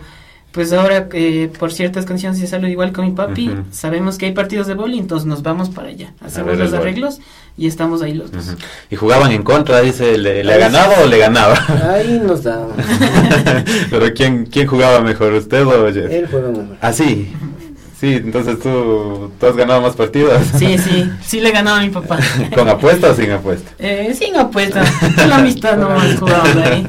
pues 0.51 0.73
ahora 0.73 1.07
eh, 1.13 1.51
por 1.59 1.71
ciertas 1.71 2.05
condiciones 2.05 2.39
de 2.39 2.47
salud 2.47 2.67
igual 2.67 2.91
con 2.91 3.05
mi 3.05 3.11
papi, 3.11 3.51
sabemos 3.71 4.17
que 4.17 4.25
hay 4.25 4.31
partidos 4.31 4.67
de 4.67 4.73
boli, 4.73 4.97
entonces 4.97 5.27
nos 5.27 5.43
vamos 5.43 5.69
para 5.69 5.89
allá, 5.89 6.13
hacemos 6.21 6.57
los 6.57 6.73
arreglos 6.73 7.19
y 7.57 7.67
estamos 7.67 8.01
ahí 8.01 8.13
los 8.13 8.31
dos. 8.31 8.55
Y 8.89 8.95
jugaban 8.95 9.31
en 9.31 9.43
contra, 9.43 9.81
dice, 9.81 10.17
¿le, 10.17 10.43
le 10.43 10.57
ganaba 10.57 11.01
o 11.03 11.07
le 11.07 11.17
ganaba? 11.17 11.55
Ahí 11.93 12.19
nos 12.25 12.43
daba. 12.43 12.73
Pero 13.91 14.13
¿quién, 14.13 14.45
¿quién 14.45 14.65
jugaba 14.65 15.01
mejor, 15.01 15.33
usted 15.33 15.65
o 15.65 15.91
Jeff? 15.93 16.09
Él 16.09 16.27
jugaba 16.27 16.49
mejor. 16.49 16.77
Ah, 16.81 16.93
sí. 16.93 17.31
Sí, 17.99 18.13
entonces 18.13 18.59
tú, 18.59 19.29
tú 19.37 19.45
has 19.45 19.57
ganado 19.57 19.81
más 19.81 19.93
partidos. 19.93 20.41
Sí, 20.57 20.77
sí, 20.77 21.11
sí 21.21 21.41
le 21.41 21.51
ganaba 21.51 21.79
a 21.79 21.83
mi 21.83 21.89
papá. 21.89 22.17
¿Con 22.55 22.69
apuesta 22.69 23.11
o 23.11 23.13
sin 23.13 23.29
apuesta? 23.29 23.71
Eh, 23.77 24.15
sin 24.17 24.37
apuesta, 24.37 24.83
la 25.27 25.37
amistad 25.37 25.77
no 25.77 25.99
jugado 26.17 26.63
ahí. 26.63 26.87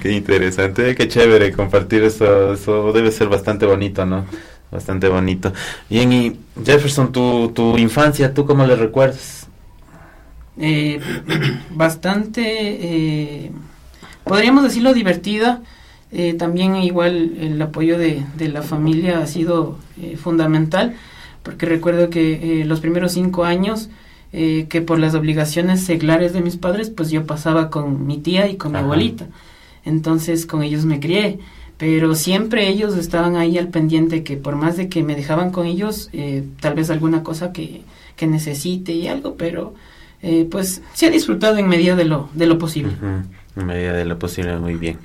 Qué 0.00 0.12
interesante, 0.12 0.94
qué 0.94 1.08
chévere 1.08 1.50
compartir 1.50 2.04
eso, 2.04 2.54
eso 2.54 2.92
debe 2.92 3.10
ser 3.10 3.28
bastante 3.28 3.66
bonito, 3.66 4.06
¿no? 4.06 4.26
Bastante 4.70 5.08
bonito. 5.08 5.52
Bien, 5.90 6.12
y 6.12 6.38
Jefferson, 6.64 7.10
tu, 7.10 7.50
tu 7.52 7.76
infancia, 7.76 8.32
¿tú 8.32 8.46
cómo 8.46 8.64
le 8.64 8.76
recuerdas? 8.76 9.48
Eh, 10.56 11.00
bastante, 11.70 12.42
eh, 12.44 13.50
podríamos 14.22 14.62
decirlo 14.62 14.94
divertida 14.94 15.62
eh, 16.16 16.34
también 16.34 16.76
igual 16.76 17.32
el 17.40 17.60
apoyo 17.60 17.98
de, 17.98 18.24
la 18.38 18.62
familia 18.62 19.18
ha 19.18 19.26
sido 19.26 19.78
eh, 20.00 20.16
fundamental, 20.16 20.94
porque 21.42 21.66
recuerdo 21.66 22.08
que 22.08 22.60
eh, 22.60 22.64
los 22.64 22.78
primeros 22.78 23.12
cinco 23.12 23.44
años, 23.44 23.90
que 24.32 24.82
por 24.84 24.98
las 24.98 25.14
obligaciones 25.14 25.82
seglares 25.82 26.32
de 26.32 26.40
mis 26.40 26.56
padres, 26.56 26.90
pues 26.90 27.08
yo 27.08 27.24
pasaba 27.24 27.70
con 27.70 28.04
mi 28.04 28.18
tía 28.18 28.48
y 28.48 28.56
con 28.56 28.72
mi 28.72 28.78
abuelita. 28.78 29.28
Entonces 29.84 30.44
con 30.44 30.64
ellos 30.64 30.84
me 30.84 30.98
crié, 30.98 31.38
pero 31.78 32.16
siempre 32.16 32.66
ellos 32.66 32.96
estaban 32.96 33.36
ahí 33.36 33.58
al 33.58 33.68
pendiente 33.68 34.24
que 34.24 34.36
por 34.36 34.56
más 34.56 34.76
de 34.76 34.88
que 34.88 35.04
me 35.04 35.14
dejaban 35.14 35.52
con 35.52 35.66
ellos, 35.66 36.10
tal 36.58 36.74
vez 36.74 36.90
alguna 36.90 37.22
cosa 37.22 37.52
que, 37.52 37.82
que 38.16 38.26
necesite 38.26 38.90
y 38.90 39.06
algo, 39.06 39.36
pero 39.36 39.74
pues 40.50 40.82
se 40.94 41.06
ha 41.06 41.10
disfrutado 41.10 41.58
en 41.58 41.68
medida 41.68 41.94
de 41.94 42.04
lo, 42.04 42.28
de 42.34 42.46
lo 42.46 42.58
posible. 42.58 42.90
En 43.56 43.66
medida 43.66 43.92
de 43.92 44.04
lo 44.04 44.18
posible, 44.18 44.58
muy 44.58 44.74
bien. 44.74 44.98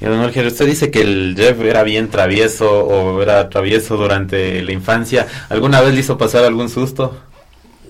Y 0.00 0.06
don 0.06 0.22
Jorge, 0.22 0.46
usted 0.46 0.66
dice 0.66 0.90
que 0.90 1.02
el 1.02 1.34
Jeff 1.36 1.60
era 1.60 1.82
bien 1.82 2.08
travieso 2.08 2.86
o 2.86 3.20
era 3.22 3.48
travieso 3.50 3.96
durante 3.96 4.62
la 4.62 4.72
infancia. 4.72 5.26
¿Alguna 5.50 5.80
vez 5.82 5.92
le 5.92 6.00
hizo 6.00 6.16
pasar 6.16 6.44
algún 6.44 6.70
susto? 6.70 7.18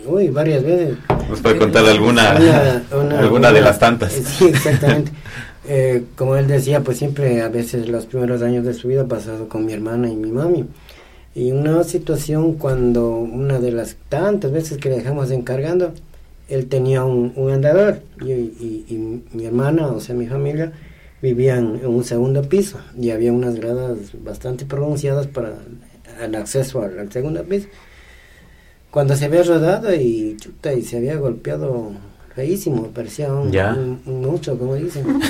Uy, 0.05 0.29
varias 0.29 0.65
veces. 0.65 0.97
¿Nos 1.29 1.41
puede 1.41 1.57
contar 1.57 1.85
alguna, 1.85 2.31
alguna 3.19 3.53
de 3.53 3.61
las 3.61 3.79
tantas? 3.79 4.13
Sí, 4.13 4.47
exactamente. 4.47 5.13
Eh, 5.69 6.05
como 6.17 6.35
él 6.37 6.49
decía, 6.49 6.81
pues 6.81 6.99
siempre 6.99 7.43
a 7.43 7.49
veces 7.49 7.87
los 7.87 8.07
primeros 8.07 8.43
años 8.43 8.65
de 8.65 8.75
su 8.75 8.89
vida 8.89 9.07
pasado 9.07 9.49
con 9.49 9.67
mi 9.67 9.73
hermana 9.73 10.09
y 10.09 10.17
mi 10.17 10.33
mami. 10.33 10.65
Y 11.35 11.53
una 11.53 11.85
situación 11.85 12.55
cuando 12.55 13.11
una 13.11 13.61
de 13.61 13.71
las 13.71 13.95
tantas 14.09 14.51
veces 14.51 14.79
que 14.79 14.89
le 14.89 14.97
dejamos 14.97 15.31
encargando, 15.31 15.93
él 16.49 16.67
tenía 16.67 17.05
un, 17.05 17.35
andador 17.53 18.01
y, 18.21 18.33
y, 18.33 19.23
mi 19.33 19.45
hermana, 19.45 19.89
o 19.89 20.01
sea, 20.01 20.17
mi 20.17 20.27
familia, 20.27 20.73
vivían 21.23 21.81
en 21.83 21.87
un 21.87 22.05
segundo 22.05 22.43
piso 22.43 22.79
y 22.99 23.11
había 23.11 23.33
unas 23.33 23.57
gradas 23.57 23.99
bastante 24.23 24.65
pronunciadas 24.65 25.27
para 25.27 25.55
el 26.23 26.35
acceso 26.35 26.83
al, 26.83 27.11
segundo 27.13 27.43
piso. 27.45 27.69
Cuando 28.91 29.15
se 29.15 29.27
había 29.27 29.43
rodado 29.43 29.95
y 29.95 30.37
chuta, 30.39 30.73
y 30.73 30.83
se 30.83 30.97
había 30.97 31.17
golpeado 31.17 31.93
feísimo, 32.35 32.89
parecía 32.89 33.33
un, 33.33 34.01
mucho, 34.05 34.59
como 34.59 34.75
dicen. 34.75 35.05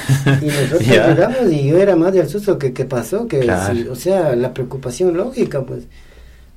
Y 0.43 0.47
nosotros 0.47 0.87
llegamos 0.87 1.51
y 1.51 1.69
yo 1.69 1.79
era 1.79 1.97
más 1.97 2.13
del 2.13 2.29
susto 2.29 2.59
que, 2.59 2.73
que 2.73 2.85
pasó, 2.85 3.27
que 3.27 3.51
o 3.91 3.95
sea, 3.97 4.35
la 4.37 4.55
preocupación 4.55 5.17
lógica, 5.17 5.63
pues. 5.63 5.85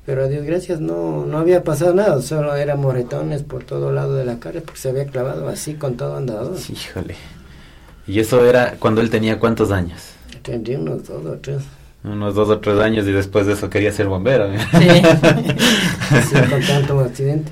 Pero 0.06 0.24
a 0.24 0.28
Dios 0.28 0.46
gracias 0.46 0.82
no, 0.82 1.26
no 1.26 1.38
había 1.38 1.64
pasado 1.64 1.94
nada, 1.94 2.22
solo 2.22 2.56
eran 2.56 2.80
moretones 2.80 3.44
por 3.44 3.64
todo 3.64 3.94
lado 3.94 4.16
de 4.16 4.26
la 4.26 4.38
cara 4.38 4.60
porque 4.60 4.80
se 4.80 4.90
había 4.90 5.06
clavado 5.06 5.48
así 5.48 5.76
con 5.76 5.96
todo 5.96 6.18
andador. 6.18 6.58
Híjole. 6.70 7.16
¿Y 8.08 8.20
eso 8.20 8.46
era 8.46 8.76
cuando 8.80 9.02
él 9.02 9.10
tenía 9.10 9.40
cuántos 9.40 9.72
años? 9.72 10.02
Tendría 10.42 10.80
unos 10.80 11.08
dos 11.08 11.26
o 11.26 11.38
tres. 11.38 11.64
Unos 12.04 12.36
dos 12.36 12.50
o 12.50 12.60
tres 12.60 12.80
años 12.80 13.08
y 13.08 13.12
después 13.12 13.46
de 13.48 13.54
eso 13.54 13.70
quería 13.70 13.92
ser 13.92 14.08
bombero. 14.08 14.52
¿eh? 14.54 14.58
Sí. 16.30 16.36
con 16.50 16.62
tanto 16.62 17.00
accidente. 17.00 17.52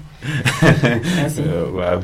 Así. 1.26 1.42
wow. 1.72 2.02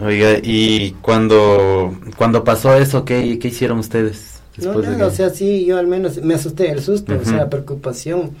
Oiga, 0.00 0.38
y 0.42 0.92
cuando, 1.02 1.98
cuando 2.16 2.44
pasó 2.44 2.76
eso, 2.76 3.04
¿qué, 3.04 3.38
qué 3.38 3.48
hicieron 3.48 3.78
ustedes? 3.78 4.40
No, 4.58 4.74
nada, 4.74 5.06
o 5.06 5.10
sea, 5.10 5.30
sí, 5.30 5.64
yo 5.64 5.78
al 5.78 5.86
menos 5.86 6.20
me 6.22 6.34
asusté, 6.34 6.70
el 6.70 6.82
susto, 6.82 7.18
o 7.20 7.24
sea, 7.24 7.36
la 7.36 7.50
preocupación 7.50 8.32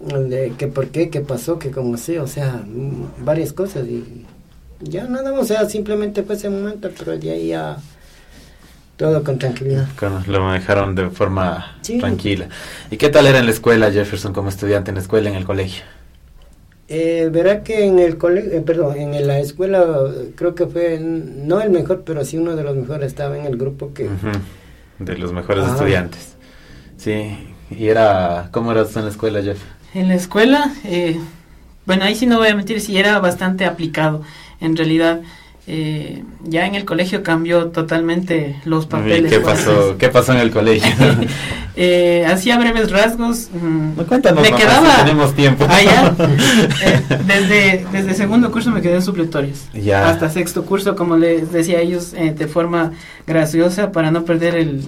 de 0.00 0.52
que 0.56 0.68
por 0.68 0.88
qué, 0.88 1.10
qué 1.10 1.20
pasó, 1.20 1.58
que 1.58 1.70
como 1.70 1.96
sé, 1.96 2.20
o 2.20 2.26
sea, 2.26 2.64
varias 3.24 3.52
cosas 3.52 3.86
y 3.86 4.24
ya 4.80 5.04
nada, 5.04 5.32
o 5.32 5.44
sea, 5.44 5.68
simplemente 5.68 6.22
fue 6.22 6.36
ese 6.36 6.50
momento, 6.50 6.90
pero 6.96 7.18
de 7.18 7.30
ahí 7.30 7.48
ya 7.48 7.78
todo 8.96 9.22
con 9.22 9.38
tranquilidad. 9.38 9.86
lo 10.26 10.42
manejaron 10.42 10.94
de 10.94 11.10
forma 11.10 11.76
tranquila. 12.00 12.48
¿Y 12.90 12.96
qué 12.96 13.08
tal 13.08 13.26
era 13.26 13.38
en 13.38 13.46
la 13.46 13.52
escuela, 13.52 13.92
Jefferson, 13.92 14.32
como 14.32 14.48
estudiante 14.48 14.90
en 14.90 14.96
la 14.96 15.02
escuela, 15.02 15.28
en 15.28 15.36
el 15.36 15.44
colegio? 15.44 15.84
Eh, 16.88 17.28
verá 17.32 17.64
que 17.64 17.84
en 17.84 17.98
el 17.98 18.16
colegio, 18.16 18.52
eh, 18.52 18.60
perdón, 18.60 18.96
en 18.96 19.26
la 19.26 19.40
escuela 19.40 19.84
creo 20.36 20.54
que 20.54 20.66
fue 20.66 21.00
no 21.00 21.60
el 21.60 21.70
mejor, 21.70 22.02
pero 22.04 22.24
sí 22.24 22.38
uno 22.38 22.54
de 22.54 22.62
los 22.62 22.76
mejores, 22.76 23.08
estaba 23.08 23.36
en 23.36 23.44
el 23.44 23.56
grupo 23.56 23.92
que... 23.92 24.08
De 24.98 25.18
los 25.18 25.32
mejores 25.32 25.66
estudiantes. 25.66 26.36
Sí, 26.96 27.36
y 27.70 27.88
era, 27.88 28.48
¿cómo 28.52 28.72
eras 28.72 28.96
en 28.96 29.04
la 29.04 29.10
escuela, 29.10 29.42
Jeff? 29.42 29.58
En 29.94 30.08
la 30.08 30.14
escuela, 30.14 30.72
eh, 30.84 31.18
bueno, 31.84 32.04
ahí 32.04 32.14
sí 32.14 32.26
no 32.26 32.38
voy 32.38 32.48
a 32.48 32.54
mentir, 32.54 32.80
sí 32.80 32.96
era 32.96 33.18
bastante 33.18 33.64
aplicado, 33.64 34.22
en 34.60 34.76
realidad 34.76 35.20
eh, 35.68 36.22
ya 36.44 36.64
en 36.66 36.76
el 36.76 36.84
colegio 36.84 37.24
cambió 37.24 37.68
totalmente 37.68 38.60
los 38.64 38.86
papeles. 38.86 39.32
¿Qué 39.32 39.40
pasó, 39.40 39.96
¿Qué 39.98 40.08
pasó 40.08 40.32
en 40.32 40.38
el 40.38 40.52
colegio? 40.52 40.88
eh, 41.76 42.24
hacía 42.24 42.56
breves 42.56 42.92
rasgos. 42.92 43.48
Mm, 43.52 44.00
cuéntanos, 44.02 44.42
me 44.42 44.56
quedaba. 44.56 44.98
tenemos 44.98 45.34
tiempo. 45.34 45.66
Allá, 45.68 46.14
eh, 46.84 47.00
desde, 47.26 47.86
desde 47.90 48.14
segundo 48.14 48.52
curso 48.52 48.70
me 48.70 48.80
quedé 48.80 48.94
en 48.94 49.02
supletorios. 49.02 49.66
Ya. 49.74 50.08
Hasta 50.08 50.30
sexto 50.30 50.64
curso, 50.64 50.94
como 50.94 51.16
les 51.16 51.50
decía 51.50 51.78
a 51.78 51.80
ellos, 51.80 52.14
eh, 52.14 52.32
de 52.32 52.46
forma 52.46 52.92
graciosa 53.26 53.90
para 53.90 54.12
no 54.12 54.24
perder, 54.24 54.54
el, 54.54 54.84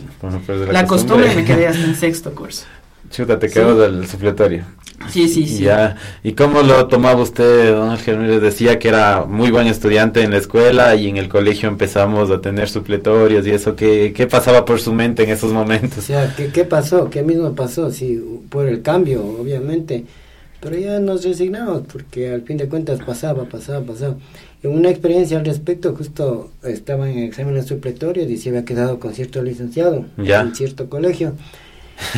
la, 0.71 0.87
costumbre. 0.87 1.35
me 1.35 1.45
quedé 1.45 1.67
hasta 1.67 1.83
en 1.83 1.97
sexto 1.97 2.33
curso. 2.37 2.67
Chuta, 3.11 3.39
te 3.39 3.49
quedo 3.49 3.77
del 3.77 4.07
supletorio. 4.07 4.65
Sí, 5.09 5.29
sí, 5.29 5.47
sí. 5.47 5.65
Ya. 5.65 5.97
¿Y 6.23 6.33
cómo 6.33 6.63
lo 6.63 6.87
tomaba 6.89 7.23
usted, 7.23 7.73
don 7.73 7.91
Ángel? 7.91 8.41
Decía 8.41 8.79
que 8.79 8.89
era 8.89 9.25
muy 9.25 9.51
buen 9.51 9.67
estudiante 9.67 10.23
en 10.23 10.33
la 10.33 10.39
escuela 10.39 10.95
y 10.97 11.09
en 11.09 11.17
el 11.17 11.29
colegio 11.29 11.69
empezamos 11.69 12.31
a 12.31 12.41
tener 12.41 12.69
supletorios 12.69 13.47
y 13.47 13.51
eso. 13.51 13.77
¿Qué, 13.77 14.13
qué 14.15 14.27
pasaba 14.27 14.65
por 14.65 14.81
su 14.81 14.93
mente 14.93 15.23
en 15.23 15.31
esos 15.31 15.53
momentos? 15.53 15.99
O 15.99 16.03
sea, 16.03 16.35
¿qué, 16.37 16.49
qué 16.49 16.65
pasó? 16.65 17.09
¿Qué 17.09 17.23
mismo 17.23 17.55
pasó? 17.55 17.91
Sí, 17.91 18.23
por 18.51 18.67
el 18.67 18.83
cambio, 18.83 19.25
obviamente. 19.25 20.05
Pero 20.61 20.77
ya 20.77 20.99
nos 20.99 21.25
resignamos 21.25 21.83
porque 21.91 22.33
al 22.33 22.43
fin 22.43 22.57
de 22.57 22.69
cuentas 22.69 23.01
pasaba, 23.01 23.45
pasaba, 23.45 23.85
pasaba. 23.87 24.17
En 24.63 24.73
una 24.73 24.91
experiencia 24.91 25.39
al 25.39 25.45
respecto, 25.45 25.95
justo 25.95 26.51
estaba 26.65 27.09
en 27.09 27.19
exámenes 27.21 27.67
supletorios 27.67 28.29
y 28.29 28.37
se 28.37 28.49
había 28.49 28.65
quedado 28.65 28.99
con 28.99 29.15
cierto 29.15 29.41
licenciado 29.43 30.05
en 30.17 30.55
cierto 30.55 30.89
colegio. 30.89 31.35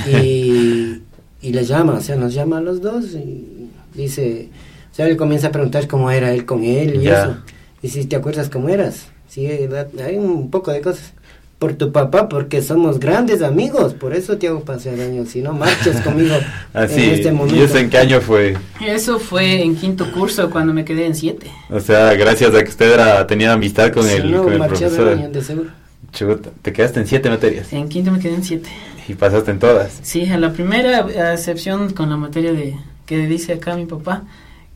Y 0.06 1.00
y 1.42 1.53
le 1.53 1.64
llama, 1.64 1.94
o 1.94 2.00
sea, 2.00 2.16
nos 2.16 2.35
llama 2.35 2.59
a 2.59 2.61
los 2.61 2.83
dos 2.83 3.07
y 3.14 3.68
dice, 3.94 4.48
o 4.92 4.94
sea, 4.94 5.07
él 5.07 5.16
comienza 5.16 5.48
a 5.48 5.53
preguntar 5.53 5.87
cómo 5.88 6.11
era 6.11 6.33
él 6.33 6.44
con 6.44 6.64
él 6.64 7.03
y 7.03 7.09
eso. 7.09 7.37
Y 7.83 7.88
si 7.88 8.05
te 8.05 8.16
acuerdas 8.16 8.50
cómo 8.50 8.68
eras, 8.68 9.07
sí, 9.29 9.46
hay 9.46 10.16
un 10.16 10.50
poco 10.50 10.70
de 10.72 10.81
cosas. 10.81 11.12
Por 11.59 11.74
tu 11.74 11.92
papá, 11.92 12.26
porque 12.26 12.62
somos 12.62 12.98
grandes 12.98 13.42
amigos, 13.42 13.92
por 13.92 14.14
eso 14.14 14.38
te 14.38 14.48
hago 14.48 14.61
pasar 14.61 14.98
años, 14.98 15.29
si 15.29 15.42
no 15.42 15.53
marches 15.53 16.00
conmigo 16.05 16.35
Así, 16.72 17.03
en 17.03 17.11
este 17.11 17.33
momento. 17.33 17.61
¿Y 17.61 17.64
eso 17.64 17.76
en 17.76 17.90
qué 17.90 17.98
año 17.98 18.22
fue? 18.22 18.57
Eso 18.81 19.18
fue 19.18 19.62
en 19.62 19.76
quinto 19.76 20.11
curso, 20.11 20.48
cuando 20.48 20.72
me 20.72 20.87
quedé 20.87 21.05
en 21.05 21.14
siete. 21.14 21.48
O 21.68 21.79
sea, 21.79 22.14
gracias 22.14 22.55
a 22.55 22.62
que 22.64 22.70
usted 22.70 22.94
era, 22.94 23.26
tenía 23.26 23.53
amistad 23.53 23.92
con 23.92 24.09
el, 24.09 24.35
con 24.38 24.55
el 24.55 24.59
profesor. 24.59 25.31
de 25.31 25.42
seguro. 25.42 25.68
Chuta, 26.14 26.48
¿te 26.62 26.72
quedaste 26.72 27.00
en 27.00 27.07
siete 27.07 27.29
materias? 27.29 27.70
En 27.74 27.90
quinto 27.90 28.11
me 28.11 28.20
quedé 28.20 28.37
en 28.37 28.42
siete. 28.42 28.70
¿Y 29.10 29.14
pasaste 29.14 29.50
en 29.50 29.58
todas? 29.58 29.98
Sí, 30.02 30.30
a 30.30 30.38
la 30.38 30.52
primera, 30.52 31.04
a 31.04 31.34
excepción 31.34 31.92
con 31.92 32.10
la 32.10 32.16
materia 32.16 32.52
de 32.52 32.76
que 33.06 33.26
dice 33.26 33.54
acá 33.54 33.74
mi 33.74 33.86
papá, 33.86 34.22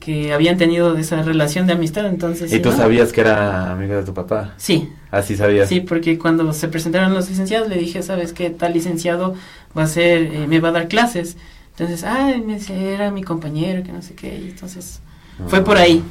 que 0.01 0.33
habían 0.33 0.59
tenido 0.59 0.97
esa 0.97 1.23
relación 1.23 1.69
de 1.69 1.75
amistad, 1.75 2.07
entonces... 2.07 2.53
¿Y 2.53 2.59
tú 2.59 2.73
sabías 2.73 3.13
que 3.13 3.21
era 3.21 3.71
amigo 3.71 3.95
de 3.95 4.03
tu 4.03 4.13
papá? 4.13 4.55
Sí. 4.57 4.91
Así 5.13 5.35
¿Ah, 5.35 5.37
sabías. 5.37 5.69
Sí, 5.69 5.79
porque 5.83 6.19
cuando 6.19 6.53
se 6.53 6.67
presentaron 6.67 7.15
los 7.15 7.31
licenciados 7.31 7.69
le 7.69 7.77
dije, 7.77 8.03
¿sabes 8.03 8.33
qué? 8.33 8.51
Tal 8.51 8.73
licenciado 8.73 9.37
va 9.79 9.85
a 9.85 9.87
ser, 9.87 10.23
eh, 10.23 10.47
me 10.49 10.59
va 10.59 10.71
a 10.71 10.73
dar 10.73 10.89
clases. 10.89 11.37
Entonces, 11.71 12.03
ah, 12.03 12.35
me 12.45 12.59
era 12.93 13.13
mi 13.13 13.23
compañero, 13.23 13.85
que 13.85 13.93
no 13.93 14.03
sé 14.03 14.15
qué, 14.15 14.37
y 14.37 14.49
entonces... 14.49 15.01
Fue 15.47 15.63
por 15.63 15.77
ahí. 15.77 16.03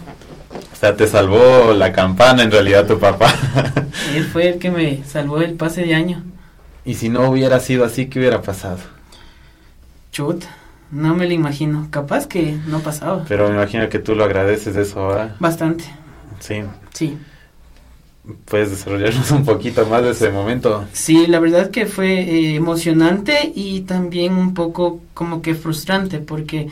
O 0.71 0.76
sea, 0.78 0.95
te 0.95 1.07
salvó 1.07 1.74
la 1.74 1.91
campana 1.91 2.43
en 2.43 2.51
realidad 2.51 2.88
tu 2.88 2.99
papá. 2.99 3.36
Él 4.15 4.24
fue 4.24 4.47
el 4.47 4.59
que 4.59 4.71
me 4.71 5.03
salvó 5.03 5.41
el 5.41 5.55
pase 5.55 5.82
de 5.82 5.93
año. 5.93 6.24
Y 6.86 6.95
si 6.95 7.09
no 7.09 7.29
hubiera 7.29 7.59
sido 7.59 7.86
así, 7.86 8.07
¿qué 8.07 8.19
hubiera 8.19 8.41
pasado? 8.41 8.79
Chut. 10.11 10.43
no 10.91 11.15
me 11.15 11.25
lo 11.25 11.34
imagino. 11.34 11.88
Capaz 11.89 12.27
que 12.27 12.57
no 12.67 12.79
pasaba. 12.79 13.25
Pero 13.27 13.47
me 13.49 13.55
imagino 13.55 13.89
que 13.89 13.99
tú 13.99 14.15
lo 14.15 14.23
agradeces 14.23 14.75
eso 14.75 14.99
ahora. 14.99 15.36
Bastante. 15.39 15.86
Sí. 16.39 16.61
Sí. 16.93 17.17
¿Puedes 18.45 18.69
desarrollarnos 18.69 19.31
un 19.31 19.43
poquito 19.43 19.86
más 19.86 20.03
de 20.03 20.11
ese 20.11 20.29
momento? 20.29 20.86
Sí, 20.93 21.27
la 21.27 21.39
verdad 21.39 21.71
que 21.71 21.86
fue 21.86 22.21
eh, 22.21 22.55
emocionante 22.55 23.51
y 23.53 23.81
también 23.81 24.34
un 24.34 24.53
poco 24.53 25.01
como 25.13 25.41
que 25.41 25.55
frustrante 25.55 26.19
porque 26.19 26.69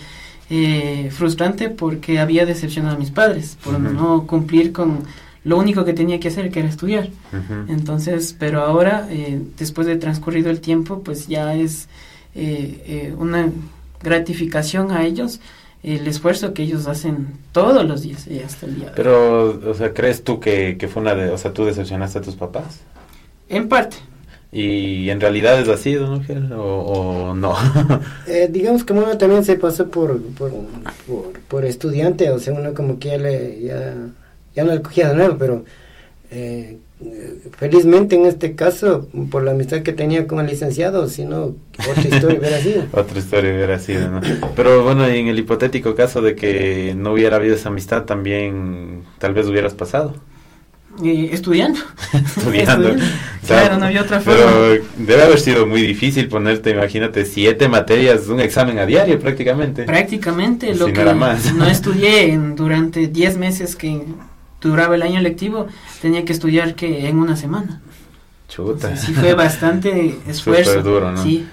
eh, 0.50 1.10
frustrante 1.12 1.70
porque 1.70 2.20
había 2.20 2.46
decepcionado 2.46 2.96
a 2.96 3.00
mis 3.00 3.12
padres 3.12 3.58
por 3.64 3.80
no 3.80 4.26
cumplir 4.28 4.72
con 4.72 5.04
lo 5.44 5.58
único 5.58 5.86
que 5.86 5.94
tenía 5.94 6.20
que 6.20 6.28
hacer 6.28 6.52
que 6.52 6.60
era 6.60 6.70
estudiar. 6.70 7.10
Entonces, 7.68 8.36
pero 8.38 8.62
ahora 8.62 9.08
eh, 9.10 9.42
después 9.58 9.88
de 9.88 9.96
transcurrido 9.98 10.50
el 10.50 10.62
tiempo, 10.62 11.02
pues 11.04 11.28
ya 11.28 11.56
es 11.56 11.88
una 13.18 13.50
gratificación 14.02 14.92
a 14.92 15.04
ellos 15.06 15.40
el 15.84 16.08
esfuerzo 16.08 16.54
que 16.54 16.64
ellos 16.64 16.88
hacen 16.88 17.28
todos 17.52 17.86
los 17.86 18.04
días 18.04 18.28
y 18.28 18.40
hasta 18.40 18.68
el 18.68 18.76
día. 18.76 18.94
Pero, 18.96 19.60
o 19.68 19.74
sea, 19.74 19.94
¿crees 19.94 20.24
tú 20.24 20.40
que, 20.40 20.78
fue 20.92 21.02
una 21.02 21.16
de, 21.16 21.30
o 21.30 21.38
sea, 21.38 21.54
tú 21.54 21.66
decepcionaste 21.66 22.20
a 22.20 22.22
tus 22.22 22.36
papás? 22.36 22.82
En 23.50 23.68
parte. 23.68 23.98
¿Y 24.52 25.10
en 25.10 25.22
realidad 25.22 25.60
es 25.60 25.70
así, 25.70 25.94
don 25.94 26.26
o, 26.54 27.34
no? 27.34 27.56
eh, 28.28 28.50
digamos 28.52 28.84
que 28.84 28.94
uno 28.94 29.18
también 29.18 29.46
se 29.46 29.56
pasó 29.56 29.90
por, 29.90 30.22
por, 30.22 30.52
por, 31.48 31.66
estudiante, 31.66 32.30
o 32.32 32.38
sea, 32.38 32.54
uno 32.54 32.74
como 32.74 33.00
que 33.00 33.08
ya, 33.10 33.18
le, 33.18 33.62
ya, 33.62 33.96
ya 34.56 34.64
no 34.64 34.74
le 34.74 34.82
cogía 34.82 35.10
de 35.10 35.16
nuevo, 35.16 35.38
pero 35.38 35.66
eh, 36.30 36.78
felizmente 37.58 38.16
en 38.16 38.26
este 38.26 38.56
caso, 38.56 39.08
por 39.30 39.44
la 39.44 39.52
amistad 39.52 39.82
que 39.82 39.94
tenía 39.94 40.28
con 40.28 40.40
el 40.40 40.48
licenciado, 40.48 41.08
si 41.10 41.26
no, 41.26 41.56
otra 41.90 42.04
historia 42.04 42.40
hubiera 42.40 42.60
sido. 42.60 42.84
otra 42.92 43.20
historia 43.20 43.54
hubiera 43.54 43.80
sido, 43.80 44.10
¿no? 44.10 44.22
Pero 44.56 44.84
bueno, 44.84 45.06
en 45.08 45.28
el 45.28 45.40
hipotético 45.40 45.96
caso 45.96 46.22
de 46.22 46.36
que 46.36 46.94
no 46.96 47.14
hubiera 47.14 47.38
habido 47.38 47.56
esa 47.56 47.70
amistad, 47.70 48.04
también 48.04 49.04
tal 49.20 49.34
vez 49.34 49.48
hubieras 49.48 49.74
pasado. 49.74 50.16
Eh, 51.04 51.30
estudiando. 51.34 51.80
estudiando. 52.14 52.96
claro, 53.48 53.78
no 53.78 53.86
había 53.86 54.02
otra 54.02 54.20
forma. 54.20 54.40
Pero 54.42 54.84
debe 54.98 55.24
haber 55.24 55.40
sido 55.40 55.66
muy 55.66 55.82
difícil 55.82 56.28
ponerte, 56.28 56.72
imagínate, 56.72 57.26
siete 57.26 57.68
materias, 57.68 58.28
un 58.28 58.40
examen 58.42 58.78
a 58.80 58.86
diario 58.86 59.20
prácticamente. 59.20 59.84
Prácticamente, 59.84 60.76
lo 60.76 60.88
que 60.88 61.04
no 61.04 61.68
estudié 61.68 62.38
durante 62.56 63.08
diez 63.08 63.38
meses 63.38 63.76
que 63.76 64.02
duraba 64.62 64.96
el 64.96 65.02
año 65.02 65.20
lectivo, 65.22 65.68
tenía 66.02 66.26
que 66.26 66.34
estudiar 66.34 66.76
que 66.76 67.08
en 67.08 67.20
una 67.20 67.36
semana. 67.36 67.82
Chuta. 68.48 68.96
sí 68.98 69.14
fue 69.14 69.34
bastante 69.34 70.18
esfuerzo. 70.28 70.82
duro, 70.82 71.12
¿no? 71.12 71.24
Sí. 71.24 71.48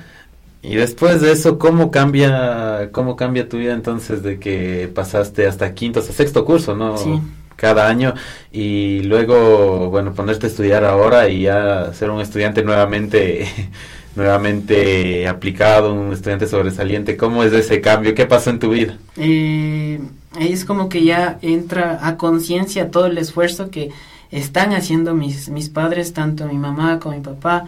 Y 0.63 0.75
después 0.75 1.21
de 1.21 1.31
eso, 1.33 1.59
¿cómo 1.59 1.91
cambia, 1.91 2.91
cómo 2.91 3.15
cambia 3.15 3.49
tu 3.49 3.59
vida 3.59 3.73
entonces 3.75 4.23
de 4.25 4.41
que 4.41 4.91
pasaste 4.93 5.47
hasta 5.47 5.73
quinto, 5.73 6.01
hasta 6.01 6.13
sexto 6.13 6.45
curso, 6.45 6.75
¿no? 6.75 6.99
Sí. 6.99 7.21
Cada 7.55 7.89
año 7.89 8.15
y 8.53 9.01
luego, 9.03 9.91
bueno, 9.91 10.15
ponerte 10.15 10.47
a 10.47 10.49
estudiar 10.49 10.85
ahora 10.85 11.29
y 11.29 11.43
ya 11.43 11.93
ser 11.93 12.11
un 12.11 12.21
estudiante 12.21 12.63
nuevamente, 12.63 13.49
nuevamente 14.17 15.27
aplicado, 15.29 15.95
un 15.95 16.13
estudiante 16.13 16.47
sobresaliente. 16.47 17.17
¿Cómo 17.17 17.45
es 17.45 17.53
ese 17.53 17.81
cambio? 17.81 18.15
¿Qué 18.15 18.27
pasó 18.27 18.51
en 18.51 18.59
tu 18.59 18.71
vida? 18.71 18.97
Eh, 19.17 20.01
es 20.39 20.65
como 20.65 20.89
que 20.89 21.05
ya 21.05 21.39
entra 21.43 22.07
a 22.07 22.17
conciencia 22.17 22.91
todo 22.91 23.07
el 23.07 23.19
esfuerzo 23.19 23.71
que 23.71 23.91
están 24.31 24.73
haciendo 24.73 25.15
mis, 25.15 25.49
mis 25.49 25.69
padres, 25.69 26.13
tanto 26.13 26.47
mi 26.47 26.59
mamá 26.59 26.99
como 26.99 27.17
mi 27.17 27.23
papá. 27.23 27.65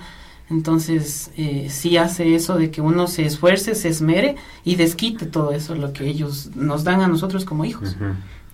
Entonces, 0.51 1.31
eh, 1.37 1.69
sí 1.71 1.97
hace 1.97 2.35
eso 2.35 2.57
de 2.57 2.71
que 2.71 2.81
uno 2.81 3.07
se 3.07 3.25
esfuerce, 3.25 3.77
se 3.77 3.89
esmere 3.89 4.35
y 4.65 4.75
desquite 4.75 5.27
todo 5.27 5.53
eso, 5.53 5.77
lo 5.77 5.93
que 5.93 6.07
ellos 6.07 6.51
nos 6.57 6.83
dan 6.83 7.01
a 7.03 7.09
nosotros 7.09 7.45
como 7.45 7.65
hijos. 7.65 7.97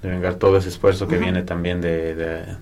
De 0.02 0.10
vengar 0.10 0.34
todo 0.34 0.58
ese 0.58 0.68
esfuerzo 0.68 1.08
que 1.08 1.16
viene 1.16 1.40
también 1.40 1.80
de, 1.80 2.14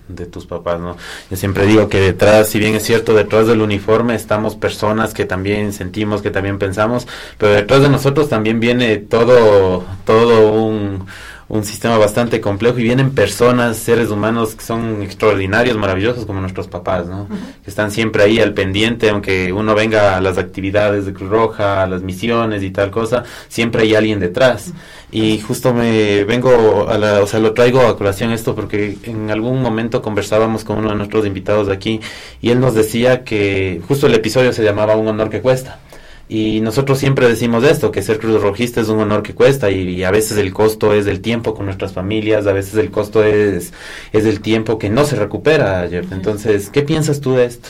de, 0.07 0.25
tus 0.25 0.45
papás, 0.45 0.79
¿no? 0.79 0.95
Yo 1.29 1.35
siempre 1.35 1.65
digo 1.65 1.89
que 1.89 1.99
detrás, 1.99 2.47
si 2.47 2.59
bien 2.59 2.75
es 2.75 2.83
cierto, 2.83 3.13
detrás 3.13 3.45
del 3.45 3.59
uniforme 3.59 4.15
estamos 4.15 4.55
personas 4.55 5.13
que 5.13 5.25
también 5.25 5.73
sentimos, 5.73 6.21
que 6.21 6.31
también 6.31 6.57
pensamos, 6.57 7.05
pero 7.37 7.51
detrás 7.51 7.81
de 7.81 7.89
nosotros 7.89 8.29
también 8.29 8.61
viene 8.61 8.97
todo, 8.97 9.83
todo 10.05 10.53
un 10.53 11.05
un 11.47 11.63
sistema 11.63 11.97
bastante 11.97 12.41
complejo 12.41 12.79
y 12.79 12.83
vienen 12.83 13.11
personas, 13.11 13.77
seres 13.77 14.09
humanos 14.09 14.55
que 14.55 14.63
son 14.63 15.03
extraordinarios, 15.03 15.77
maravillosos 15.77 16.25
como 16.25 16.41
nuestros 16.41 16.67
papás, 16.67 17.07
¿no? 17.07 17.27
Que 17.63 17.69
están 17.69 17.91
siempre 17.91 18.23
ahí 18.23 18.39
al 18.39 18.53
pendiente, 18.53 19.09
aunque 19.09 19.53
uno 19.53 19.75
venga 19.75 20.17
a 20.17 20.21
las 20.21 20.37
actividades 20.39 21.05
de 21.05 21.13
Cruz 21.13 21.29
Roja, 21.29 21.83
a 21.83 21.87
las 21.87 22.01
misiones 22.01 22.63
y 22.63 22.71
tal 22.71 22.89
cosa, 22.89 23.23
siempre 23.47 23.83
hay 23.83 23.93
alguien 23.93 24.19
detrás. 24.19 24.73
Y 25.11 25.39
justo 25.39 25.73
me 25.73 26.23
vengo 26.23 26.89
a 26.89 26.97
la, 26.97 27.21
o 27.21 27.27
sea, 27.27 27.39
lo 27.39 27.53
traigo 27.53 27.81
a 27.81 27.95
colación 27.95 28.31
esto 28.31 28.55
porque 28.55 28.97
en 29.03 29.29
algún 29.29 29.61
momento 29.61 30.01
conversábamos 30.01 30.63
con 30.63 30.79
uno 30.79 30.89
de 30.89 30.95
nuestros 30.95 31.25
invitados 31.27 31.67
de 31.67 31.73
aquí 31.73 32.01
y 32.41 32.49
él 32.49 32.59
nos 32.59 32.73
decía 32.73 33.23
que 33.23 33.81
justo 33.87 34.07
el 34.07 34.15
episodio 34.15 34.51
se 34.51 34.63
llamaba 34.63 34.95
Un 34.95 35.07
honor 35.07 35.29
que 35.29 35.41
cuesta. 35.41 35.79
Y 36.27 36.59
nosotros 36.61 36.97
siempre 36.97 37.27
decimos 37.27 37.63
esto, 37.63 37.91
que 37.91 38.01
ser 38.01 38.19
cruz 38.19 38.41
rojista 38.41 38.81
es 38.81 38.89
un 38.89 38.99
honor 38.99 39.21
que 39.21 39.35
cuesta 39.35 39.69
y, 39.69 40.03
a 40.03 40.09
veces 40.09 40.37
el 40.39 40.53
costo 40.53 40.91
es 40.91 41.05
del 41.05 41.21
tiempo 41.21 41.53
con 41.53 41.65
nuestras 41.65 41.93
familias, 41.93 42.47
a 42.47 42.53
veces 42.53 42.75
el 42.75 42.89
costo 42.89 43.23
es, 43.23 43.73
es 44.11 44.23
del 44.23 44.41
tiempo 44.41 44.79
que 44.79 44.89
no 44.89 45.05
se 45.05 45.17
recupera, 45.17 45.87
Jeff. 45.87 46.11
Entonces, 46.11 46.71
¿qué 46.71 46.81
piensas 46.81 47.21
tú 47.21 47.33
de 47.33 47.45
esto? 47.45 47.69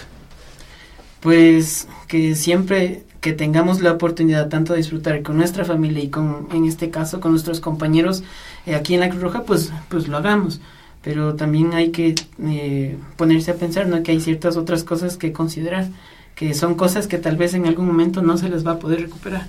Pues 1.19 1.87
que 2.07 2.35
siempre 2.35 3.03
que 3.19 3.33
tengamos 3.33 3.81
la 3.81 3.91
oportunidad 3.91 4.49
tanto 4.49 4.73
de 4.73 4.77
disfrutar 4.77 5.23
con 5.23 5.35
nuestra 5.35 5.65
familia 5.65 6.03
y 6.03 6.09
con, 6.09 6.47
en 6.53 6.65
este 6.65 6.91
caso, 6.91 7.19
con 7.19 7.31
nuestros 7.31 7.59
compañeros 7.59 8.23
eh, 8.67 8.75
aquí 8.75 8.93
en 8.93 8.99
la 8.99 9.09
Cruz 9.09 9.23
Roja, 9.23 9.43
pues, 9.43 9.73
pues 9.89 10.07
lo 10.07 10.17
hagamos. 10.17 10.61
Pero 11.01 11.33
también 11.33 11.73
hay 11.73 11.89
que 11.89 12.13
eh, 12.43 12.97
ponerse 13.17 13.49
a 13.49 13.55
pensar, 13.55 13.87
¿no? 13.87 14.03
Que 14.03 14.11
hay 14.11 14.21
ciertas 14.21 14.57
otras 14.57 14.83
cosas 14.83 15.17
que 15.17 15.33
considerar 15.33 15.87
que 16.35 16.53
son 16.53 16.75
cosas 16.75 17.07
que 17.07 17.17
tal 17.17 17.37
vez 17.37 17.53
en 17.53 17.65
algún 17.65 17.87
momento 17.87 18.21
no 18.21 18.37
se 18.37 18.49
les 18.49 18.65
va 18.65 18.73
a 18.73 18.79
poder 18.79 19.01
recuperar. 19.01 19.47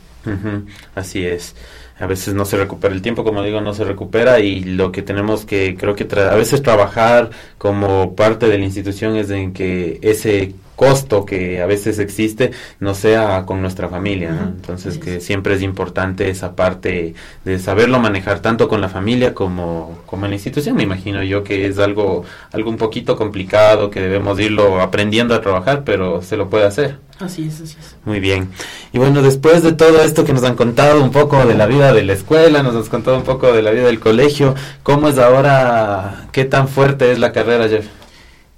Así 0.94 1.24
es. 1.24 1.54
A 1.98 2.06
veces 2.06 2.34
no 2.34 2.44
se 2.44 2.58
recupera 2.58 2.94
el 2.94 3.00
tiempo, 3.00 3.24
como 3.24 3.42
digo, 3.42 3.60
no 3.60 3.72
se 3.72 3.84
recupera 3.84 4.40
y 4.40 4.62
lo 4.62 4.92
que 4.92 5.02
tenemos 5.02 5.46
que, 5.46 5.76
creo 5.78 5.94
que 5.94 6.06
a 6.20 6.34
veces 6.34 6.62
trabajar 6.62 7.30
como 7.56 8.14
parte 8.14 8.48
de 8.48 8.58
la 8.58 8.64
institución 8.66 9.16
es 9.16 9.30
en 9.30 9.54
que 9.54 9.98
ese 10.02 10.54
costo 10.76 11.24
que 11.24 11.62
a 11.62 11.66
veces 11.66 11.98
existe 11.98 12.52
no 12.80 12.94
sea 12.94 13.44
con 13.46 13.60
nuestra 13.62 13.88
familia, 13.88 14.52
Entonces 14.54 14.98
que 14.98 15.20
siempre 15.20 15.54
es 15.54 15.62
importante 15.62 16.28
esa 16.28 16.54
parte 16.54 17.14
de 17.44 17.58
saberlo 17.58 17.98
manejar 17.98 18.40
tanto 18.40 18.68
con 18.68 18.80
la 18.80 18.90
familia 18.90 19.34
como, 19.34 19.98
como 20.06 20.26
en 20.26 20.32
la 20.32 20.36
institución, 20.36 20.76
me 20.76 20.82
imagino 20.82 21.22
yo 21.22 21.42
que 21.42 21.66
es 21.66 21.78
algo, 21.78 22.24
algo 22.52 22.70
un 22.70 22.76
poquito 22.76 23.16
complicado, 23.16 23.90
que 23.90 24.00
debemos 24.00 24.38
irlo 24.38 24.80
aprendiendo 24.82 25.34
a 25.34 25.40
trabajar, 25.40 25.82
pero 25.84 26.22
se 26.22 26.36
lo 26.36 26.50
puede 26.50 26.66
hacer. 26.66 26.98
Así 27.18 27.46
es, 27.46 27.60
así 27.60 27.76
es. 27.80 27.96
Muy 28.04 28.20
bien. 28.20 28.48
Y 28.92 28.98
bueno, 28.98 29.22
después 29.22 29.62
de 29.62 29.72
todo 29.72 30.02
esto 30.02 30.24
que 30.24 30.32
nos 30.32 30.44
han 30.44 30.54
contado 30.54 31.02
un 31.02 31.10
poco 31.10 31.44
de 31.46 31.54
la 31.54 31.66
vida 31.66 31.92
de 31.92 32.04
la 32.04 32.12
escuela, 32.12 32.62
nos 32.62 32.74
has 32.74 32.88
contado 32.88 33.16
un 33.16 33.24
poco 33.24 33.52
de 33.52 33.62
la 33.62 33.70
vida 33.70 33.86
del 33.86 34.00
colegio, 34.00 34.54
¿cómo 34.82 35.08
es 35.08 35.18
ahora, 35.18 36.28
qué 36.32 36.44
tan 36.44 36.68
fuerte 36.68 37.12
es 37.12 37.18
la 37.18 37.32
carrera, 37.32 37.68
Jeff? 37.68 37.86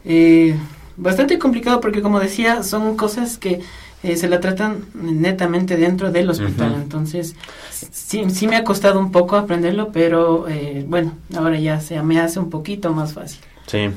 Eh, 0.04 0.56
bastante 0.96 1.38
complicado 1.38 1.80
porque 1.80 2.02
como 2.02 2.18
decía, 2.18 2.62
son 2.62 2.96
cosas 2.96 3.38
que 3.38 3.60
eh, 4.02 4.16
se 4.16 4.28
la 4.28 4.40
tratan 4.40 4.84
netamente 4.94 5.76
dentro 5.76 6.10
del 6.10 6.30
hospital. 6.30 6.74
Entonces, 6.80 7.34
sí, 7.70 8.24
sí 8.30 8.46
me 8.46 8.56
ha 8.56 8.64
costado 8.64 9.00
un 9.00 9.10
poco 9.10 9.36
aprenderlo, 9.36 9.90
pero 9.92 10.48
eh, 10.48 10.84
bueno, 10.86 11.12
ahora 11.36 11.58
ya 11.58 11.80
se 11.80 12.00
me 12.02 12.20
hace 12.20 12.38
un 12.38 12.50
poquito 12.50 12.92
más 12.92 13.12
fácil. 13.12 13.40
Sí. 13.68 13.90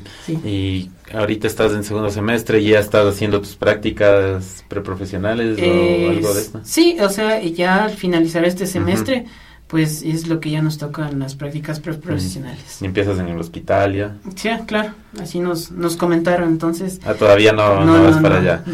Y 0.46 0.92
ahorita 1.14 1.48
estás 1.48 1.74
en 1.74 1.84
segundo 1.84 2.10
semestre 2.10 2.60
y 2.60 2.70
ya 2.70 2.80
estás 2.80 3.06
haciendo 3.06 3.42
tus 3.42 3.56
prácticas 3.56 4.64
preprofesionales 4.68 5.60
o 5.60 6.10
algo 6.10 6.34
de 6.34 6.42
esto. 6.42 6.62
Sí, 6.64 6.98
o 7.00 7.10
sea, 7.10 7.42
ya 7.42 7.86
al 7.86 7.92
finalizar 7.92 8.46
este 8.46 8.66
semestre 8.66 9.26
pues 9.72 10.04
es 10.04 10.28
lo 10.28 10.42
que 10.42 10.52
ya 10.52 10.62
nos 10.62 10.78
toca 10.78 11.08
en 11.08 11.20
las 11.20 11.36
prácticas 11.36 11.80
profesionales. 11.80 12.80
Y 12.82 12.86
empiezas 12.86 13.18
en 13.20 13.30
el 13.30 13.40
hospital 13.40 13.96
ya. 13.96 14.18
Sí, 14.36 14.50
claro, 14.68 14.90
así 15.18 15.40
nos, 15.40 15.72
nos 15.72 15.96
comentaron 15.96 16.50
entonces. 16.50 17.00
Ah, 17.06 17.14
todavía 17.14 17.54
no, 17.54 17.86
no, 17.86 18.04
vas 18.04 18.18
para 18.18 18.40
allá. 18.40 18.66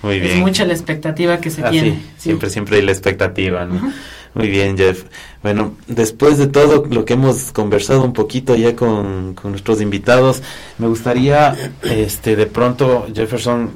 Muy 0.00 0.18
bien. 0.18 0.38
Es 0.38 0.40
mucha 0.40 0.64
la 0.64 0.72
expectativa 0.72 1.40
que 1.42 1.50
se 1.50 1.62
ah, 1.62 1.68
tiene. 1.68 1.90
Sí. 1.90 2.06
Siempre, 2.16 2.48
siempre 2.48 2.76
hay 2.76 2.82
la 2.82 2.92
expectativa, 2.92 3.66
¿no? 3.66 3.92
Muy 4.32 4.48
bien, 4.48 4.78
Jeff. 4.78 5.04
Bueno, 5.42 5.74
después 5.88 6.38
de 6.38 6.46
todo 6.46 6.86
lo 6.86 7.04
que 7.04 7.12
hemos 7.12 7.52
conversado 7.52 8.02
un 8.02 8.14
poquito 8.14 8.56
ya 8.56 8.74
con, 8.74 9.34
con 9.34 9.50
nuestros 9.50 9.82
invitados, 9.82 10.42
me 10.78 10.86
gustaría, 10.86 11.54
este, 11.82 12.34
de 12.34 12.46
pronto, 12.46 13.08
Jefferson, 13.14 13.72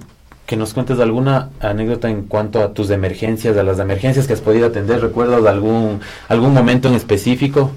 que 0.51 0.57
nos 0.57 0.75
cuentes 0.75 0.99
alguna 0.99 1.51
anécdota 1.61 2.11
en 2.11 2.25
cuanto 2.25 2.61
a 2.61 2.75
tus 2.75 2.91
emergencias, 2.91 3.57
a 3.57 3.63
las 3.63 3.79
emergencias 3.79 4.27
que 4.27 4.33
has 4.33 4.41
podido 4.41 4.67
atender. 4.67 5.01
¿Recuerdas 5.01 5.47
algún, 5.47 6.01
algún 6.27 6.53
momento 6.53 6.89
en 6.89 6.95
específico? 6.95 7.71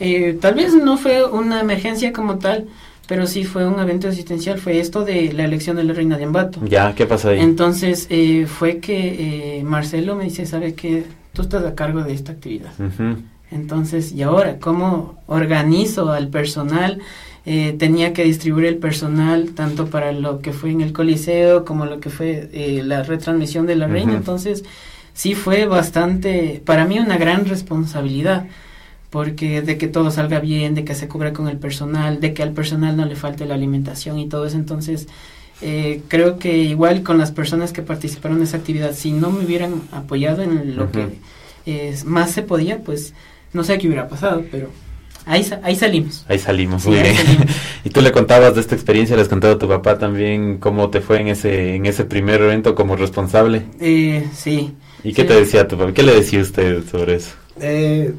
Eh, 0.00 0.38
tal 0.40 0.54
vez 0.54 0.72
no 0.72 0.96
fue 0.96 1.26
una 1.26 1.60
emergencia 1.60 2.10
como 2.14 2.38
tal, 2.38 2.68
pero 3.06 3.26
sí 3.26 3.44
fue 3.44 3.68
un 3.68 3.78
evento 3.80 4.08
asistencial. 4.08 4.58
Fue 4.58 4.80
esto 4.80 5.04
de 5.04 5.30
la 5.34 5.44
elección 5.44 5.76
de 5.76 5.84
la 5.84 5.92
reina 5.92 6.16
de 6.16 6.24
Ambato. 6.24 6.58
Ya, 6.64 6.94
¿qué 6.94 7.04
pasó 7.04 7.28
ahí? 7.28 7.40
Entonces 7.40 8.06
eh, 8.08 8.46
fue 8.46 8.78
que 8.78 9.58
eh, 9.58 9.62
Marcelo 9.62 10.16
me 10.16 10.24
dice, 10.24 10.46
¿sabe 10.46 10.72
qué? 10.72 11.04
tú 11.34 11.42
estás 11.42 11.66
a 11.66 11.74
cargo 11.74 12.02
de 12.02 12.14
esta 12.14 12.32
actividad. 12.32 12.70
Entonces, 13.54 14.12
¿y 14.12 14.22
ahora 14.22 14.58
cómo 14.58 15.22
organizo 15.26 16.10
al 16.10 16.28
personal? 16.28 17.00
Eh, 17.46 17.76
tenía 17.78 18.12
que 18.12 18.24
distribuir 18.24 18.66
el 18.66 18.78
personal 18.78 19.50
tanto 19.50 19.86
para 19.86 20.12
lo 20.12 20.40
que 20.40 20.52
fue 20.52 20.70
en 20.70 20.80
el 20.80 20.92
Coliseo 20.92 21.64
como 21.64 21.86
lo 21.86 22.00
que 22.00 22.10
fue 22.10 22.48
eh, 22.52 22.82
la 22.84 23.04
retransmisión 23.04 23.66
de 23.66 23.76
la 23.76 23.86
Reina. 23.86 24.14
Entonces, 24.14 24.64
sí 25.12 25.34
fue 25.34 25.66
bastante, 25.66 26.62
para 26.64 26.84
mí, 26.84 26.98
una 26.98 27.16
gran 27.16 27.46
responsabilidad 27.46 28.46
porque 29.10 29.62
de 29.62 29.78
que 29.78 29.86
todo 29.86 30.10
salga 30.10 30.40
bien, 30.40 30.74
de 30.74 30.84
que 30.84 30.96
se 30.96 31.06
cubra 31.06 31.32
con 31.32 31.46
el 31.46 31.56
personal, 31.56 32.18
de 32.20 32.34
que 32.34 32.42
al 32.42 32.50
personal 32.50 32.96
no 32.96 33.04
le 33.04 33.14
falte 33.14 33.46
la 33.46 33.54
alimentación 33.54 34.18
y 34.18 34.26
todo 34.28 34.46
eso. 34.46 34.56
Entonces, 34.56 35.06
eh, 35.62 36.02
creo 36.08 36.40
que 36.40 36.58
igual 36.58 37.04
con 37.04 37.18
las 37.18 37.30
personas 37.30 37.72
que 37.72 37.82
participaron 37.82 38.38
en 38.38 38.44
esa 38.44 38.56
actividad, 38.56 38.94
si 38.94 39.12
no 39.12 39.30
me 39.30 39.44
hubieran 39.44 39.82
apoyado 39.92 40.42
en 40.42 40.74
lo 40.74 40.90
que 40.90 41.06
más 42.04 42.32
se 42.32 42.42
podía, 42.42 42.80
pues 42.80 43.14
no 43.54 43.64
sé 43.64 43.78
qué 43.78 43.86
hubiera 43.86 44.08
pasado, 44.08 44.44
pero 44.50 44.68
ahí, 45.24 45.46
ahí 45.62 45.76
salimos. 45.76 46.26
Ahí 46.28 46.38
salimos, 46.38 46.84
muy 46.84 46.96
bien. 46.96 47.16
y 47.84 47.90
tú 47.90 48.02
le 48.02 48.12
contabas 48.12 48.54
de 48.54 48.60
esta 48.60 48.74
experiencia, 48.74 49.16
le 49.16 49.22
has 49.22 49.28
contado 49.28 49.54
a 49.54 49.58
tu 49.58 49.68
papá 49.68 49.98
también 49.98 50.58
cómo 50.58 50.90
te 50.90 51.00
fue 51.00 51.20
en 51.20 51.28
ese, 51.28 51.76
en 51.76 51.86
ese 51.86 52.04
primer 52.04 52.42
evento 52.42 52.74
como 52.74 52.96
responsable. 52.96 53.62
Eh, 53.80 54.28
sí. 54.34 54.74
¿Y 55.02 55.14
qué 55.14 55.24
te 55.24 55.34
decía 55.34 55.66
tu 55.68 55.78
papá? 55.78 55.92
¿Qué 55.92 56.02
le 56.02 56.14
decía 56.14 56.42
usted 56.42 56.82
sobre 56.90 57.14
eso? 57.16 57.30
Eh, 57.60 58.12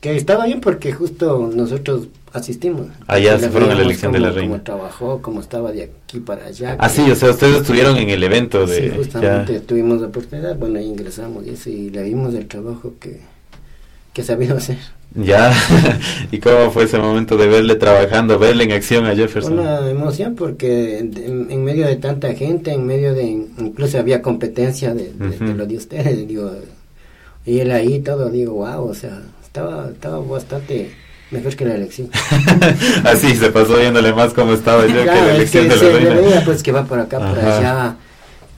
que 0.00 0.16
estaba 0.16 0.46
bien 0.46 0.60
porque 0.60 0.92
justo 0.92 1.50
nosotros 1.52 2.08
asistimos. 2.32 2.86
Allá 3.06 3.38
se 3.38 3.48
fueron 3.48 3.70
a 3.70 3.74
la 3.74 3.82
elección 3.82 4.12
de 4.12 4.20
la 4.20 4.30
reina. 4.30 4.52
Cómo 4.52 4.62
trabajó, 4.62 5.22
cómo 5.22 5.40
estaba 5.40 5.72
de 5.72 5.84
aquí 5.84 6.20
para 6.20 6.46
allá. 6.46 6.76
Ah, 6.78 6.88
sí, 6.88 7.10
o 7.10 7.14
sea, 7.14 7.30
ustedes 7.30 7.56
estuvieron 7.56 7.96
en 7.96 8.10
el 8.10 8.22
evento 8.22 8.66
de... 8.66 8.90
Sí, 8.90 8.96
justamente 8.96 9.60
tuvimos 9.60 10.00
la 10.00 10.08
oportunidad, 10.08 10.56
bueno, 10.56 10.78
ahí 10.78 10.86
ingresamos 10.86 11.46
y, 11.46 11.50
eso, 11.50 11.70
y 11.70 11.90
le 11.90 12.02
vimos 12.02 12.34
el 12.34 12.46
trabajo 12.46 12.94
que, 13.00 13.20
que 14.12 14.22
sabía 14.22 14.54
hacer. 14.54 14.78
Ya, 15.14 15.52
¿y 16.30 16.38
cómo 16.38 16.70
fue 16.70 16.84
ese 16.84 16.98
momento 16.98 17.36
de 17.36 17.48
verle 17.48 17.76
trabajando, 17.76 18.38
verle 18.38 18.64
en 18.64 18.72
acción 18.72 19.06
a 19.06 19.14
Jefferson? 19.14 19.58
Una 19.58 19.88
emoción 19.90 20.34
porque 20.34 20.98
en, 20.98 21.64
medio 21.64 21.86
de 21.86 21.96
tanta 21.96 22.34
gente, 22.34 22.72
en 22.72 22.86
medio 22.86 23.14
de, 23.14 23.24
incluso 23.24 23.98
había 23.98 24.20
competencia 24.20 24.94
de, 24.94 25.12
lo 25.56 25.66
de 25.66 25.76
ustedes, 25.76 26.28
digo, 26.28 26.52
y 27.46 27.60
él 27.60 27.72
ahí 27.72 28.00
todo, 28.00 28.28
digo, 28.28 28.54
wow, 28.54 28.86
o 28.86 28.94
sea, 28.94 29.22
estaba, 29.42 29.88
estaba 29.88 30.18
bastante 30.18 30.90
mejor 31.30 31.56
que 31.56 31.64
la 31.64 31.74
elección. 31.74 32.10
Así 33.04 33.34
se 33.34 33.50
pasó 33.50 33.76
viéndole 33.76 34.12
más 34.12 34.34
como 34.34 34.52
estaba 34.52 34.86
yo 34.86 34.94
que 34.94 35.04
la 35.06 35.34
elección 35.34 35.68
de 35.68 35.76
la 35.76 35.82
reina. 35.82 36.14
Veía, 36.14 36.44
pues 36.44 36.62
que 36.62 36.70
va 36.70 36.84
por 36.84 37.00
acá, 37.00 37.18
por 37.18 37.38
allá. 37.38 37.96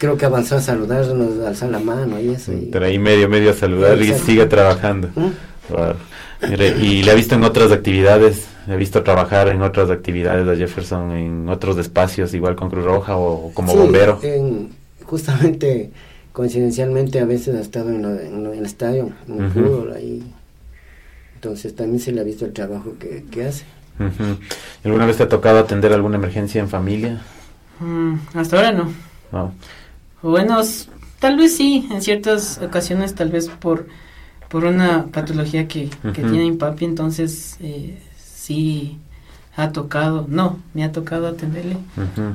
Creo 0.00 0.16
que 0.16 0.24
avanzó 0.24 0.56
a 0.56 0.60
saludarnos, 0.62 1.46
alzar 1.46 1.68
la 1.68 1.78
mano 1.78 2.18
y 2.18 2.30
eso. 2.30 2.52
Y... 2.52 2.70
Pero 2.72 2.86
ahí 2.86 2.98
medio, 2.98 3.28
medio 3.28 3.50
a 3.50 3.54
saludar 3.54 4.00
y 4.00 4.12
sigue 4.14 4.46
trabajando. 4.46 5.10
¿Mm? 5.14 5.28
y 6.80 7.02
le 7.02 7.10
ha 7.10 7.14
visto 7.14 7.34
en 7.34 7.44
otras 7.44 7.70
actividades, 7.70 8.48
le 8.66 8.72
ha 8.72 8.76
visto 8.76 9.02
trabajar 9.02 9.48
en 9.48 9.60
otras 9.60 9.90
actividades 9.90 10.48
a 10.48 10.56
Jefferson, 10.56 11.12
en 11.12 11.48
otros 11.50 11.76
espacios, 11.76 12.32
igual 12.32 12.56
con 12.56 12.70
Cruz 12.70 12.84
Roja 12.84 13.16
o 13.16 13.52
como 13.52 13.74
bombero. 13.74 14.18
En, 14.22 14.70
justamente, 15.04 15.90
coincidencialmente, 16.32 17.20
a 17.20 17.26
veces 17.26 17.54
ha 17.56 17.60
estado 17.60 17.90
en, 17.90 18.04
el 18.04 18.64
estadio, 18.64 19.10
en 19.28 19.44
el 19.44 19.50
fútbol, 19.50 19.92
ahí 19.94 20.24
entonces 21.34 21.74
también 21.74 22.00
se 22.00 22.12
le 22.12 22.20
ha 22.20 22.24
visto 22.24 22.44
el 22.44 22.52
trabajo 22.52 22.94
que, 22.98 23.44
hace. 23.44 23.64
¿Alguna 24.84 25.06
vez 25.06 25.16
te 25.16 25.22
ha 25.22 25.28
tocado 25.28 25.58
atender 25.58 25.92
alguna 25.92 26.16
emergencia 26.16 26.60
en 26.60 26.68
familia? 26.68 27.22
Mm, 27.78 28.16
hasta 28.34 28.56
ahora 28.56 28.72
no. 28.72 28.92
No. 29.32 29.54
Bueno, 30.22 30.60
tal 31.18 31.36
vez 31.36 31.56
sí, 31.56 31.88
en 31.90 32.02
ciertas 32.02 32.60
ocasiones, 32.62 33.14
tal 33.14 33.30
vez 33.30 33.48
por, 33.48 33.86
por 34.48 34.64
una 34.64 35.06
patología 35.06 35.66
que, 35.66 35.88
tiene 36.12 36.50
mi 36.50 36.52
papi, 36.52 36.84
entonces 36.84 37.56
eh, 37.60 37.98
sí 38.16 38.98
ha 39.56 39.72
tocado, 39.72 40.26
no, 40.28 40.58
me 40.74 40.84
ha 40.84 40.92
tocado 40.92 41.26
atenderle 41.26 41.76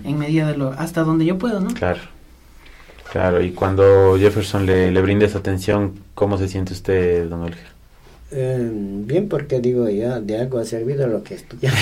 en 0.03 0.17
medida 0.17 0.47
de 0.47 0.57
lo, 0.57 0.71
hasta 0.71 1.03
donde 1.03 1.25
yo 1.25 1.37
puedo, 1.37 1.59
¿no? 1.59 1.73
Claro. 1.73 2.01
Claro, 3.11 3.41
y 3.41 3.51
cuando 3.51 4.17
Jefferson 4.17 4.65
le, 4.65 4.91
le 4.91 5.01
brinde 5.01 5.25
esa 5.25 5.37
atención, 5.37 5.93
¿cómo 6.15 6.37
se 6.37 6.47
siente 6.47 6.73
usted, 6.73 7.29
don 7.29 7.43
Olger? 7.43 7.74
Eh, 8.37 8.69
bien, 8.69 9.29
porque 9.29 9.61
digo, 9.61 9.87
ya 9.87 10.19
de 10.19 10.37
algo 10.37 10.59
ha 10.59 10.65
servido 10.65 11.07
lo 11.07 11.23
que 11.23 11.35
estudié. 11.35 11.69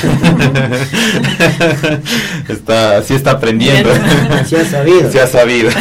está, 2.47 3.01
sí 3.01 3.15
está 3.15 3.31
aprendiendo. 3.31 3.89
sí 4.45 4.57
ha 4.57 4.63
sabido. 4.63 5.11
Sí 5.11 5.17
ha 5.17 5.25
sabido. 5.25 5.71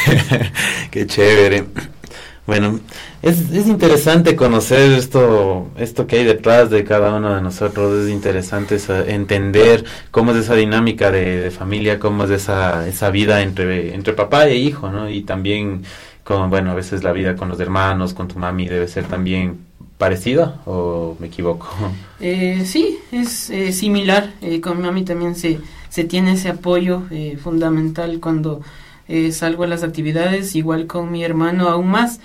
Qué 0.90 1.06
chévere. 1.06 1.66
Bueno, 2.44 2.80
es, 3.22 3.52
es 3.52 3.68
interesante 3.68 4.34
conocer 4.34 4.98
esto, 4.98 5.70
esto 5.76 6.08
que 6.08 6.16
hay 6.16 6.24
detrás 6.24 6.68
de 6.68 6.82
cada 6.82 7.14
uno 7.14 7.36
de 7.36 7.40
nosotros. 7.40 8.04
Es 8.04 8.10
interesante 8.10 8.78
entender 9.06 9.84
cómo 10.10 10.32
es 10.32 10.38
esa 10.38 10.56
dinámica 10.56 11.12
de, 11.12 11.52
familia, 11.52 12.00
cómo 12.00 12.24
es 12.24 12.30
esa, 12.30 12.88
esa 12.88 13.10
vida 13.10 13.42
entre, 13.42 13.94
entre 13.94 14.12
papá 14.12 14.48
e 14.48 14.56
hijo, 14.56 14.90
¿no? 14.90 15.08
Y 15.08 15.22
también 15.22 15.84
con, 16.24 16.50
bueno, 16.50 16.70
a 16.70 16.74
veces 16.74 17.02
la 17.02 17.12
vida 17.12 17.36
con 17.36 17.48
los 17.48 17.58
hermanos, 17.60 18.14
con 18.14 18.28
tu 18.28 18.38
mami 18.38 18.68
debe 18.68 18.88
ser 18.88 19.04
también 19.04 19.72
parecida 19.98 20.60
o 20.66 21.16
me 21.20 21.28
equivoco? 21.28 21.68
Eh, 22.20 22.62
sí, 22.64 22.98
es 23.10 23.50
eh, 23.50 23.72
similar. 23.72 24.32
Eh, 24.40 24.60
con 24.60 24.76
mi 24.76 24.84
mami 24.84 25.04
también 25.04 25.34
se, 25.34 25.60
se 25.88 26.04
tiene 26.04 26.32
ese 26.32 26.50
apoyo 26.50 27.02
eh, 27.10 27.36
fundamental 27.42 28.20
cuando 28.20 28.60
salgo 29.32 29.64
a 29.64 29.66
las 29.66 29.82
actividades, 29.82 30.56
igual 30.56 30.86
con 30.86 31.10
mi 31.10 31.22
hermano 31.22 31.68
aún 31.68 31.88
más. 31.88 32.20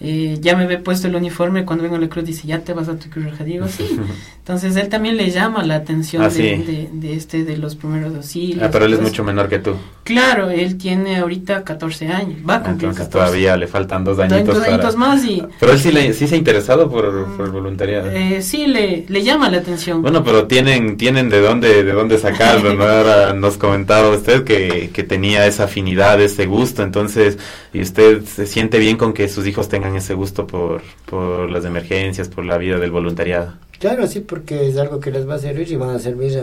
Eh, 0.00 0.38
ya 0.40 0.54
me 0.54 0.68
ve 0.68 0.78
puesto 0.78 1.08
el 1.08 1.16
uniforme 1.16 1.64
cuando 1.64 1.82
vengo 1.82 1.96
a 1.96 1.98
la 1.98 2.08
cruz 2.08 2.24
dice 2.24 2.46
ya 2.46 2.60
te 2.60 2.72
vas 2.72 2.88
a 2.88 2.96
tu 2.96 3.10
cruz 3.10 3.36
digo 3.44 3.66
sí. 3.66 3.98
Entonces 4.38 4.76
él 4.76 4.88
también 4.88 5.16
le 5.16 5.30
llama 5.30 5.64
la 5.64 5.74
atención 5.74 6.22
ah, 6.22 6.28
de, 6.28 6.88
de, 6.92 7.14
este 7.14 7.42
de 7.44 7.56
los 7.56 7.74
primeros 7.74 8.14
auxilios 8.14 8.62
ah, 8.64 8.70
pero 8.70 8.84
él 8.84 8.94
es 8.94 9.00
mucho 9.00 9.24
menor 9.24 9.48
que 9.48 9.58
tú. 9.58 9.74
Claro 10.04 10.50
él 10.50 10.78
tiene 10.78 11.16
ahorita 11.16 11.64
14 11.64 12.08
años 12.08 12.38
va 12.48 12.54
a 12.54 12.62
cumplir 12.62 12.90
entonces 12.90 13.10
todavía 13.10 13.56
le 13.56 13.66
faltan 13.66 14.04
dos 14.04 14.20
añitos, 14.20 14.54
dos 14.54 14.68
añitos 14.68 14.94
más 14.94 15.24
y 15.24 15.42
pero 15.58 15.72
él 15.72 15.80
sí, 15.80 15.90
le, 15.90 16.12
sí 16.14 16.28
se 16.28 16.36
ha 16.36 16.38
interesado 16.38 16.88
por, 16.88 17.36
por 17.36 17.46
el 17.46 17.50
voluntariado 17.50 18.08
eh, 18.12 18.40
sí 18.40 18.68
le, 18.68 19.04
le 19.08 19.22
llama 19.24 19.50
la 19.50 19.58
atención. 19.58 20.00
Bueno 20.00 20.22
pero 20.22 20.46
tienen 20.46 20.96
tienen 20.96 21.28
de 21.28 21.40
dónde 21.40 21.82
de 21.82 21.92
dónde 21.92 22.18
sacarlo 22.18 22.72
¿no? 22.72 22.84
ahora 22.88 23.32
nos 23.32 23.58
comentaba 23.58 24.10
usted 24.10 24.44
que, 24.44 24.90
que 24.92 25.02
tenía 25.02 25.44
esa 25.48 25.64
afinidad 25.64 26.20
ese 26.20 26.46
gusto. 26.46 26.84
Entonces 26.84 27.36
y 27.72 27.80
usted 27.80 28.24
se 28.24 28.46
siente 28.46 28.78
bien 28.78 28.96
con 28.96 29.12
que 29.12 29.28
sus 29.28 29.44
hijos 29.46 29.68
tengan 29.68 29.87
ese 29.96 30.14
gusto 30.14 30.46
por, 30.46 30.82
por 31.06 31.50
las 31.50 31.64
emergencias, 31.64 32.28
por 32.28 32.44
la 32.44 32.58
vida 32.58 32.78
del 32.78 32.90
voluntariado. 32.90 33.54
Claro, 33.78 34.08
sí, 34.08 34.20
porque 34.20 34.68
es 34.68 34.76
algo 34.76 34.98
que 34.98 35.12
les 35.12 35.28
va 35.28 35.36
a 35.36 35.38
servir 35.38 35.70
y 35.70 35.76
van 35.76 35.90
a 35.90 35.98
servir 36.00 36.36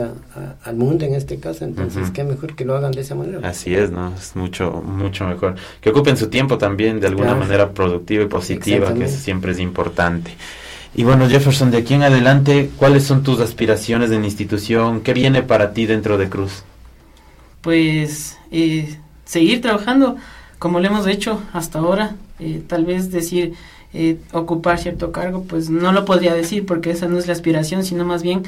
al 0.63 0.75
mundo 0.77 1.03
en 1.03 1.15
este 1.15 1.37
caso, 1.37 1.65
entonces 1.65 2.09
qué 2.11 2.23
mejor 2.23 2.55
que 2.55 2.63
lo 2.63 2.77
hagan 2.77 2.93
de 2.93 3.01
esa 3.01 3.13
manera. 3.13 3.45
Así 3.47 3.75
es, 3.75 3.91
¿no? 3.91 4.13
Es 4.15 4.37
mucho, 4.37 4.71
mucho 4.71 5.27
mejor. 5.27 5.55
Que 5.81 5.89
ocupen 5.89 6.15
su 6.15 6.29
tiempo 6.29 6.57
también 6.57 7.01
de 7.01 7.07
alguna 7.07 7.35
manera 7.35 7.71
productiva 7.71 8.23
y 8.23 8.27
positiva, 8.27 8.93
que 8.93 9.03
eso 9.03 9.19
siempre 9.19 9.51
es 9.51 9.59
importante. 9.59 10.31
Y 10.95 11.03
bueno, 11.03 11.27
Jefferson, 11.27 11.71
de 11.71 11.79
aquí 11.79 11.93
en 11.93 12.03
adelante, 12.03 12.69
¿cuáles 12.77 13.03
son 13.03 13.21
tus 13.21 13.41
aspiraciones 13.41 14.11
en 14.11 14.21
la 14.21 14.27
institución? 14.27 15.01
¿Qué 15.01 15.13
viene 15.13 15.43
para 15.43 15.73
ti 15.73 15.85
dentro 15.85 16.17
de 16.17 16.29
Cruz? 16.29 16.63
Pues 17.59 18.37
eh, 18.49 18.97
seguir 19.25 19.61
trabajando 19.61 20.15
como 20.57 20.79
lo 20.79 20.87
hemos 20.87 21.05
hecho 21.05 21.41
hasta 21.51 21.79
ahora, 21.79 22.15
eh, 22.39 22.61
tal 22.67 22.85
vez 22.85 23.11
decir 23.11 23.53
eh, 23.93 24.17
ocupar 24.33 24.77
cierto 24.77 25.11
cargo, 25.11 25.43
pues 25.43 25.69
no 25.69 25.91
lo 25.91 26.05
podría 26.05 26.33
decir 26.33 26.65
porque 26.65 26.91
esa 26.91 27.07
no 27.07 27.17
es 27.17 27.27
la 27.27 27.33
aspiración, 27.33 27.83
sino 27.85 28.03
más 28.03 28.23
bien 28.23 28.43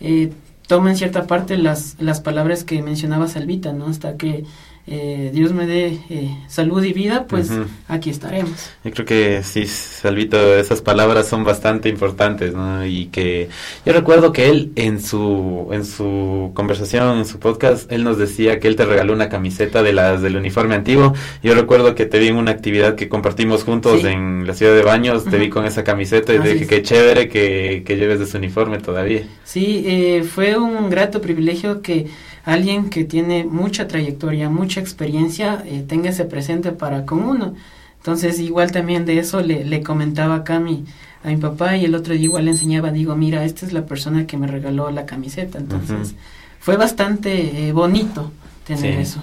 eh, 0.00 0.32
toma 0.68 0.90
en 0.90 0.96
cierta 0.96 1.26
parte 1.26 1.56
las, 1.56 1.96
las 1.98 2.20
palabras 2.20 2.64
que 2.64 2.82
mencionaba 2.82 3.26
Salvita, 3.28 3.72
¿no? 3.72 3.86
Hasta 3.86 4.16
que 4.16 4.44
eh, 4.86 5.30
Dios 5.32 5.52
me 5.52 5.66
dé 5.66 6.00
eh, 6.10 6.36
salud 6.48 6.82
y 6.82 6.92
vida, 6.92 7.26
pues 7.28 7.50
aquí 7.86 8.10
estaremos. 8.10 8.70
Yo 8.84 8.90
creo 8.90 9.06
que 9.06 9.42
sí, 9.44 9.64
Salvito, 9.66 10.56
esas 10.56 10.82
palabras 10.82 11.28
son 11.28 11.44
bastante 11.44 11.88
importantes, 11.88 12.52
¿no? 12.52 12.84
Y 12.84 13.06
que 13.06 13.48
yo 13.86 13.92
recuerdo 13.92 14.32
que 14.32 14.48
él 14.48 14.72
en 14.74 15.00
su 15.00 15.68
en 15.70 15.84
su 15.84 16.50
conversación, 16.54 17.18
en 17.18 17.26
su 17.26 17.38
podcast, 17.38 17.90
él 17.92 18.02
nos 18.02 18.18
decía 18.18 18.58
que 18.58 18.66
él 18.66 18.74
te 18.74 18.84
regaló 18.84 19.12
una 19.12 19.28
camiseta 19.28 19.84
de 19.84 19.92
las 19.92 20.20
del 20.20 20.36
uniforme 20.36 20.74
antiguo. 20.74 21.14
Yo 21.44 21.54
recuerdo 21.54 21.94
que 21.94 22.06
te 22.06 22.18
vi 22.18 22.28
en 22.28 22.36
una 22.36 22.50
actividad 22.50 22.96
que 22.96 23.08
compartimos 23.08 23.62
juntos 23.62 24.02
en 24.02 24.48
la 24.48 24.54
ciudad 24.54 24.74
de 24.74 24.82
Baños, 24.82 25.24
te 25.24 25.38
vi 25.38 25.48
con 25.48 25.64
esa 25.64 25.84
camiseta 25.84 26.34
y 26.34 26.40
te 26.40 26.54
dije 26.54 26.66
que 26.66 26.82
chévere 26.82 27.28
que, 27.28 27.84
que 27.86 27.96
lleves 27.96 28.20
ese 28.20 28.36
uniforme 28.36 28.78
todavía. 28.78 29.22
Sí, 29.44 29.84
eh, 29.86 30.24
fue 30.24 30.56
un 30.56 30.90
grato 30.90 31.20
privilegio 31.20 31.82
que 31.82 32.06
alguien 32.44 32.90
que 32.90 33.04
tiene 33.04 33.44
mucha 33.44 33.88
trayectoria, 33.88 34.50
mucha 34.50 34.80
experiencia, 34.80 35.62
eh, 35.66 35.84
tenga 35.86 36.10
ese 36.10 36.24
presente 36.24 36.72
para 36.72 37.06
con 37.06 37.22
uno. 37.22 37.54
Entonces, 37.98 38.40
igual 38.40 38.72
también 38.72 39.04
de 39.04 39.18
eso 39.18 39.40
le, 39.40 39.64
le 39.64 39.82
comentaba 39.82 40.36
acá 40.36 40.56
a 40.56 40.60
mi, 40.60 40.84
a 41.24 41.28
mi 41.28 41.36
papá 41.36 41.76
y 41.76 41.84
el 41.84 41.94
otro 41.94 42.14
día 42.14 42.24
igual 42.24 42.46
le 42.46 42.50
enseñaba, 42.50 42.90
digo, 42.90 43.14
mira, 43.14 43.44
esta 43.44 43.64
es 43.64 43.72
la 43.72 43.86
persona 43.86 44.26
que 44.26 44.36
me 44.36 44.46
regaló 44.46 44.90
la 44.90 45.06
camiseta. 45.06 45.58
Entonces, 45.58 46.14
fue 46.58 46.76
bastante 46.76 47.68
eh, 47.68 47.72
bonito 47.72 48.32
tener 48.66 48.98
eso. 48.98 49.20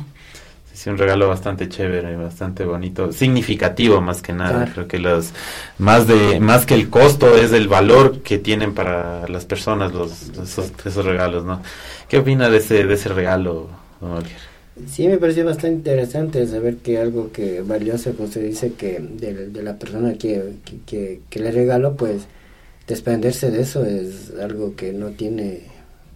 Sí, 0.73 0.89
un 0.89 0.97
regalo 0.97 1.27
bastante 1.27 1.67
chévere, 1.67 2.15
bastante 2.15 2.63
bonito, 2.63 3.11
significativo 3.11 3.99
más 3.99 4.21
que 4.21 4.31
nada. 4.31 4.69
Creo 4.73 4.87
que 4.87 4.97
los 4.97 5.31
más 5.77 6.07
de 6.07 6.39
más 6.39 6.65
que 6.65 6.73
el 6.73 6.89
costo 6.89 7.35
es 7.35 7.51
el 7.51 7.67
valor 7.67 8.21
que 8.21 8.37
tienen 8.37 8.73
para 8.73 9.27
las 9.27 9.45
personas 9.45 9.93
los 9.93 10.29
esos, 10.29 11.05
regalos, 11.05 11.43
¿no? 11.43 11.61
¿Qué 12.07 12.19
opina 12.19 12.49
de 12.49 12.57
ese 12.57 12.85
de 12.85 12.93
ese 12.93 13.09
regalo, 13.09 13.67
don 13.99 14.23
Sí, 14.87 15.07
me 15.07 15.17
pareció 15.17 15.43
bastante 15.43 15.75
interesante 15.75 16.45
saber 16.47 16.77
que 16.77 16.99
algo 16.99 17.31
que 17.31 17.61
valioso, 17.61 18.13
como 18.13 18.29
usted 18.29 18.43
dice, 18.43 18.73
que 18.73 18.99
de, 18.99 19.61
la 19.61 19.77
persona 19.77 20.13
que, 20.13 20.53
que, 20.85 21.21
que, 21.29 21.39
le 21.39 21.51
regalo, 21.51 21.97
pues 21.97 22.27
desprenderse 22.87 23.51
de 23.51 23.61
eso 23.61 23.83
es 23.83 24.31
algo 24.41 24.75
que 24.75 24.93
no 24.93 25.09
tiene 25.09 25.63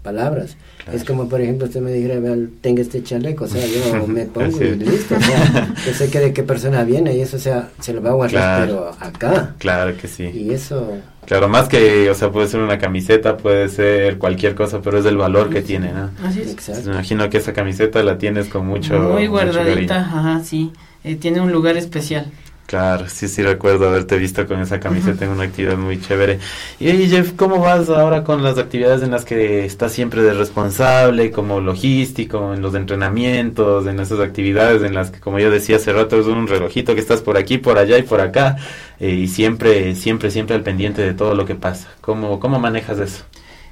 palabras. 0.04 0.58
Es 0.92 1.04
como, 1.06 1.30
por 1.30 1.42
ejemplo, 1.42 1.66
usted 1.66 1.82
me 1.82 1.92
dijera, 1.92 2.20
tenga 2.62 2.82
este 2.82 3.02
chaleco, 3.02 3.46
o 3.46 3.48
sea, 3.48 3.66
yo 3.66 4.06
me 4.08 4.26
pongo 4.26 4.62
y 4.62 4.76
listo. 4.76 5.16
O 5.16 5.20
sea, 5.20 5.74
yo 5.86 5.94
sé 5.94 6.10
que 6.10 6.20
de 6.20 6.34
qué 6.34 6.44
persona 6.44 6.84
viene 6.84 7.16
y 7.16 7.22
eso, 7.22 7.38
o 7.38 7.40
sea, 7.40 7.70
se 7.80 7.94
lo 7.94 8.02
va 8.02 8.12
a 8.12 8.14
guardar, 8.14 8.68
pero 8.68 8.92
acá. 9.00 9.56
Claro 9.58 9.98
que 9.98 10.08
sí. 10.08 10.26
Y 10.26 10.52
eso... 10.52 10.98
Claro, 11.26 11.48
más 11.48 11.70
que, 11.70 12.10
o 12.10 12.16
sea, 12.16 12.32
puede 12.32 12.50
ser 12.50 12.60
una 12.60 12.78
camiseta, 12.78 13.38
puede 13.38 13.70
ser 13.70 14.18
cualquier 14.18 14.56
cosa, 14.56 14.82
pero 14.82 14.98
es 15.00 15.06
el 15.06 15.16
valor 15.16 15.50
que 15.50 15.62
tiene, 15.62 15.94
¿no? 15.94 16.12
Así 16.22 16.42
es. 16.42 16.52
Exacto. 16.52 16.90
Me 16.90 16.96
imagino 16.96 17.30
que 17.30 17.38
esa 17.38 17.54
camiseta 17.54 18.04
la 18.04 18.18
tienes 18.18 18.50
con 18.50 18.68
mucho... 18.68 19.00
Muy 19.00 19.28
guardadita, 19.28 20.00
ajá, 20.00 20.42
sí. 20.44 20.74
Eh, 21.06 21.16
tiene 21.16 21.40
un 21.40 21.54
lugar 21.54 21.78
especial. 21.78 22.30
Claro, 22.74 23.08
sí, 23.08 23.28
sí 23.28 23.44
recuerdo 23.44 23.88
haberte 23.88 24.18
visto 24.18 24.48
con 24.48 24.60
esa 24.60 24.80
camiseta 24.80 25.26
en 25.26 25.30
una 25.30 25.44
actividad 25.44 25.78
muy 25.78 26.02
chévere. 26.02 26.40
Y 26.80 27.08
Jeff, 27.08 27.34
¿cómo 27.36 27.60
vas 27.60 27.88
ahora 27.88 28.24
con 28.24 28.42
las 28.42 28.58
actividades 28.58 29.04
en 29.04 29.12
las 29.12 29.26
que 29.26 29.64
estás 29.64 29.92
siempre 29.92 30.24
de 30.24 30.34
responsable, 30.34 31.30
como 31.30 31.62
logístico, 31.62 32.52
en 32.52 32.64
los 32.64 32.74
entrenamientos, 32.74 33.86
en 33.86 34.00
esas 34.00 34.20
actividades 34.22 34.82
en 34.82 34.96
las 34.96 35.12
que, 35.12 35.20
como 35.20 35.38
yo 35.38 35.52
decía 35.52 35.76
hace 35.76 35.94
rato, 35.94 36.20
es 36.20 36.26
un 36.26 36.48
relojito 36.48 36.96
que 36.96 37.02
estás 37.02 37.22
por 37.22 37.38
aquí, 37.38 37.60
por 37.60 37.78
allá 37.78 38.00
y 38.00 38.02
por 38.02 38.22
acá, 38.22 38.58
eh, 39.00 39.12
y 39.12 39.28
siempre, 39.28 39.94
siempre, 39.94 40.32
siempre 40.32 40.56
al 40.56 40.64
pendiente 40.64 41.04
de 41.04 41.14
todo 41.14 41.36
lo 41.36 41.46
que 41.46 41.54
pasa? 41.54 41.90
¿Cómo, 42.02 42.40
cómo 42.40 42.58
manejas 42.58 42.98
eso? 42.98 43.24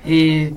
Eh, 0.05 0.53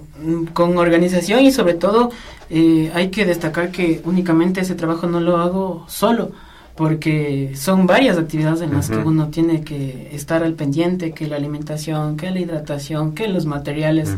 con 0.52 0.76
organización 0.76 1.40
y 1.40 1.50
sobre 1.50 1.72
todo 1.72 2.10
eh, 2.50 2.90
hay 2.94 3.08
que 3.08 3.24
destacar 3.24 3.70
que 3.70 4.02
únicamente 4.04 4.60
ese 4.60 4.74
trabajo 4.74 5.06
no 5.06 5.20
lo 5.20 5.38
hago 5.38 5.86
solo 5.88 6.32
porque 6.76 7.52
son 7.54 7.86
varias 7.86 8.18
actividades 8.18 8.60
en 8.60 8.74
las 8.74 8.90
que 8.90 8.96
uno 8.96 9.28
tiene 9.28 9.62
que 9.62 10.10
estar 10.12 10.42
al 10.42 10.54
pendiente, 10.54 11.12
que 11.12 11.28
la 11.28 11.36
alimentación, 11.36 12.16
que 12.16 12.30
la 12.30 12.40
hidratación, 12.40 13.14
que 13.14 13.28
los 13.28 13.46
materiales. 13.46 14.14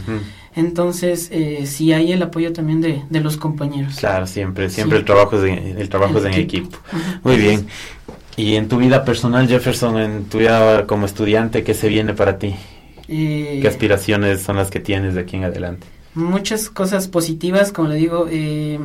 Entonces, 0.55 1.29
eh, 1.33 1.67
sí 1.67 1.93
hay 1.93 2.13
el 2.13 2.23
apoyo 2.23 2.55
también 2.55 2.81
de, 2.81 3.03
de 3.11 3.21
los 3.21 3.37
compañeros. 3.37 3.97
Claro, 3.97 4.27
siempre, 4.27 4.71
siempre 4.71 4.99
el 4.99 5.05
trabajo 5.05 5.43
es, 5.43 5.77
el 5.77 5.89
trabajo 5.91 6.19
es 6.19 6.25
en 6.25 6.35
equipo. 6.35 6.79
Muy 7.23 7.37
bien. 7.37 7.67
Y 8.39 8.57
en 8.57 8.69
tu 8.69 8.79
vida 8.79 9.05
personal, 9.05 9.49
Jefferson, 9.49 9.99
en 9.99 10.25
tu 10.25 10.39
vida 10.39 10.87
como 10.87 11.05
estudiante, 11.05 11.63
¿qué 11.63 11.75
se 11.75 11.89
viene 11.89 12.15
para 12.15 12.39
ti? 12.39 12.55
Eh, 13.09 13.59
¿Qué 13.61 13.69
aspiraciones 13.69 14.43
son 14.43 14.57
las 14.57 14.71
que 14.71 14.81
tienes 14.81 15.15
de 15.15 15.21
aquí 15.21 15.37
en 15.37 15.45
adelante? 15.45 15.87
Muchas 16.15 16.71
cosas 16.71 17.09
positivas, 17.09 17.73
como 17.73 17.89
le 17.89 17.97
digo, 17.97 18.27
eh, 18.31 18.79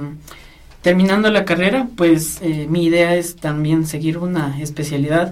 Terminando 0.82 1.29
la 1.29 1.45
carrera, 1.45 1.88
pues 1.95 2.39
eh, 2.41 2.65
mi 2.67 2.86
idea 2.86 3.15
es 3.15 3.36
también 3.36 3.86
seguir 3.86 4.17
una 4.17 4.59
especialidad. 4.59 5.32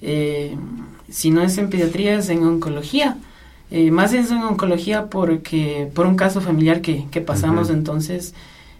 Eh, 0.00 0.56
si 1.10 1.30
no 1.30 1.42
es 1.42 1.58
en 1.58 1.68
pediatría, 1.68 2.18
es 2.18 2.30
en 2.30 2.42
oncología. 2.44 3.18
Eh, 3.70 3.90
más 3.90 4.14
es 4.14 4.30
en 4.30 4.38
oncología 4.38 5.06
porque 5.06 5.90
por 5.92 6.06
un 6.06 6.16
caso 6.16 6.40
familiar 6.40 6.80
que, 6.80 7.04
que 7.10 7.20
pasamos, 7.20 7.68
entonces, 7.68 8.32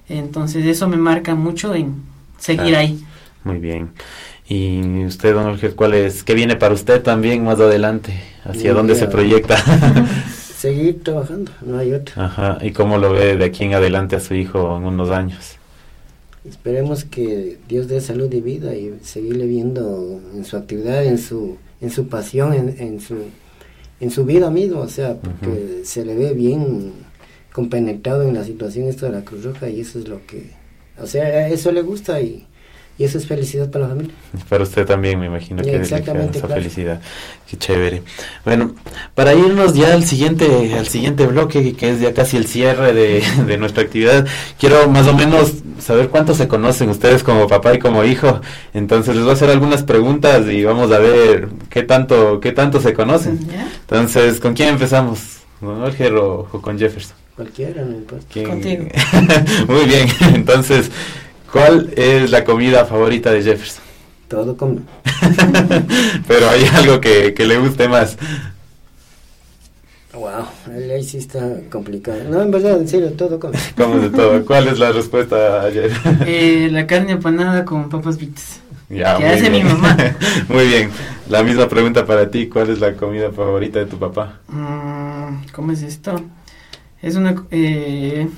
entonces 0.08 0.64
eso 0.64 0.88
me 0.88 0.96
marca 0.96 1.34
mucho 1.34 1.74
en 1.74 1.96
seguir 2.38 2.76
ahí. 2.76 2.98
Muy 3.44 3.58
bien. 3.58 3.90
Y 4.48 5.04
usted, 5.04 5.34
don 5.34 5.44
Jorge, 5.44 5.70
¿cuál 5.70 5.94
es, 5.94 6.22
qué 6.22 6.34
viene 6.34 6.56
para 6.56 6.72
usted 6.72 7.02
también 7.02 7.44
más 7.44 7.60
adelante? 7.60 8.18
¿Hacia 8.44 8.72
dónde 8.72 8.94
se 8.94 9.06
proyecta? 9.06 9.56
seguir 10.56 11.02
trabajando, 11.02 11.52
no 11.60 11.78
hay 11.78 11.92
otro. 11.92 12.22
Ajá. 12.22 12.58
¿Y 12.62 12.70
cómo 12.70 12.96
lo 12.96 13.12
ve 13.12 13.36
de 13.36 13.44
aquí 13.44 13.64
en 13.64 13.74
adelante 13.74 14.16
a 14.16 14.20
su 14.20 14.34
hijo 14.34 14.76
en 14.76 14.84
unos 14.84 15.10
años? 15.10 15.55
Esperemos 16.48 17.04
que 17.04 17.58
Dios 17.68 17.88
dé 17.88 18.00
salud 18.00 18.32
y 18.32 18.40
vida 18.40 18.74
y 18.74 18.98
seguirle 19.02 19.46
viendo 19.46 20.20
en 20.34 20.44
su 20.44 20.56
actividad, 20.56 21.04
en 21.04 21.18
su, 21.18 21.56
en 21.80 21.90
su 21.90 22.08
pasión, 22.08 22.52
en, 22.54 23.00
su, 23.00 23.16
en 24.00 24.10
su 24.10 24.24
vida 24.24 24.50
misma, 24.50 24.80
o 24.80 24.88
sea, 24.88 25.16
porque 25.20 25.82
se 25.84 26.04
le 26.04 26.14
ve 26.14 26.34
bien 26.34 26.92
compenetrado 27.52 28.22
en 28.22 28.34
la 28.34 28.44
situación 28.44 28.86
esto 28.86 29.06
de 29.06 29.12
la 29.12 29.24
Cruz 29.24 29.44
Roja 29.44 29.68
y 29.68 29.80
eso 29.80 29.98
es 29.98 30.08
lo 30.08 30.24
que, 30.26 30.50
o 31.00 31.06
sea, 31.06 31.48
eso 31.48 31.72
le 31.72 31.82
gusta 31.82 32.20
y, 32.20 32.46
y 32.98 33.04
eso 33.04 33.18
es 33.18 33.26
felicidad 33.26 33.70
para 33.70 33.84
la 33.84 33.90
familia. 33.90 34.14
Para 34.48 34.62
usted 34.62 34.86
también, 34.86 35.20
me 35.20 35.26
imagino 35.26 35.62
que 35.62 35.76
Exactamente, 35.76 36.38
esa 36.38 36.48
felicidad. 36.48 37.00
Qué 37.48 37.58
chévere. 37.58 38.02
Bueno, 38.44 38.74
para 39.14 39.34
irnos 39.34 39.74
ya 39.74 39.92
al 39.92 40.04
siguiente, 40.04 40.74
al 40.74 40.86
siguiente 40.88 41.26
bloque, 41.26 41.74
que 41.74 41.90
es 41.90 42.00
ya 42.00 42.14
casi 42.14 42.38
el 42.38 42.46
cierre 42.46 42.94
de, 42.94 43.22
de 43.46 43.58
nuestra 43.58 43.82
actividad, 43.82 44.26
quiero 44.58 44.88
más 44.88 45.06
o 45.06 45.14
menos 45.14 45.52
saber 45.78 46.08
cuánto 46.08 46.34
se 46.34 46.48
conocen 46.48 46.88
ustedes 46.88 47.22
como 47.22 47.46
papá 47.46 47.74
y 47.74 47.78
como 47.78 48.02
hijo. 48.02 48.40
Entonces 48.72 49.14
les 49.14 49.24
voy 49.24 49.30
a 49.30 49.34
hacer 49.34 49.50
algunas 49.50 49.82
preguntas 49.82 50.46
y 50.46 50.64
vamos 50.64 50.90
a 50.90 50.98
ver 50.98 51.48
qué 51.68 51.82
tanto, 51.82 52.40
qué 52.40 52.52
tanto 52.52 52.80
se 52.80 52.94
conocen. 52.94 53.40
Entonces, 53.80 54.40
¿con 54.40 54.54
quién 54.54 54.70
empezamos? 54.70 55.40
¿Con 55.60 55.80
Jorge 55.80 56.10
o, 56.12 56.44
con 56.44 56.78
Jefferson? 56.78 57.16
Cualquiera, 57.34 57.82
no 57.82 57.96
importa. 57.96 58.42
Contigo. 58.42 58.86
Muy 59.68 59.84
bien, 59.84 60.08
entonces 60.34 60.90
¿Cuál 61.56 61.90
es 61.96 62.30
la 62.30 62.44
comida 62.44 62.84
favorita 62.84 63.32
de 63.32 63.42
Jefferson? 63.42 63.82
Todo 64.28 64.58
come. 64.58 64.80
Pero 66.28 66.50
hay 66.50 66.66
algo 66.74 67.00
que, 67.00 67.32
le 67.34 67.56
guste 67.56 67.88
más. 67.88 68.18
Wow, 70.12 70.44
ahí 70.92 71.02
sí 71.02 71.16
está 71.16 71.40
complicado. 71.70 72.24
No, 72.28 72.42
en 72.42 72.50
verdad, 72.50 72.78
en 72.78 72.86
serio, 72.86 73.10
todo 73.12 73.40
come. 73.40 73.56
Como 73.76 73.98
de 74.00 74.10
todo. 74.10 74.44
¿Cuál 74.44 74.68
es 74.68 74.78
la 74.78 74.92
respuesta 74.92 75.62
ayer? 75.62 75.92
Eh, 76.26 76.68
la 76.70 76.86
carne 76.86 77.14
apanada 77.14 77.64
con 77.64 77.88
papas 77.88 78.18
fritas. 78.18 78.60
Ya, 78.90 79.16
que 79.16 79.26
hace 79.26 79.48
mi 79.48 79.62
mamá. 79.62 79.96
muy 80.50 80.66
bien. 80.66 80.90
La 81.30 81.42
misma 81.42 81.70
pregunta 81.70 82.04
para 82.04 82.30
ti. 82.30 82.48
¿Cuál 82.48 82.68
es 82.68 82.80
la 82.80 82.92
comida 82.92 83.32
favorita 83.32 83.78
de 83.78 83.86
tu 83.86 83.98
papá? 83.98 84.40
Mm, 84.48 85.46
¿Cómo 85.52 85.72
es 85.72 85.80
esto? 85.82 86.20
Es 87.00 87.16
una... 87.16 87.46
Eh, 87.50 88.28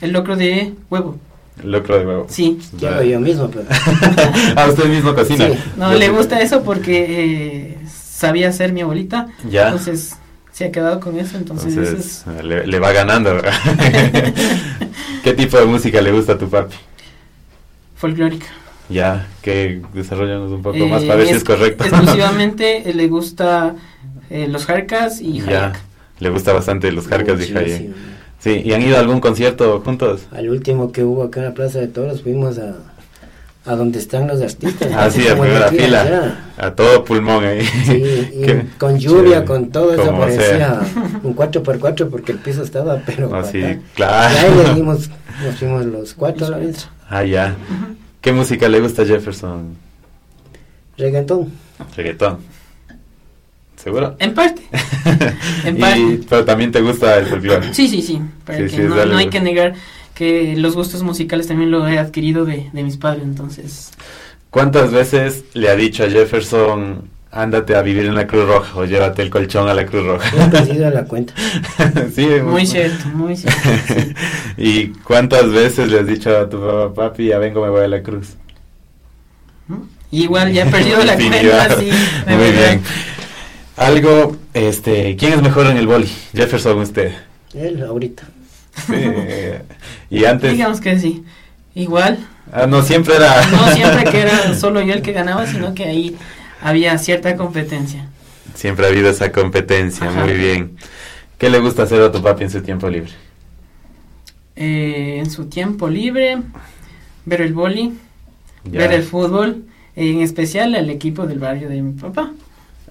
el 0.00 0.12
locro 0.12 0.36
de 0.36 0.74
huevo. 0.88 1.18
Locro 1.64 1.98
de 1.98 2.06
huevo. 2.06 2.26
Sí. 2.28 2.58
Yo, 2.78 3.02
yo 3.02 3.20
mismo, 3.20 3.50
pero... 3.50 3.64
ah, 4.56 4.66
usted 4.68 4.86
mismo 4.86 5.14
cocina. 5.14 5.48
No, 5.76 5.94
le 5.94 6.08
gusta 6.08 6.40
eso 6.40 6.62
porque 6.62 7.06
eh, 7.08 7.78
sabía 7.88 8.48
hacer 8.48 8.72
mi 8.72 8.80
abuelita. 8.82 9.28
Ya. 9.48 9.66
Entonces 9.66 10.16
se 10.52 10.64
ha 10.64 10.72
quedado 10.72 10.98
con 10.98 11.18
eso, 11.18 11.36
entonces... 11.36 12.24
le, 12.42 12.78
va 12.80 12.92
ganando. 12.92 13.40
¿Qué 15.22 15.32
tipo 15.34 15.56
de 15.56 15.66
música 15.66 16.00
le 16.00 16.10
gusta 16.10 16.32
a 16.32 16.38
tu 16.38 16.48
papi? 16.48 16.74
Folclórica. 17.94 18.46
Ya, 18.88 19.26
que 19.42 19.82
desarrollamos 19.92 20.50
un 20.50 20.62
poco 20.62 20.86
más 20.86 21.02
para 21.02 21.16
ver 21.16 21.28
si 21.28 21.34
es 21.34 21.44
correcto. 21.44 21.84
Exclusivamente 21.84 22.92
le 22.94 23.08
gusta 23.08 23.76
eh, 24.30 24.48
los 24.48 24.66
jarcas 24.66 25.20
y 25.20 25.42
Ya, 25.42 25.74
le 26.18 26.30
gusta 26.30 26.52
bastante 26.52 26.90
los 26.90 27.06
jarcas 27.06 27.38
y 27.40 27.56
hayak. 27.56 27.78
Sí, 27.78 27.94
¿y 28.44 28.72
han 28.72 28.82
ido 28.82 28.96
a 28.96 29.00
algún 29.00 29.20
concierto 29.20 29.80
juntos? 29.84 30.26
Al 30.30 30.48
último 30.48 30.92
que 30.92 31.04
hubo 31.04 31.24
acá 31.24 31.40
en 31.40 31.46
la 31.46 31.54
Plaza 31.54 31.80
de 31.80 31.88
Toros 31.88 32.22
fuimos 32.22 32.58
a, 32.58 32.76
a 33.64 33.76
donde 33.76 33.98
están 33.98 34.26
los 34.26 34.40
artistas. 34.40 34.90
Ah, 34.94 35.10
sí, 35.10 35.26
a 35.28 35.38
primera 35.38 35.68
fila, 35.68 36.38
a 36.56 36.70
todo 36.70 37.04
pulmón 37.04 37.44
ahí. 37.44 37.64
Sí, 37.64 38.30
y 38.32 38.46
con 38.78 38.98
lluvia, 38.98 39.44
con 39.44 39.70
todo 39.70 39.92
eso 39.92 40.16
parecía 40.16 40.80
un 41.22 41.36
4x4 41.36 42.08
porque 42.08 42.32
el 42.32 42.38
piso 42.38 42.62
estaba, 42.62 43.02
pero... 43.04 43.34
Así, 43.34 43.62
ah, 43.62 43.78
claro. 43.94 44.34
Y 44.34 44.38
ahí 44.38 44.66
le 44.66 44.74
dimos, 44.74 45.10
nos 45.44 45.56
fuimos 45.56 45.84
los 45.84 46.14
cuatro 46.14 46.46
a 46.46 46.50
la 46.50 46.58
vez. 46.58 46.88
Ah, 47.10 47.24
ya. 47.24 47.56
¿Qué 48.20 48.32
música 48.32 48.68
le 48.68 48.80
gusta 48.80 49.02
a 49.02 49.06
Jefferson? 49.06 49.76
Reggaetón. 50.96 51.52
Reggaetón. 51.96 52.38
¿Seguro? 53.82 54.16
En 54.18 54.34
parte. 54.34 54.62
en 55.64 55.78
parte. 55.78 56.20
pero 56.28 56.44
también 56.44 56.72
te 56.72 56.80
gusta 56.80 57.16
el 57.18 57.26
folclore. 57.26 57.72
Sí, 57.72 57.88
sí, 57.88 58.02
sí. 58.02 58.20
no, 58.80 59.16
hay 59.16 59.28
que 59.28 59.40
negar 59.40 59.74
que 60.14 60.56
los 60.56 60.74
gustos 60.74 61.04
musicales 61.04 61.46
también 61.46 61.70
lo 61.70 61.86
he 61.86 61.96
adquirido 61.96 62.44
de, 62.44 62.68
mis 62.72 62.96
padres, 62.96 63.22
entonces. 63.22 63.92
¿Cuántas 64.50 64.90
veces 64.90 65.44
le 65.54 65.68
ha 65.68 65.76
dicho 65.76 66.02
a 66.02 66.10
Jefferson, 66.10 67.08
ándate 67.30 67.76
a 67.76 67.82
vivir 67.82 68.06
en 68.06 68.16
la 68.16 68.26
Cruz 68.26 68.48
Roja 68.48 68.80
o 68.80 68.84
llévate 68.84 69.22
el 69.22 69.30
colchón 69.30 69.68
a 69.68 69.74
la 69.74 69.86
Cruz 69.86 70.04
Roja? 70.04 70.28
He 70.44 70.48
perdido 70.48 70.90
la 70.90 71.04
cuenta. 71.04 71.34
sí, 72.14 72.26
muy 72.42 72.66
cierto, 72.66 73.06
muy 73.14 73.36
cierto. 73.36 73.60
¿Y 74.56 74.88
cuántas 74.88 75.52
veces 75.52 75.88
le 75.88 76.00
has 76.00 76.06
dicho 76.06 76.36
a 76.36 76.48
tu 76.48 76.60
papá, 76.60 76.94
papi, 77.10 77.26
ya 77.26 77.38
vengo, 77.38 77.62
me 77.62 77.70
voy 77.70 77.84
a 77.84 77.88
la 77.88 78.02
Cruz? 78.02 78.30
Igual 80.10 80.52
ya 80.52 80.64
he 80.64 80.70
perdido 80.70 81.04
la 81.04 81.14
cuenta, 81.14 81.76
sí. 81.78 81.90
Muy 82.26 82.50
bien. 82.50 82.82
Algo, 83.78 84.36
este, 84.54 85.16
¿quién 85.16 85.34
es 85.34 85.42
mejor 85.42 85.66
en 85.66 85.76
el 85.76 85.86
boli? 85.86 86.08
Jefferson, 86.34 86.78
usted. 86.78 87.12
Él, 87.54 87.82
ahorita. 87.82 88.24
Sí, 88.86 88.94
y 90.10 90.24
antes. 90.24 90.52
Digamos 90.52 90.80
que 90.80 90.98
sí. 90.98 91.24
Igual, 91.74 92.18
Ah, 92.52 92.66
no 92.66 92.82
siempre 92.82 93.16
era. 93.16 93.46
No 93.50 93.68
siempre 93.74 94.04
que 94.04 94.20
era 94.20 94.54
solo 94.54 94.80
yo 94.80 94.94
el 94.94 95.02
que 95.02 95.12
ganaba, 95.12 95.46
sino 95.46 95.74
que 95.74 95.84
ahí 95.84 96.16
había 96.62 96.96
cierta 96.98 97.36
competencia. 97.36 98.08
Siempre 98.54 98.86
ha 98.86 98.88
habido 98.88 99.10
esa 99.10 99.30
competencia, 99.30 100.10
muy 100.10 100.32
bien. 100.32 100.76
¿Qué 101.36 101.50
le 101.50 101.60
gusta 101.60 101.84
hacer 101.84 102.00
a 102.02 102.10
tu 102.10 102.22
papi 102.22 102.44
en 102.44 102.50
su 102.50 102.62
tiempo 102.62 102.88
libre? 102.88 103.10
Eh, 104.56 105.18
en 105.20 105.30
su 105.30 105.46
tiempo 105.46 105.88
libre, 105.88 106.38
ver 107.24 107.42
el 107.42 107.52
boli, 107.52 107.96
ver 108.64 108.92
el 108.92 109.04
fútbol, 109.04 109.64
en 109.94 110.20
especial 110.20 110.74
el 110.74 110.90
equipo 110.90 111.26
del 111.26 111.38
barrio 111.38 111.68
de 111.68 111.80
mi 111.80 111.92
papá. 111.92 112.32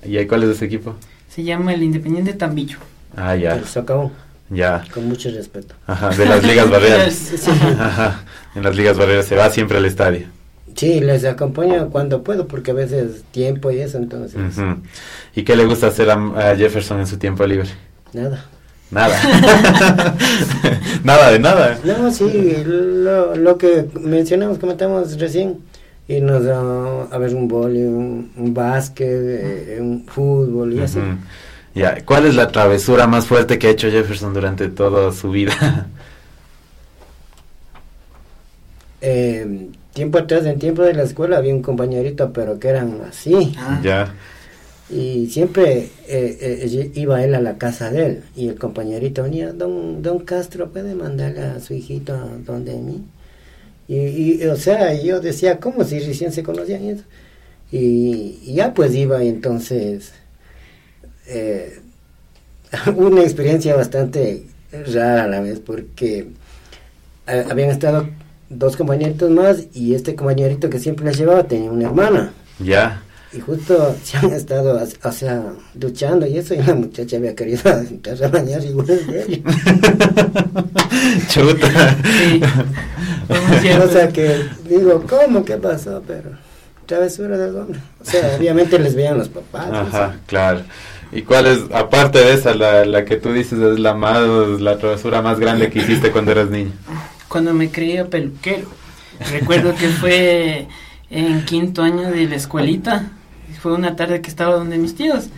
¿Y 0.04 0.26
cuál 0.26 0.44
es 0.44 0.50
ese 0.50 0.66
equipo? 0.66 0.96
Se 1.30 1.44
llama 1.44 1.74
el 1.74 1.84
Independiente 1.84 2.34
Tambillo. 2.34 2.78
Ah, 3.16 3.36
ya. 3.36 3.64
Se 3.64 3.80
acabó. 3.80 4.12
Ya. 4.50 4.84
Con 4.94 5.08
mucho 5.08 5.30
respeto. 5.30 5.76
Ajá, 5.86 6.10
de 6.10 6.26
las 6.26 6.44
ligas 6.44 6.70
barreras. 6.70 7.34
Ajá, 7.80 8.24
en 8.56 8.64
las 8.64 8.76
ligas 8.76 8.98
barreras 8.98 9.26
se 9.26 9.36
va 9.36 9.50
siempre 9.50 9.78
al 9.78 9.86
estadio. 9.86 10.28
Sí, 10.76 11.00
les 11.00 11.26
acompaño 11.26 11.90
cuando 11.90 12.24
puedo, 12.24 12.48
porque 12.48 12.72
a 12.72 12.76
veces 12.76 13.24
tiempo 13.32 13.72
y 13.72 13.80
eso, 13.80 13.98
entonces. 13.98 14.40
¿Y 15.36 15.44
qué 15.44 15.56
le 15.56 15.66
gusta 15.66 15.88
hacer 15.88 16.10
a, 16.12 16.56
Jefferson 16.56 17.00
en 17.00 17.08
su 17.08 17.18
tiempo 17.18 17.46
libre? 17.46 17.70
Nada. 18.14 18.46
Nada. 18.92 19.20
nada 21.04 21.32
de 21.32 21.40
nada. 21.40 21.80
No, 21.84 22.12
sí, 22.12 22.64
lo, 22.64 23.36
lo 23.36 23.58
que 23.58 23.88
mencionamos, 24.00 24.60
comentamos 24.60 25.20
recién, 25.20 25.58
y 26.08 26.22
nos 26.22 26.44
da 26.44 27.04
a 27.04 27.18
ver 27.18 27.36
un 27.36 27.48
boli, 27.48 27.84
un, 27.84 28.54
básquet, 28.54 29.10
eh, 29.10 29.78
un 29.82 30.06
fútbol 30.06 30.74
y 30.74 30.80
así. 30.80 31.00
Ya, 31.76 32.04
¿cuál 32.06 32.26
es 32.26 32.36
la 32.36 32.48
travesura 32.48 33.06
más 33.06 33.28
fuerte 33.28 33.60
que 33.60 33.68
ha 33.68 33.72
hecho 33.72 33.92
Jefferson 33.92 34.34
durante 34.34 34.70
toda 34.70 35.12
su 35.12 35.30
vida? 35.30 35.54
eh, 39.02 39.70
tiempo 39.94 40.18
atrás, 40.18 40.46
en 40.46 40.60
tiempo 40.60 40.82
de 40.82 40.94
la 40.94 41.04
escuela, 41.04 41.38
había 41.38 41.54
un 41.54 41.62
compañerito, 41.62 42.34
pero 42.34 42.60
que 42.60 42.70
eran 42.70 43.02
así. 43.08 43.54
Ah. 43.58 43.80
Ya. 43.84 44.14
Y 44.90 45.28
siempre 45.28 45.90
eh, 46.08 46.38
eh, 46.42 46.92
iba 46.96 47.24
él 47.24 47.36
a 47.36 47.42
la 47.42 47.58
casa 47.58 47.92
de 47.92 48.06
él, 48.06 48.24
y 48.36 48.48
el 48.48 48.58
compañerito 48.58 49.24
venía, 49.24 49.52
don, 49.52 50.02
don 50.02 50.20
Castro, 50.20 50.72
¿puede 50.72 50.96
mandarle 50.96 51.42
a 51.42 51.60
su 51.60 51.74
hijito 51.74 52.14
a 52.14 52.30
donde 52.46 52.78
mí? 52.78 53.04
Y, 53.88 54.44
o 54.46 54.58
sea, 54.58 54.94
yo 55.02 55.22
decía, 55.22 55.60
¿cómo 55.60 55.84
si 55.86 56.00
recién 56.00 56.34
se 56.34 56.44
conocían 56.44 56.84
y 56.84 56.90
eso? 56.90 57.04
Y, 57.72 58.54
ya 58.54 58.74
pues 58.74 58.94
iba 58.94 59.24
y 59.24 59.30
entonces 59.30 60.14
eh, 61.28 61.80
una 62.96 63.24
experiencia 63.24 63.76
bastante 63.76 64.44
rara 64.94 65.24
a 65.24 65.28
la 65.28 65.42
vez 65.42 65.60
porque 65.60 66.28
eh, 67.28 67.46
habían 67.50 67.70
estado 67.70 68.10
dos 68.50 68.78
compañeritos 68.78 69.30
más 69.32 69.66
y 69.74 69.94
este 69.94 70.16
compañerito 70.16 70.70
que 70.70 70.80
siempre 70.80 71.06
les 71.06 71.18
llevaba 71.18 71.44
tenía 71.44 71.72
una 71.72 71.88
hermana. 71.88 72.34
Ya. 72.60 73.04
Y 73.34 73.42
justo 73.42 73.96
se 74.04 74.18
han 74.18 74.32
estado, 74.32 74.82
o 75.04 75.12
sea, 75.12 75.44
duchando 75.74 76.26
y 76.26 76.38
eso, 76.38 76.54
y 76.54 76.64
la 76.64 76.74
muchacha 76.74 77.18
había 77.18 77.36
querido 77.36 77.70
entrar 77.90 78.24
a 78.24 78.28
bañar 78.30 78.64
igual 78.64 78.88
de 78.88 79.22
él. 79.22 79.44
Chuta. 81.30 81.98
Sí. 82.04 82.42
o 83.84 83.88
sea 83.88 84.10
que 84.10 84.46
digo, 84.68 85.04
¿cómo? 85.08 85.44
¿Qué 85.44 85.58
pasó? 85.58 86.02
Pero 86.06 86.32
travesura 86.88 87.38
del 87.38 87.56
hombre. 87.56 87.80
O 88.02 88.06
sea, 88.06 88.36
obviamente 88.38 88.80
les 88.80 88.96
veían 88.96 89.18
los 89.18 89.30
papás. 89.30 89.72
Ajá, 89.72 90.16
claro. 90.26 90.62
¿Y 91.12 91.22
cuál 91.22 91.46
es, 91.46 91.60
aparte 91.74 92.20
de 92.20 92.34
esa, 92.34 92.54
la, 92.54 92.84
la 92.86 93.06
que 93.06 93.18
tú 93.18 93.32
dices 93.32 93.60
es 93.60 93.80
la 93.80 93.94
más, 93.94 94.28
la 94.60 94.78
travesura 94.78 95.22
más 95.22 95.40
grande 95.40 95.70
que 95.70 95.80
hiciste 95.80 96.12
cuando 96.12 96.32
eras 96.32 96.50
niño? 96.50 96.72
Cuando 97.28 97.54
me 97.54 97.70
creía 97.70 98.06
peluquero. 98.06 98.68
Recuerdo 99.32 99.76
que 99.76 99.88
fue 99.90 100.68
en 101.10 101.46
quinto 101.46 101.84
año 101.84 102.10
de 102.10 102.28
la 102.28 102.36
escuelita. 102.36 103.12
Fue 103.62 103.74
una 103.74 103.96
tarde 103.96 104.22
que 104.22 104.30
estaba 104.30 104.56
donde 104.56 104.78
mis 104.78 104.96
tíos. 104.96 105.30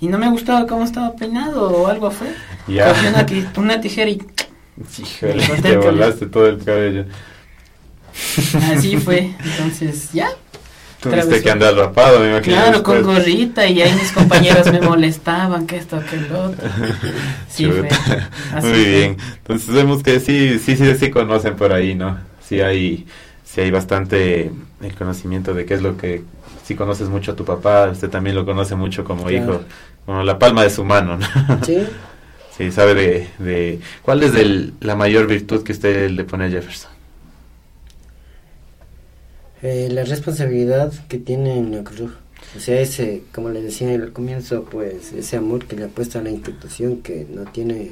Y 0.00 0.08
no 0.08 0.18
me 0.18 0.30
gustaba 0.30 0.66
cómo 0.66 0.84
estaba 0.84 1.14
peinado 1.16 1.70
o 1.70 1.86
algo 1.86 2.10
fue. 2.10 2.28
Ya. 2.68 2.94
Una, 3.08 3.26
una, 3.56 3.80
tijera 3.80 4.10
y... 4.10 4.22
Híjole, 4.98 5.46
te 5.62 5.76
volaste 5.76 6.26
todo 6.26 6.48
el 6.48 6.62
cabello. 6.62 7.04
Así 8.72 8.96
fue. 8.96 9.30
Entonces, 9.44 10.10
ya, 10.12 10.28
Tuviste 11.00 11.42
que 11.42 11.50
andar 11.50 11.74
rapado, 11.74 12.20
me 12.20 12.30
imagino. 12.30 12.56
Claro, 12.56 12.82
con 12.82 13.02
gorrita 13.02 13.66
y 13.66 13.82
ahí 13.82 13.92
mis 13.94 14.12
compañeros 14.12 14.72
me 14.72 14.80
molestaban, 14.88 15.66
que 15.66 15.76
esto, 15.76 16.02
que 16.08 16.16
lo 16.16 16.44
otro. 16.44 16.68
Sí, 17.48 17.66
fue. 17.66 17.88
Muy 18.62 18.84
bien. 18.84 19.16
Entonces 19.38 19.68
vemos 19.74 20.02
que 20.02 20.20
sí, 20.20 20.58
sí, 20.58 20.76
sí, 20.76 20.94
sí 20.94 21.10
conocen 21.10 21.56
por 21.56 21.72
ahí, 21.72 21.94
¿no? 21.94 22.18
Sí 22.46 22.60
hay, 22.60 23.06
sí 23.44 23.60
hay 23.60 23.70
bastante 23.70 24.50
el 24.82 24.94
conocimiento 24.94 25.52
de 25.54 25.66
qué 25.66 25.74
es 25.74 25.82
lo 25.82 25.96
que, 25.96 26.22
si 26.64 26.74
conoces 26.74 27.08
mucho 27.08 27.32
a 27.32 27.36
tu 27.36 27.44
papá, 27.44 27.88
usted 27.90 28.08
también 28.08 28.34
lo 28.34 28.46
conoce 28.46 28.74
mucho 28.74 29.04
como 29.04 29.30
hijo, 29.30 29.62
como 30.06 30.22
la 30.22 30.38
palma 30.38 30.62
de 30.62 30.70
su 30.70 30.84
mano, 30.84 31.18
¿no? 31.18 31.26
Sí. 31.64 31.78
Sí, 32.56 32.72
sabe 32.72 32.94
de, 32.94 33.28
de 33.38 33.80
cuál 34.00 34.22
es 34.22 34.34
el, 34.34 34.72
la 34.80 34.96
mayor 34.96 35.26
virtud 35.26 35.62
que 35.62 35.72
usted 35.72 36.08
le 36.08 36.24
pone 36.24 36.46
a 36.46 36.48
Jefferson. 36.48 36.90
Eh, 39.68 39.88
la 39.90 40.04
responsabilidad 40.04 40.92
que 41.08 41.18
tiene 41.18 41.58
en 41.58 41.72
la 41.72 41.82
Cruz. 41.82 42.12
O 42.56 42.60
sea, 42.60 42.80
ese, 42.80 43.24
como 43.34 43.48
le 43.50 43.60
decía 43.60 43.92
en 43.92 44.00
el 44.00 44.12
comienzo, 44.12 44.62
pues 44.62 45.12
ese 45.12 45.36
amor 45.36 45.64
que 45.64 45.74
le 45.74 45.86
ha 45.86 45.88
puesto 45.88 46.20
a 46.20 46.22
la 46.22 46.30
institución 46.30 46.98
que 46.98 47.26
no 47.28 47.42
tiene 47.46 47.90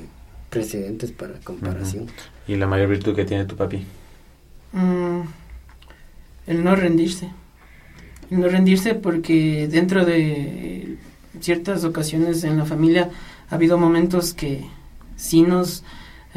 precedentes 0.50 1.10
para 1.10 1.34
comparación. 1.40 2.06
¿Y 2.46 2.54
la 2.54 2.68
mayor 2.68 2.90
virtud 2.90 3.16
que 3.16 3.24
tiene 3.24 3.44
tu 3.44 3.56
papi? 3.56 3.84
Mm, 4.72 5.22
el 6.46 6.62
no 6.62 6.76
rendirse. 6.76 7.28
El 8.30 8.38
no 8.38 8.48
rendirse 8.48 8.94
porque 8.94 9.66
dentro 9.66 10.04
de 10.04 10.96
ciertas 11.40 11.82
ocasiones 11.82 12.44
en 12.44 12.56
la 12.56 12.66
familia 12.66 13.10
ha 13.50 13.54
habido 13.56 13.78
momentos 13.78 14.32
que 14.32 14.64
sí 15.16 15.42
nos 15.42 15.82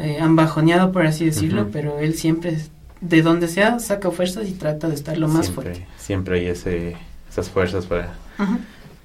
eh, 0.00 0.18
han 0.20 0.34
bajoneado, 0.34 0.90
por 0.90 1.06
así 1.06 1.26
decirlo, 1.26 1.68
pero 1.70 2.00
él 2.00 2.14
siempre 2.14 2.56
de 3.00 3.22
donde 3.22 3.48
sea, 3.48 3.78
saca 3.78 4.10
fuerzas 4.10 4.48
y 4.48 4.52
trata 4.52 4.88
de 4.88 4.94
estar 4.94 5.16
lo 5.16 5.28
más 5.28 5.50
fuerte. 5.50 5.86
Siempre 5.98 6.40
hay 6.40 6.46
ese, 6.46 6.96
esas 7.30 7.48
fuerzas 7.50 7.86
para... 7.86 8.14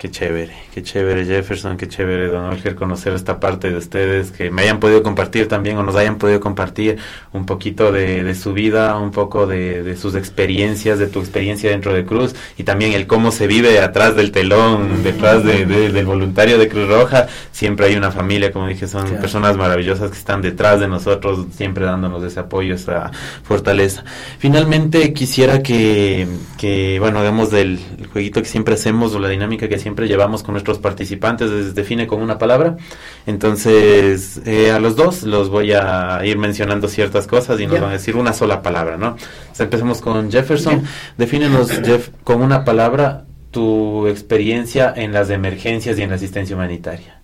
Qué 0.04 0.12
chévere, 0.12 0.52
qué 0.74 0.84
chévere 0.84 1.24
Jefferson, 1.24 1.78
qué 1.78 1.88
chévere 1.88 2.28
Don 2.28 2.44
Olger 2.44 2.76
conocer 2.76 3.14
esta 3.14 3.40
parte 3.40 3.70
de 3.70 3.78
ustedes, 3.78 4.34
que 4.34 4.52
me 4.52 4.64
hayan 4.64 4.82
podido 4.82 5.02
compartir 5.02 5.48
también 5.48 5.78
o 5.78 5.84
nos 5.84 5.96
hayan 5.96 6.18
podido 6.18 6.42
compartir 6.42 6.98
un 7.32 7.46
poquito 7.46 7.90
de, 7.94 8.36
su 8.36 8.52
vida, 8.52 8.98
un 8.98 9.12
poco 9.12 9.48
de, 9.48 9.96
sus 9.96 10.16
experiencias, 10.16 11.00
de 11.00 11.08
tu 11.08 11.22
experiencia 11.22 11.70
dentro 11.70 11.94
de 11.94 12.04
Cruz 12.04 12.36
y 12.58 12.66
también 12.66 12.92
el 12.92 13.08
cómo 13.08 13.32
se 13.32 13.48
vive 13.48 13.80
atrás 13.80 14.18
del 14.18 14.34
telón, 14.34 15.04
detrás 15.04 15.46
de, 15.46 15.66
del 15.66 16.06
voluntario 16.06 16.58
de 16.58 16.68
Cruz 16.68 16.90
Roja. 16.90 17.28
Siempre 17.54 17.86
hay 17.86 17.96
una 17.96 18.12
familia, 18.12 18.52
como 18.52 18.68
dije, 18.68 18.90
son 18.90 19.08
personas 19.22 19.56
maravillosas 19.56 20.12
que 20.12 20.18
están 20.18 20.42
detrás 20.42 20.82
de 20.82 20.90
nosotros, 20.90 21.46
siempre 21.56 21.86
dándonos 21.86 22.22
ese 22.26 22.42
apoyo, 22.42 22.76
esa 22.76 23.10
fortaleza. 23.44 24.04
Finalmente 24.38 25.14
quisiera 25.14 25.64
que, 25.64 26.28
que 26.58 27.00
bueno, 27.00 27.20
hagamos 27.20 27.52
del 27.52 27.80
jueguito 28.12 28.42
que 28.42 28.50
siempre 28.50 28.74
hacemos 28.74 29.16
o 29.16 29.20
la 29.20 29.30
dinámica 29.30 29.70
que 29.70 29.80
siempre 29.80 29.93
llevamos 29.96 30.44
con 30.44 30.54
nuestros 30.54 30.80
participantes, 30.80 31.50
les 31.50 31.76
define 31.76 32.08
con 32.08 32.22
una 32.22 32.38
palabra. 32.38 32.78
Entonces, 33.26 34.42
eh, 34.46 34.72
a 34.72 34.80
los 34.80 34.96
dos 34.96 35.24
los 35.24 35.50
voy 35.50 35.72
a 35.74 36.22
ir 36.26 36.38
mencionando 36.38 36.88
ciertas 36.88 37.28
cosas 37.28 37.60
y 37.60 37.68
nos 37.68 37.80
van 37.80 37.90
a 37.90 37.94
decir 37.94 38.16
una 38.16 38.34
sola 38.34 38.62
palabra, 38.62 38.98
¿no? 38.98 39.18
empecemos 39.58 40.02
con 40.02 40.32
Jefferson. 40.32 40.84
Defínenos, 41.18 41.72
Jeff, 41.84 42.10
con 42.24 42.42
una 42.42 42.66
palabra 42.66 43.26
tu 43.52 44.08
experiencia 44.08 44.92
en 44.96 45.14
las 45.14 45.30
emergencias 45.30 45.98
y 45.98 46.02
en 46.02 46.10
la 46.10 46.16
asistencia 46.16 46.56
humanitaria. 46.56 47.22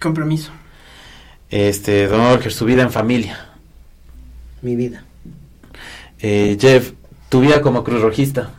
Compromiso. 0.00 0.52
Este, 1.48 2.06
Don 2.06 2.20
Olger, 2.20 2.52
su 2.52 2.66
vida 2.66 2.82
en 2.82 2.90
familia. 2.90 3.38
Mi 4.62 4.76
vida. 4.76 5.04
Eh, 6.18 6.56
Jeff, 6.60 6.92
tu 7.28 7.40
vida 7.40 7.62
como 7.62 7.84
cruz 7.84 8.02
rojista. 8.02 8.50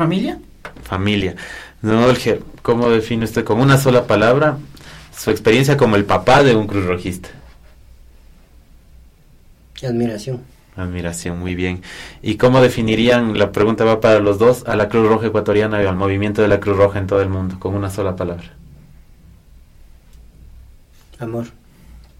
¿Familia? 0.00 0.38
Familia. 0.82 1.36
No, 1.82 2.06
¿cómo 2.62 2.88
define 2.88 3.26
usted 3.26 3.44
con 3.44 3.60
una 3.60 3.76
sola 3.76 4.06
palabra 4.06 4.56
su 5.14 5.30
experiencia 5.30 5.76
como 5.76 5.94
el 5.94 6.06
papá 6.06 6.42
de 6.42 6.54
un 6.54 6.66
cruz 6.66 6.86
rojista? 6.86 7.28
Admiración. 9.82 10.40
Admiración, 10.74 11.38
muy 11.38 11.54
bien. 11.54 11.82
¿Y 12.22 12.36
cómo 12.36 12.62
definirían, 12.62 13.38
la 13.38 13.52
pregunta 13.52 13.84
va 13.84 14.00
para 14.00 14.20
los 14.20 14.38
dos, 14.38 14.64
a 14.66 14.74
la 14.74 14.88
Cruz 14.88 15.06
Roja 15.06 15.26
ecuatoriana 15.26 15.82
y 15.82 15.86
al 15.86 15.96
movimiento 15.96 16.40
de 16.40 16.48
la 16.48 16.60
Cruz 16.60 16.78
Roja 16.78 16.98
en 16.98 17.06
todo 17.06 17.20
el 17.20 17.28
mundo, 17.28 17.60
con 17.60 17.74
una 17.74 17.90
sola 17.90 18.16
palabra? 18.16 18.54
Amor. 21.18 21.44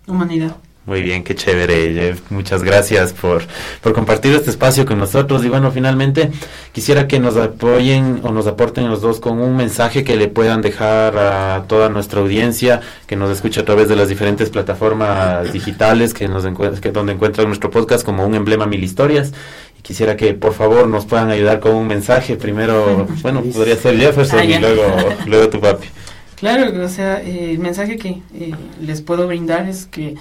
Humanidad. 0.07 0.55
Muy 0.87 1.03
bien, 1.03 1.25
qué 1.25 1.35
chévere, 1.35 1.93
Jeff. 1.93 2.31
Muchas 2.31 2.63
gracias 2.63 3.13
por, 3.13 3.43
por 3.83 3.93
compartir 3.93 4.35
este 4.35 4.49
espacio 4.49 4.87
con 4.87 4.99
nosotros. 4.99 5.45
Y 5.45 5.49
bueno, 5.51 5.71
finalmente 5.71 6.31
quisiera 6.73 7.07
que 7.07 7.21
nos 7.21 7.37
apoyen 7.37 8.21
o 8.25 8.33
nos 8.33 8.47
aporten 8.47 8.89
los 8.89 9.03
dos 9.03 9.21
con 9.21 9.41
un 9.41 9.57
mensaje 9.57 10.05
que 10.05 10.17
le 10.17 10.29
puedan 10.29 10.63
dejar 10.63 11.19
a 11.19 11.65
toda 11.69 11.91
nuestra 11.91 12.21
audiencia 12.21 12.81
que 13.07 13.15
nos 13.15 13.31
escucha 13.31 13.61
a 13.61 13.65
través 13.67 13.89
de 13.89 13.97
las 13.97 14.09
diferentes 14.09 14.49
plataformas 14.49 15.53
digitales 15.53 16.15
que 16.15 16.29
nos 16.29 16.47
que 16.81 16.91
donde 16.93 17.13
encuentran 17.13 17.47
nuestro 17.47 17.71
podcast 17.71 18.05
como 18.05 18.25
un 18.25 18.35
emblema 18.35 18.65
mil 18.65 18.83
historias. 18.83 19.35
Y 19.79 19.83
quisiera 19.83 20.17
que 20.17 20.33
por 20.33 20.55
favor 20.55 20.89
nos 20.89 21.05
puedan 21.05 21.29
ayudar 21.29 21.61
con 21.61 21.75
un 21.75 21.87
mensaje. 21.87 22.37
Primero, 22.37 23.07
bueno, 23.21 23.43
podría 23.43 23.77
ser 23.77 23.99
Jefferson 23.99 24.41
ah, 24.41 24.45
y 24.45 24.59
luego, 24.59 24.83
luego 25.27 25.51
tu 25.51 25.61
papi. 25.61 25.89
Claro, 26.37 26.73
o 26.83 26.89
sea, 26.89 27.21
eh, 27.21 27.51
el 27.53 27.59
mensaje 27.59 27.99
que 27.99 28.23
eh, 28.35 28.55
les 28.81 29.03
puedo 29.03 29.27
brindar 29.27 29.69
es 29.69 29.85
que 29.85 30.15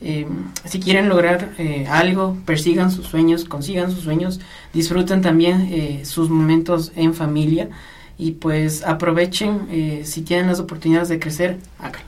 eh, 0.00 0.26
si 0.64 0.78
quieren 0.80 1.08
lograr 1.08 1.52
eh, 1.58 1.86
algo, 1.88 2.36
persigan 2.44 2.90
sus 2.90 3.06
sueños, 3.06 3.44
consigan 3.44 3.90
sus 3.90 4.04
sueños, 4.04 4.40
disfruten 4.72 5.22
también 5.22 5.68
eh, 5.72 6.04
sus 6.04 6.28
momentos 6.28 6.92
en 6.96 7.14
familia 7.14 7.70
y 8.18 8.32
pues 8.32 8.82
aprovechen, 8.82 10.02
si 10.04 10.22
tienen 10.22 10.46
las 10.46 10.58
oportunidades 10.58 11.10
de 11.10 11.18
crecer, 11.18 11.58
hagan. 11.78 12.00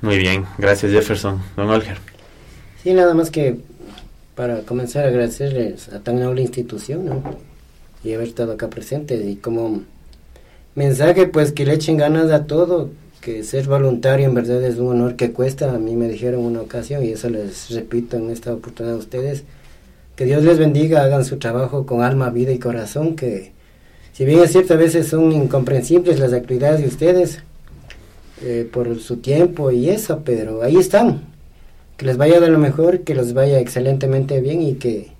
Muy 0.00 0.18
bien, 0.18 0.44
gracias 0.58 0.90
Jefferson. 0.90 1.40
Don 1.56 1.70
Olger. 1.70 1.98
Sí, 2.82 2.92
nada 2.92 3.14
más 3.14 3.30
que 3.30 3.60
para 4.34 4.62
comenzar 4.62 5.04
a 5.04 5.08
agradecerles 5.08 5.88
a 5.90 6.00
tan 6.00 6.18
noble 6.18 6.42
institución 6.42 7.22
y 8.02 8.12
haber 8.12 8.26
estado 8.26 8.52
acá 8.52 8.68
presentes 8.70 9.24
y 9.24 9.36
como 9.36 9.82
mensaje 10.74 11.26
pues 11.26 11.52
que 11.52 11.64
le 11.64 11.74
echen 11.74 11.96
ganas 11.96 12.32
a 12.32 12.46
todo, 12.46 12.90
que 13.22 13.44
ser 13.44 13.66
voluntario 13.66 14.26
en 14.26 14.34
verdad 14.34 14.62
es 14.62 14.76
un 14.76 14.88
honor 14.88 15.16
que 15.16 15.32
cuesta. 15.32 15.72
A 15.72 15.78
mí 15.78 15.96
me 15.96 16.08
dijeron 16.08 16.44
una 16.44 16.60
ocasión, 16.60 17.02
y 17.02 17.12
eso 17.12 17.30
les 17.30 17.70
repito 17.70 18.18
en 18.18 18.28
esta 18.28 18.52
oportunidad 18.52 18.96
a 18.96 18.98
ustedes, 18.98 19.44
que 20.16 20.26
Dios 20.26 20.42
les 20.44 20.58
bendiga, 20.58 21.02
hagan 21.02 21.24
su 21.24 21.38
trabajo 21.38 21.86
con 21.86 22.02
alma, 22.02 22.28
vida 22.28 22.52
y 22.52 22.58
corazón, 22.58 23.16
que 23.16 23.52
si 24.12 24.26
bien 24.26 24.40
es 24.40 24.52
cierto 24.52 24.74
a 24.74 24.76
veces 24.76 25.06
son 25.06 25.32
incomprensibles 25.32 26.20
las 26.20 26.34
actividades 26.34 26.80
de 26.80 26.88
ustedes 26.88 27.38
eh, 28.42 28.68
por 28.70 28.98
su 29.00 29.18
tiempo 29.18 29.70
y 29.70 29.88
eso, 29.88 30.20
pero 30.24 30.62
ahí 30.62 30.76
están. 30.76 31.22
Que 31.96 32.06
les 32.06 32.18
vaya 32.18 32.40
de 32.40 32.48
lo 32.48 32.58
mejor, 32.58 33.00
que 33.00 33.14
los 33.14 33.32
vaya 33.32 33.60
excelentemente 33.60 34.40
bien 34.40 34.60
y 34.60 34.74
que 34.74 35.12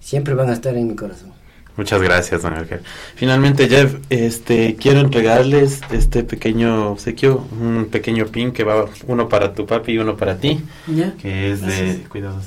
siempre 0.00 0.34
van 0.34 0.48
a 0.48 0.54
estar 0.54 0.76
en 0.76 0.86
mi 0.86 0.94
corazón. 0.94 1.37
Muchas 1.78 2.02
gracias, 2.02 2.42
don 2.42 2.54
Ángel. 2.54 2.80
Finalmente, 3.14 3.68
Jeff, 3.68 3.94
este, 4.10 4.74
quiero 4.74 4.98
entregarles 4.98 5.80
este 5.92 6.24
pequeño 6.24 6.90
obsequio, 6.90 7.46
un 7.52 7.86
pequeño 7.86 8.26
pin 8.26 8.50
que 8.50 8.64
va 8.64 8.86
uno 9.06 9.28
para 9.28 9.54
tu 9.54 9.64
papi 9.64 9.92
y 9.92 9.98
uno 9.98 10.16
para 10.16 10.38
ti, 10.38 10.60
que 11.22 11.52
es 11.52 11.62
de, 11.62 12.02
cuidados, 12.08 12.46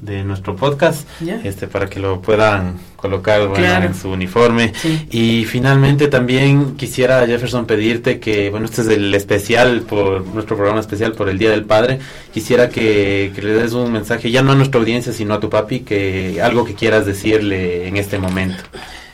de 0.00 0.22
nuestro 0.22 0.54
podcast, 0.54 1.08
este 1.44 1.66
para 1.66 1.88
que 1.88 1.98
lo 1.98 2.20
puedan 2.20 2.78
colocar 2.96 3.42
en 3.84 3.94
su 3.94 4.10
uniforme. 4.10 4.72
Y 5.10 5.44
finalmente 5.46 6.08
también 6.08 6.76
quisiera 6.76 7.26
Jefferson 7.26 7.66
pedirte 7.66 8.18
que, 8.18 8.50
bueno, 8.50 8.66
este 8.66 8.82
es 8.82 8.88
el 8.88 9.14
especial 9.14 9.82
por 9.82 10.26
nuestro 10.26 10.56
programa 10.56 10.80
especial 10.80 11.12
por 11.12 11.28
el 11.28 11.38
Día 11.38 11.50
del 11.50 11.64
Padre. 11.64 12.00
Quisiera 12.32 12.68
que, 12.68 13.32
le 13.34 13.52
des 13.54 13.72
un 13.72 13.92
mensaje 13.92 14.30
ya 14.30 14.42
no 14.42 14.52
a 14.52 14.54
nuestra 14.54 14.80
audiencia, 14.80 15.12
sino 15.12 15.34
a 15.34 15.40
tu 15.40 15.48
papi, 15.48 15.80
que 15.80 16.40
algo 16.42 16.64
que 16.64 16.74
quieras 16.74 17.06
decirle 17.06 17.88
en 17.88 17.96
este 17.96 18.18
momento. 18.18 18.62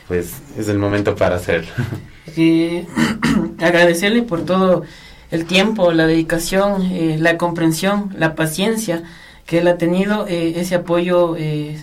Pues 0.07 0.33
es 0.57 0.67
el 0.67 0.77
momento 0.77 1.15
para 1.15 1.37
hacerlo. 1.37 1.71
agradecerle 3.59 4.23
por 4.23 4.45
todo 4.45 4.83
el 5.31 5.45
tiempo, 5.45 5.91
la 5.91 6.07
dedicación, 6.07 6.83
eh, 6.91 7.17
la 7.19 7.37
comprensión, 7.37 8.13
la 8.17 8.35
paciencia 8.35 9.03
que 9.51 9.57
él 9.57 9.67
ha 9.67 9.77
tenido 9.77 10.27
eh, 10.29 10.53
ese 10.61 10.75
apoyo 10.75 11.35
eh, 11.37 11.77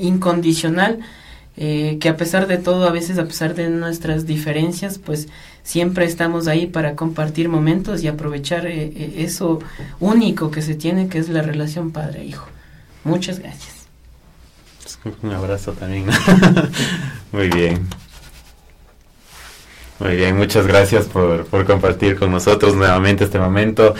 incondicional, 0.00 1.00
eh, 1.58 1.98
que 2.00 2.08
a 2.08 2.16
pesar 2.16 2.46
de 2.46 2.56
todo, 2.56 2.88
a 2.88 2.90
veces 2.90 3.18
a 3.18 3.26
pesar 3.26 3.54
de 3.54 3.68
nuestras 3.68 4.24
diferencias, 4.24 4.96
pues 4.96 5.28
siempre 5.62 6.06
estamos 6.06 6.48
ahí 6.48 6.66
para 6.66 6.96
compartir 6.96 7.50
momentos 7.50 8.02
y 8.02 8.08
aprovechar 8.08 8.66
eso 8.66 9.58
único 10.00 10.50
que 10.50 10.62
se 10.62 10.74
tiene, 10.74 11.08
que 11.08 11.18
es 11.18 11.28
la 11.28 11.42
relación 11.42 11.90
padre-hijo. 11.90 12.46
Muchas 13.04 13.40
gracias. 13.40 13.86
Un 15.22 15.32
abrazo 15.32 15.72
también. 15.72 16.06
Muy 17.32 17.50
bien. 17.50 17.88
Muy 19.98 20.16
bien, 20.16 20.36
muchas 20.36 20.66
gracias 20.66 21.04
por, 21.04 21.44
por 21.44 21.66
compartir 21.66 22.18
con 22.18 22.30
nosotros 22.32 22.74
nuevamente 22.74 23.24
este 23.24 23.38
momento. 23.38 23.94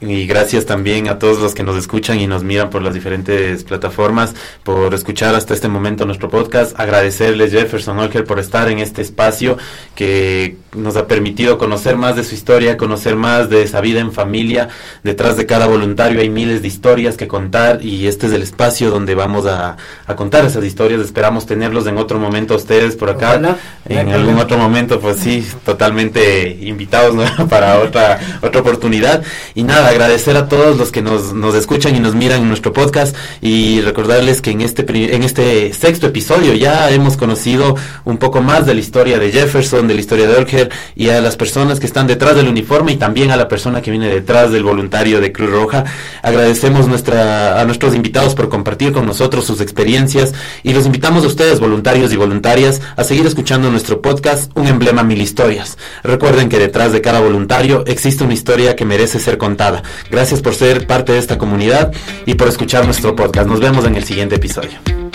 Y 0.00 0.26
gracias 0.26 0.64
también 0.64 1.08
a 1.08 1.18
todos 1.18 1.40
los 1.40 1.56
que 1.56 1.64
nos 1.64 1.76
escuchan 1.76 2.20
y 2.20 2.28
nos 2.28 2.44
miran 2.44 2.70
por 2.70 2.82
las 2.82 2.94
diferentes 2.94 3.64
plataformas, 3.64 4.32
por 4.62 4.94
escuchar 4.94 5.34
hasta 5.34 5.54
este 5.54 5.66
momento 5.66 6.06
nuestro 6.06 6.28
podcast. 6.28 6.78
Agradecerles 6.78 7.50
Jefferson 7.50 7.98
Olker 7.98 8.24
por 8.24 8.38
estar 8.38 8.70
en 8.70 8.78
este 8.78 9.02
espacio 9.02 9.58
que 9.96 10.56
nos 10.76 10.96
ha 10.96 11.08
permitido 11.08 11.58
conocer 11.58 11.96
más 11.96 12.14
de 12.14 12.22
su 12.22 12.36
historia, 12.36 12.76
conocer 12.76 13.16
más 13.16 13.50
de 13.50 13.62
esa 13.62 13.80
vida 13.80 13.98
en 13.98 14.12
familia. 14.12 14.68
Detrás 15.02 15.36
de 15.36 15.46
cada 15.46 15.66
voluntario 15.66 16.20
hay 16.20 16.30
miles 16.30 16.62
de 16.62 16.68
historias 16.68 17.16
que 17.16 17.26
contar 17.26 17.84
y 17.84 18.06
este 18.06 18.28
es 18.28 18.32
el 18.32 18.42
espacio 18.42 18.90
donde 18.90 19.16
vamos 19.16 19.46
a, 19.46 19.76
contar 20.14 20.44
esas 20.44 20.64
historias. 20.64 21.00
Esperamos 21.00 21.46
tenerlos 21.46 21.88
en 21.88 21.98
otro 21.98 22.20
momento 22.20 22.54
ustedes 22.54 22.94
por 22.94 23.10
acá. 23.10 23.58
En 23.88 24.08
algún 24.10 24.38
otro 24.38 24.58
momento, 24.58 25.00
pues 25.00 25.18
sí, 25.18 25.46
totalmente 25.64 26.56
invitados 26.60 27.16
para 27.48 27.80
otra, 27.80 28.20
otra 28.42 28.60
oportunidad. 28.60 29.24
Y 29.54 29.64
nada, 29.64 29.87
agradecer 29.88 30.36
a 30.36 30.48
todos 30.48 30.76
los 30.76 30.92
que 30.92 31.02
nos, 31.02 31.32
nos 31.32 31.54
escuchan 31.54 31.96
y 31.96 32.00
nos 32.00 32.14
miran 32.14 32.42
en 32.42 32.48
nuestro 32.48 32.72
podcast 32.72 33.16
y 33.40 33.80
recordarles 33.80 34.40
que 34.40 34.50
en 34.50 34.60
este, 34.60 35.14
en 35.14 35.22
este 35.22 35.72
sexto 35.72 36.06
episodio 36.06 36.54
ya 36.54 36.90
hemos 36.90 37.16
conocido 37.16 37.76
un 38.04 38.18
poco 38.18 38.40
más 38.40 38.66
de 38.66 38.74
la 38.74 38.80
historia 38.80 39.18
de 39.18 39.30
Jefferson, 39.32 39.88
de 39.88 39.94
la 39.94 40.00
historia 40.00 40.26
de 40.26 40.36
Olker 40.36 40.70
y 40.94 41.08
a 41.10 41.20
las 41.20 41.36
personas 41.36 41.80
que 41.80 41.86
están 41.86 42.06
detrás 42.06 42.36
del 42.36 42.48
uniforme 42.48 42.92
y 42.92 42.96
también 42.96 43.30
a 43.30 43.36
la 43.36 43.48
persona 43.48 43.82
que 43.82 43.90
viene 43.90 44.08
detrás 44.08 44.52
del 44.52 44.64
voluntario 44.64 45.20
de 45.20 45.32
Cruz 45.32 45.50
Roja. 45.50 45.84
Agradecemos 46.22 46.88
nuestra, 46.88 47.60
a 47.60 47.64
nuestros 47.64 47.94
invitados 47.94 48.34
por 48.34 48.48
compartir 48.48 48.92
con 48.92 49.06
nosotros 49.06 49.44
sus 49.44 49.60
experiencias 49.60 50.34
y 50.62 50.72
los 50.72 50.86
invitamos 50.86 51.24
a 51.24 51.28
ustedes, 51.28 51.60
voluntarios 51.60 52.12
y 52.12 52.16
voluntarias, 52.16 52.80
a 52.96 53.04
seguir 53.04 53.26
escuchando 53.26 53.70
nuestro 53.70 54.02
podcast 54.02 54.50
Un 54.54 54.66
emblema 54.66 55.02
mil 55.02 55.20
historias. 55.20 55.78
Recuerden 56.02 56.48
que 56.48 56.58
detrás 56.58 56.92
de 56.92 57.00
cada 57.00 57.20
voluntario 57.20 57.84
existe 57.86 58.24
una 58.24 58.34
historia 58.34 58.76
que 58.76 58.84
merece 58.84 59.18
ser 59.18 59.38
contada. 59.38 59.77
Gracias 60.10 60.40
por 60.40 60.54
ser 60.54 60.86
parte 60.86 61.12
de 61.12 61.18
esta 61.18 61.38
comunidad 61.38 61.92
y 62.26 62.34
por 62.34 62.48
escuchar 62.48 62.84
nuestro 62.84 63.14
podcast. 63.16 63.48
Nos 63.48 63.60
vemos 63.60 63.84
en 63.84 63.96
el 63.96 64.04
siguiente 64.04 64.36
episodio. 64.36 65.07